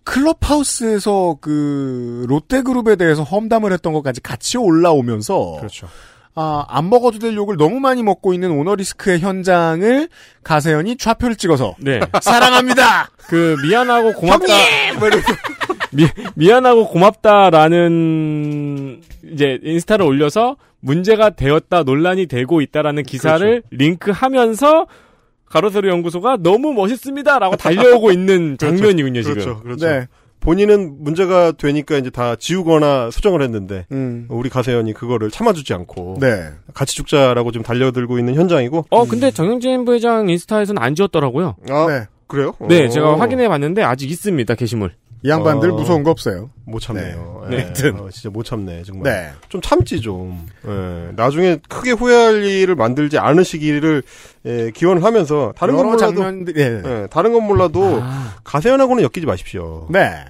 [0.04, 5.88] 클럽하우스에서 그 롯데그룹에 대해서 험담을 했던 것까지 같이 올라오면서 그렇죠.
[6.36, 10.08] 아, 안 먹어도 될 욕을 너무 많이 먹고 있는 오너리스크의 현장을
[10.44, 12.00] 가세연이 좌표를 찍어서 네.
[12.22, 13.10] 사랑합니다.
[13.28, 14.46] 그 미안하고 고맙다.
[15.00, 15.10] 뭐
[15.92, 18.22] 미, 미안하고 고맙다라는
[19.34, 24.88] 이제 인스타를 올려서 문제가 되었다 논란이 되고 있다라는 기사를 링크하면서
[25.50, 29.34] 가로세로 연구소가 너무 멋있습니다라고 달려오고 있는 장면이군요 지금.
[29.36, 29.60] 그렇죠.
[29.62, 30.06] 그렇죠.
[30.40, 33.86] 본인은 문제가 되니까 이제 다 지우거나 수정을 했는데
[34.30, 36.50] 우리 가세연이 그거를 참아주지 않고 네.
[36.74, 38.86] 같이 죽자라고 좀 달려들고 있는 현장이고.
[38.90, 41.56] 어 근데 정영진 부회장 인스타에서는 안 지웠더라고요.
[41.70, 42.08] 아, 네.
[42.28, 42.54] 그래요?
[42.70, 42.90] 네, 어.
[42.90, 44.94] 제가 확인해 봤는데 아직 있습니다 게시물.
[45.22, 45.76] 이 양반들 어.
[45.76, 46.50] 무서운 거 없어요.
[46.66, 47.48] 못 참네요.
[47.50, 47.58] 네.
[47.58, 47.62] 예.
[47.64, 48.00] 하여튼.
[48.00, 49.12] 어, 진짜 못 참네 정말.
[49.12, 49.32] 네.
[49.50, 50.48] 좀 참지 좀.
[50.66, 51.12] 예.
[51.16, 54.04] 나중에 크게 후회할 일을 만들지 않으시기를
[54.46, 56.82] 예, 기원을 하면서 다른 건 몰라도 장면들- 예.
[57.04, 58.02] 예, 다른 건 몰라도
[58.44, 59.88] 가세연하고는 엮이지 마십시오.
[59.90, 60.24] 네.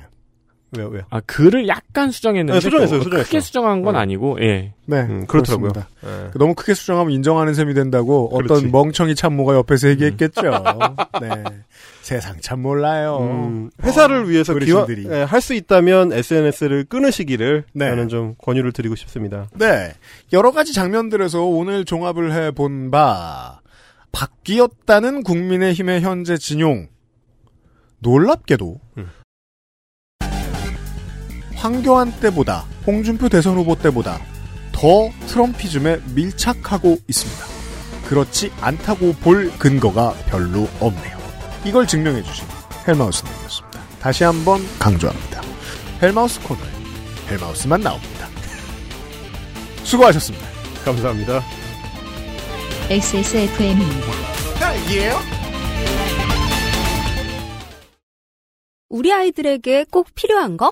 [0.78, 1.02] 왜요, 왜요?
[1.10, 3.26] 아 글을 약간 수정했는데 네, 수정했어요, 또 수정했어요.
[3.26, 4.00] 크게 수정한 건 네.
[4.00, 4.74] 아니고 예.
[4.86, 5.72] 네, 음, 그렇더라고요.
[5.72, 5.90] 그렇습니다.
[6.06, 6.32] 예.
[6.38, 8.54] 너무 크게 수정하면 인정하는 셈이 된다고 그렇지.
[8.54, 10.42] 어떤 멍청이 참모가 옆에서 얘기했겠죠.
[11.22, 11.30] 네.
[12.02, 13.18] 세상 참 몰라요.
[13.22, 15.14] 음, 회사를 위해서 기원 어르신들이.
[15.26, 17.90] 할수 있다면 SNS를 끊으시기를 네.
[17.90, 19.48] 저는 좀 권유를 드리고 싶습니다.
[19.56, 19.94] 네.
[20.34, 23.60] 여러 가지 장면들에서 오늘 종합을 해 본 바,
[24.12, 26.88] 바뀌었다는 국민의힘의 현재 진용.
[28.00, 28.80] 놀랍게도,
[31.60, 34.18] 황교안 때보다, 홍준표 대선 후보 때보다
[34.72, 37.46] 더 트럼피즘에 밀착하고 있습니다.
[38.08, 41.20] 그렇지 않다고 볼 근거가 별로 없네요.
[41.66, 42.48] 이걸 증명해 주신
[42.88, 43.80] 헬마우스님이었습니다.
[44.00, 45.42] 다시 한번 강조합니다.
[46.02, 46.70] 헬마우스 코너에
[47.30, 48.28] 헬마우스만 나옵니다.
[49.84, 50.48] 수고하셨습니다.
[50.86, 51.44] 감사합니다.
[52.90, 54.08] XSFM입니다.
[58.88, 60.72] 우리 아이들에게 꼭 필요한 거?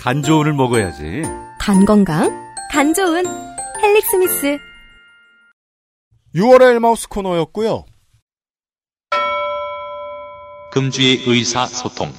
[0.00, 1.22] 간 좋은을 먹어야지.
[1.58, 2.30] 간 건강
[2.72, 3.24] 간 좋은
[3.82, 4.58] 헬릭 스미스
[6.34, 7.84] 6월의 헬마우스 코너였고요.
[10.72, 12.12] 금주의 의사소통.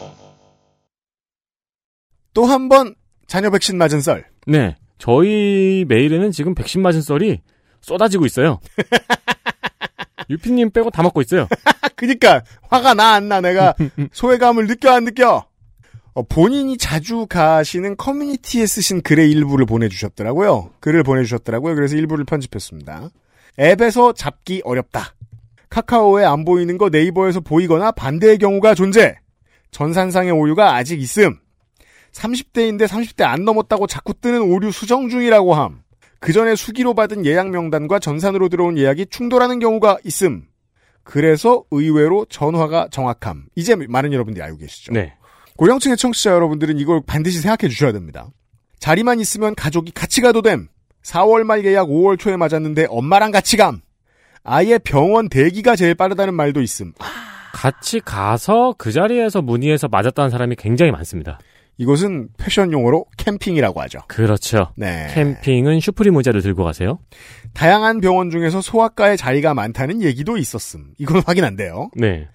[2.34, 2.96] 또 한 번
[3.28, 4.26] 잔여 백신 맞은 썰.
[4.48, 4.76] 네.
[4.98, 7.42] 저희 메일에는 지금 백신 맞은 썰이
[7.82, 8.60] 쏟아지고 있어요.
[10.30, 11.48] 유피님 빼고 다 맞고 있어요.
[11.96, 13.74] 그니까 화가 나 안 나 내가
[14.14, 15.46] 소외감을 느껴 안 느껴?
[16.14, 20.72] 어, 본인이 자주 가시는 커뮤니티에 쓰신 글의 일부를 보내주셨더라고요.
[20.80, 21.76] 글을 보내주셨더라고요.
[21.76, 23.10] 그래서 일부를 편집했습니다.
[23.60, 25.16] 앱에서 잡기 어렵다.
[25.70, 29.16] 카카오에 안 보이는 거 네이버에서 보이거나 반대의 경우가 존재.
[29.72, 31.38] 전산상의 오류가 아직 있음.
[32.12, 35.82] 30대인데 30대 안 넘었다고 자꾸 뜨는 오류 수정 중이라고 함.
[36.20, 40.44] 그 전에 수기로 받은 예약 명단과 전산으로 들어온 예약이 충돌하는 경우가 있음.
[41.04, 43.46] 그래서 의외로 전화가 정확함.
[43.56, 44.92] 이제 많은 여러분들이 알고 계시죠.
[44.92, 45.16] 네.
[45.58, 48.28] 고령층의 청취자 여러분들은 이걸 반드시 생각해 주셔야 됩니다.
[48.80, 50.68] 자리만 있으면 가족이 같이 가도 됨.
[51.04, 53.82] 4월 말 예약 5월 초에 맞았는데 엄마랑 같이 감.
[54.44, 56.94] 아예 병원 대기가 제일 빠르다는 말도 있음.
[57.54, 61.40] 같이 가서 그 자리에서 문의해서 맞았다는 사람이 굉장히 많습니다.
[61.78, 64.00] 이것은 패션 용어로 캠핑이라고 하죠.
[64.08, 64.72] 그렇죠.
[64.76, 65.08] 네.
[65.14, 67.00] 캠핑은 슈프림 모자를 들고 가세요.
[67.54, 70.92] 다양한 병원 중에서 소아과에 자리가 많다는 얘기도 있었음.
[71.00, 71.90] 이건 확인 안 돼요.
[71.96, 72.28] 네.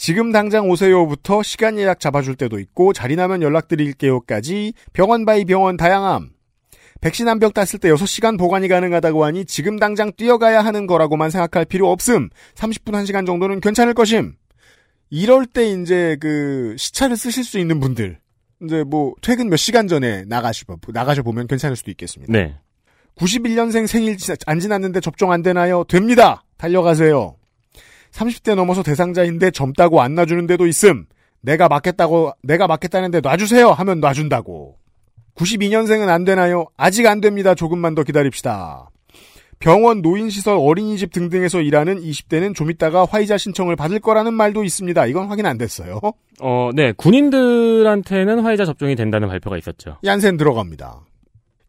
[0.00, 6.30] 지금 당장 오세요부터 시간 예약 잡아줄 때도 있고 자리 나면 연락드릴게요까지 병원 by 병원 다양함.
[7.02, 11.66] 백신 한 병 땄을 때 6시간 보관이 가능하다고 하니 지금 당장 뛰어가야 하는 거라고만 생각할
[11.66, 12.30] 필요 없음.
[12.54, 14.36] 30분 1시간 정도는 괜찮을 것임.
[15.10, 18.18] 이럴 때 이제 그 시차를 쓰실 수 있는 분들
[18.64, 22.32] 이제 뭐 퇴근 몇 시간 전에 나가시 나가셔 보면 괜찮을 수도 있겠습니다.
[22.32, 22.56] 네.
[23.16, 25.84] 91년생 생일 지- 안 지났는데 접종 안 되나요?
[25.84, 26.42] 됩니다.
[26.56, 27.36] 달려가세요.
[28.12, 31.06] 30대 넘어서 대상자인데 젊다고 안 놔주는 데도 있음.
[31.42, 34.76] 내가 맞겠다고 내가 맞겠다는데 놔주세요 하면 놔준다고.
[35.36, 36.66] 92년생은 안 되나요?
[36.76, 37.54] 아직 안 됩니다.
[37.54, 38.90] 조금만 더 기다립시다.
[39.58, 45.04] 병원, 노인시설, 어린이집 등등에서 일하는 20대는 좀 이따가 화이자 신청을 받을 거라는 말도 있습니다.
[45.06, 46.00] 이건 확인 안 됐어요.
[46.40, 46.92] 어, 네.
[46.92, 49.98] 군인들한테는 화이자 접종이 된다는 발표가 있었죠.
[50.04, 51.02] 얀센 들어갑니다.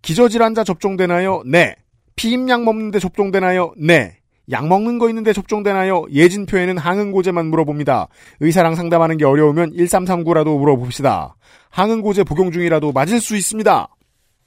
[0.01, 1.43] 기저질환자 접종되나요?
[1.45, 1.76] 네.
[2.15, 3.73] 피임약 먹는데 접종되나요?
[3.77, 4.20] 네.
[4.51, 6.05] 약 먹는 거 있는데 접종되나요?
[6.11, 8.07] 예진표에는 항응고제만 물어봅니다.
[8.39, 11.35] 의사랑 상담하는 게 어려우면 1339라도 물어봅시다.
[11.69, 13.87] 항응고제 복용 중이라도 맞을 수 있습니다.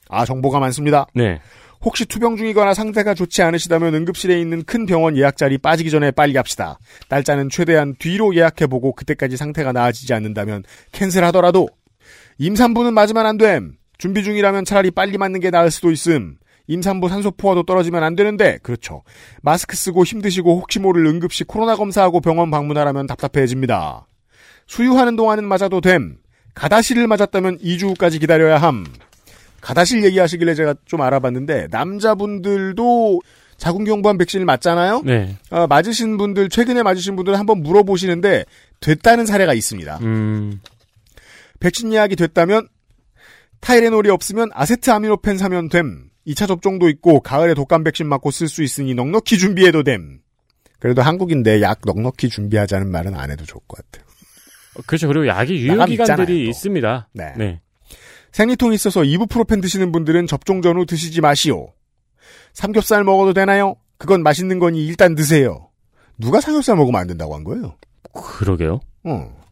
[0.08, 1.06] 아, 정보가 많습니다.
[1.14, 1.40] 네.
[1.84, 6.36] 혹시 투병 중이거나 상태가 좋지 않으시다면 응급실에 있는 큰 병원 예약 자리 빠지기 전에 빨리
[6.36, 6.78] 합시다.
[7.10, 11.68] 날짜는 최대한 뒤로 예약해보고 그때까지 상태가 나아지지 않는다면 캔슬하더라도
[12.38, 13.76] 임산부는 맞으면 안 됨.
[13.98, 16.36] 준비 중이라면 차라리 빨리 맞는 게 나을 수도 있음.
[16.66, 19.02] 임산부 산소 포화도 떨어지면 안 되는데 그렇죠.
[19.42, 24.06] 마스크 쓰고 힘드시고 혹시 모를 응급시 코로나 검사하고 병원 방문하라면 답답해집니다.
[24.66, 26.16] 수유하는 동안은 맞아도 됨.
[26.54, 28.86] 가다실을 맞았다면 2주 후까지 기다려야 함.
[29.60, 33.20] 가다실 얘기하시길래 제가 좀 알아봤는데 남자분들도
[33.56, 35.02] 자궁경부암 백신을 맞잖아요.
[35.04, 35.36] 네.
[35.50, 38.44] 어, 맞으신 분들 최근에 맞으신 분들 한번 물어보시는데
[38.80, 39.98] 됐다는 사례가 있습니다.
[40.02, 40.60] 음.
[41.60, 42.68] 백신 예약이 됐다면
[43.60, 46.10] 타이레놀이 없으면 아세트아미노펜 사면 됨.
[46.26, 50.20] 2차 접종도 있고 가을에 독감 백신 맞고 쓸 수 있으니 넉넉히 준비해도 됨.
[50.78, 54.06] 그래도 한국인데 약 넉넉히 준비하자는 말은 안 해도 좋을 것 같아요.
[54.76, 55.08] 어, 그렇죠.
[55.08, 56.32] 그리고 약이 유효 기간들이 있잖아요, 또.
[56.32, 57.08] 있습니다.
[57.12, 57.60] 네.
[58.32, 61.72] 생리통 있어서 이부프로펜 드시는 분들은 접종 전후 드시지 마시오.
[62.52, 63.76] 삼겹살 먹어도 되나요?
[63.96, 65.70] 그건 맛있는 거니 일단 드세요.
[66.18, 67.76] 누가 삼겹살 먹으면 안 된다고 한 거예요?
[68.12, 68.80] 그러게요.
[69.04, 69.43] 어.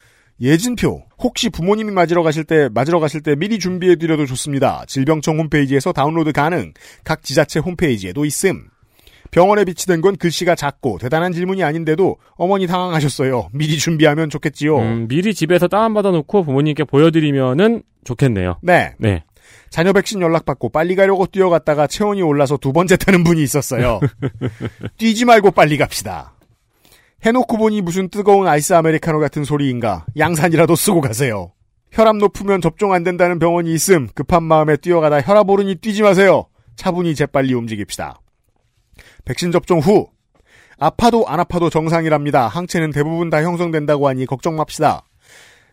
[0.43, 1.05] 예진표.
[1.19, 4.85] 혹시 부모님이 맞으러 가실 때 맞으러 가실 때 미리 준비해 드려도 좋습니다.
[4.89, 6.73] 질병청 홈페이지에서 다운로드 가능.
[7.05, 8.65] 각 지자체 홈페이지에도 있음.
[9.31, 13.49] 병원에 비치된 건 글씨가 작고 대단한 질문이 아닌데도 어머니 당황하셨어요.
[13.53, 14.79] 미리 준비하면 좋겠지요.
[14.79, 18.59] 음, 미리 집에서 다운받아 놓고 부모님께 보여드리면은 좋겠네요.
[18.63, 18.95] 네.
[18.99, 19.25] 네.
[19.71, 24.01] 자녀 백신 연락받고 빨리 가려고 뛰어갔다가 체온이 올라서 두 번째 타는 분이 있었어요.
[24.99, 26.35] 뛰지 말고 빨리 갑시다.
[27.25, 30.07] 해놓고 보니 무슨 뜨거운 아이스 아메리카노 같은 소리인가.
[30.17, 31.53] 양산이라도 쓰고 가세요.
[31.93, 34.09] 혈압 높으면 접종 안 된다는 병원이 있음.
[34.15, 36.47] 급한 마음에 뛰어가다 혈압 오르니 뛰지 마세요.
[36.75, 38.21] 차분히 재빨리 움직입시다.
[39.25, 40.09] 백신 접종 후
[40.79, 42.49] 아파도 안 아파도 정상이랍니다.
[42.49, 45.03] 항체는 대부분 다 형성된다고 하니 걱정 맙시다.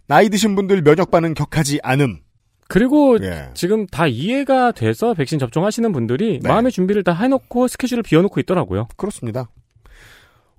[0.08, 2.20] 나이 드신 분들 면역 반응 격하지 않음.
[2.68, 3.50] 그리고 예.
[3.56, 6.48] 지금 다 이해가 돼서 백신 접종하시는 분들이 네.
[6.48, 8.88] 마음의 준비를 다 해놓고 스케줄을 비워놓고 있더라고요.
[8.96, 9.50] 그렇습니다.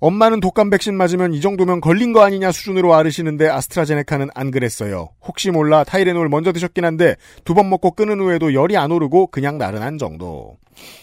[0.00, 5.10] 엄마는 독감 백신 맞으면 이 정도면 걸린 거 아니냐 수준으로 앓으시는데 아스트라제네카는 안 그랬어요.
[5.22, 9.58] 혹시 몰라 타이레놀 먼저 드셨긴 한데 두 번 먹고 끊은 후에도 열이 안 오르고 그냥
[9.58, 10.56] 나른한 정도.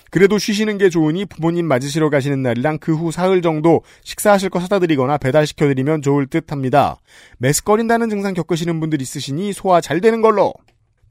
[0.09, 4.79] 그래도 쉬시는 게 좋으니 부모님 맞으시러 가시는 날이랑 그 후 사흘 정도 식사하실 거 사다
[4.79, 6.97] 드리거나 배달시켜 드리면 좋을 듯 합니다.
[7.37, 10.53] 메스꺼린다는 증상 겪으시는 분들 있으시니 소화 잘 되는 걸로.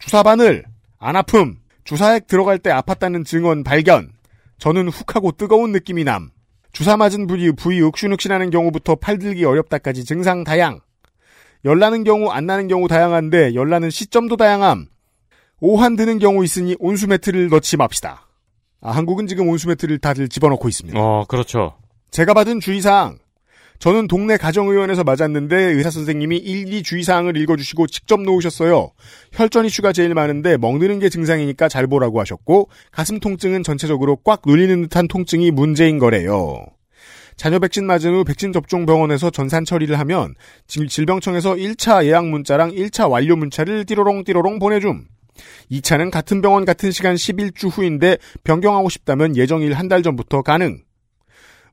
[0.00, 0.64] 주사 바늘,
[0.98, 4.10] 안 아픔, 주사액 들어갈 때 아팠다는 증언 발견.
[4.58, 6.30] 저는 훅 하고 뜨거운 느낌이 남.
[6.76, 10.80] 주사 맞은 부위, 부위 윽신욱신하는 경우부터 팔들기 어렵다까지 증상 다양.
[11.64, 14.86] 열 나는 경우, 안 나는 경우 다양한데 열 나는 시점도 다양함.
[15.60, 18.26] 오한 드는 경우 있으니 온수 매트를 넣지 맙시다.
[18.82, 21.00] 아, 한국은 지금 온수 매트를 다들 집어넣고 있습니다.
[21.00, 21.78] 어, 그렇죠.
[22.10, 23.20] 제가 받은 주의사항.
[23.78, 28.90] 저는 동네 가정의원에서 맞았는데 의사 선생님이 일기 주의사항을 읽어주시고 직접 놓으셨어요.
[29.32, 34.82] 혈전 이슈가 제일 많은데 먹는 게 증상이니까 잘 보라고 하셨고 가슴 통증은 전체적으로 꽉 눌리는
[34.82, 36.64] 듯한 통증이 문제인 거래요.
[37.36, 40.34] 자녀 백신 맞은 후 백신 접종 병원에서 전산 처리를 하면
[40.66, 45.04] 질- 질병청에서 1차 예약 문자랑 1차 완료 문자를 띠로롱 띠로롱 보내줌.
[45.70, 50.80] 2차는 같은 병원 같은 시간 11주 후인데 변경하고 싶다면 예정일 한 달 전부터 가능.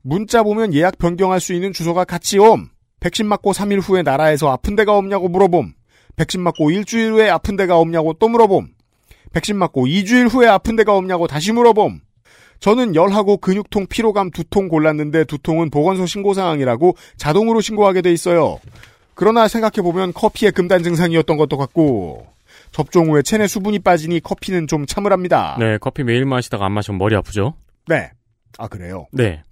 [0.06, 2.68] 문자 보면 예약 변경할 수 있는 주소가 같이 옴.
[3.00, 5.72] 백신 맞고 3일 후에 나라에서 아픈 데가 없냐고 물어봄.
[6.16, 8.68] 백신 맞고 일주일 후에 아픈 데가 없냐고 또 물어봄.
[9.32, 12.00] 백신 맞고 2주일 후에 아픈 데가 없냐고 다시 물어봄.
[12.60, 18.58] 저는 열하고 근육통, 피로감 두통 골랐는데 두 통은 보건소 신고 사항이라고 자동으로 신고하게 돼 있어요.
[19.14, 22.26] 그러나 생각해보면 커피의 금단 증상이었던 것도 같고
[22.72, 25.56] 접종 후에 체내 수분이 빠지니 커피는 좀 참으랍니다.
[25.58, 27.54] 네, 커피 매일 마시다가 안 마시면 머리 아프죠?
[27.86, 28.10] 네.
[28.58, 29.06] 아 그래요?
[29.10, 29.42] 네.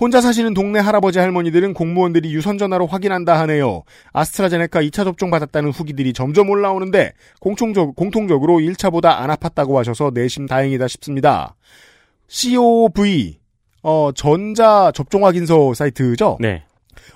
[0.00, 3.84] 혼자 사시는 동네 할아버지 할머니들은 공무원들이 유선 전화로 확인한다 하네요.
[4.12, 10.88] 아스트라제네카 2차 접종 받았다는 후기들이 점점 올라오는데 공통적, 공통적으로 1차보다 안 아팠다고 하셔서 내심 다행이다
[10.88, 11.54] 싶습니다.
[12.26, 13.38] COV
[13.82, 16.38] 어, 전자 접종 확인서 사이트죠?
[16.40, 16.64] 네.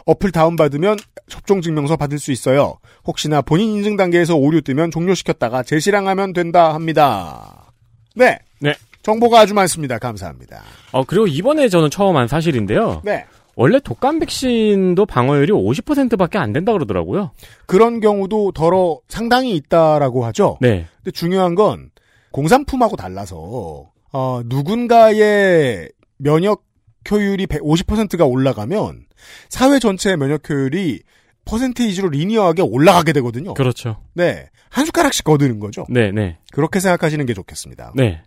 [0.07, 0.99] 어플 다운받으면
[1.29, 2.79] 접종 증명서 받을 수 있어요.
[3.05, 7.73] 혹시나 본인 인증 단계에서 오류 뜨면 종료시켰다가 재실행하면 된다 합니다.
[8.15, 8.39] 네.
[8.61, 8.75] 네.
[9.09, 9.99] 정보가 아주 많습니다.
[9.99, 10.63] 감사합니다.
[10.93, 13.01] 어, 그리고 이번에 저는 처음 한 사실인데요.
[13.05, 13.25] 네.
[13.57, 17.31] 원래 독감 백신도 방어율이 50%밖에 안 된다 그러더라고요.
[17.67, 20.59] 그런 경우도 덜어 상당히 있다라고 하죠.
[20.61, 20.87] 네.
[20.99, 21.91] 근데 중요한 건
[22.33, 26.65] 공산품하고 달라서 어, 누군가의 면역
[27.11, 29.07] 효율이 50%가 올라가면
[29.49, 31.01] 사회 전체의 면역 효율이
[31.47, 33.55] 퍼센테이지로 리니어하게 올라가게 되거든요.
[33.55, 34.03] 그렇죠.
[34.13, 34.51] 네.
[34.69, 35.87] 한 숟가락씩 거두는 거죠.
[35.89, 36.37] 네, 네.
[36.53, 37.93] 그렇게 생각하시는 게 좋겠습니다.
[37.97, 38.23] 네.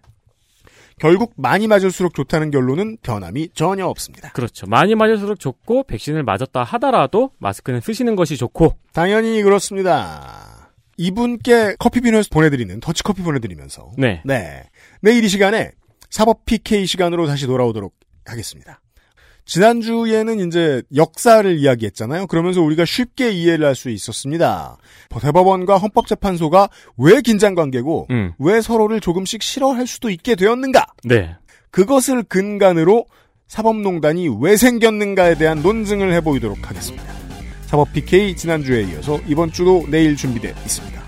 [1.02, 4.30] 결국 많이 맞을수록 좋다는 결론은 변함이 전혀 없습니다.
[4.34, 4.68] 그렇죠.
[4.68, 10.69] 많이 맞을수록 좋고 백신을 맞았다 하더라도 마스크는 쓰시는 것이 좋고 당연히 그렇습니다.
[10.98, 14.22] 이분께 커피 비누에서 보내드리는 더치커피 보내드리면서 네.
[14.26, 14.69] 네.
[15.02, 15.72] 내일 이 시간에
[16.11, 18.80] 사법 PK 시간으로 다시 돌아오도록 하겠습니다.
[19.52, 22.28] 지난주에는 이제 역사를 이야기했잖아요.
[22.28, 24.78] 그러면서 우리가 쉽게 이해를 할 수 있었습니다.
[25.22, 28.32] 대법원과 헌법재판소가 왜 긴장 관계고 음.
[28.38, 30.86] 왜 서로를 조금씩 싫어할 수도 있게 되었는가?
[31.03, 31.36] 네.
[31.72, 33.06] 그것을 근간으로
[33.48, 37.03] 사법농단이 왜 생겼는가에 대한 논증을 해보이도록 하겠습니다.
[37.65, 41.02] 사법 PK 지난주에 이어서 이번 주도 내일 준비되어 있습니다.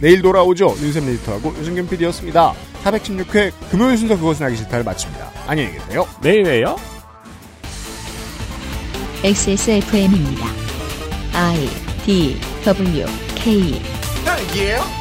[0.00, 0.68] 내일 돌아오죠.
[0.80, 2.54] 윤샘 리디터하고 유승균 PD였습니다.
[2.84, 5.30] 416회 금요일 순서 그것은 하기 싫다를 마칩니다.
[5.46, 6.06] 안녕히 계세요.
[6.22, 6.99] 내일 봬요.
[9.22, 10.46] XSFM입니다.
[11.34, 11.68] I
[12.06, 13.80] D W K
[14.56, 14.99] 예?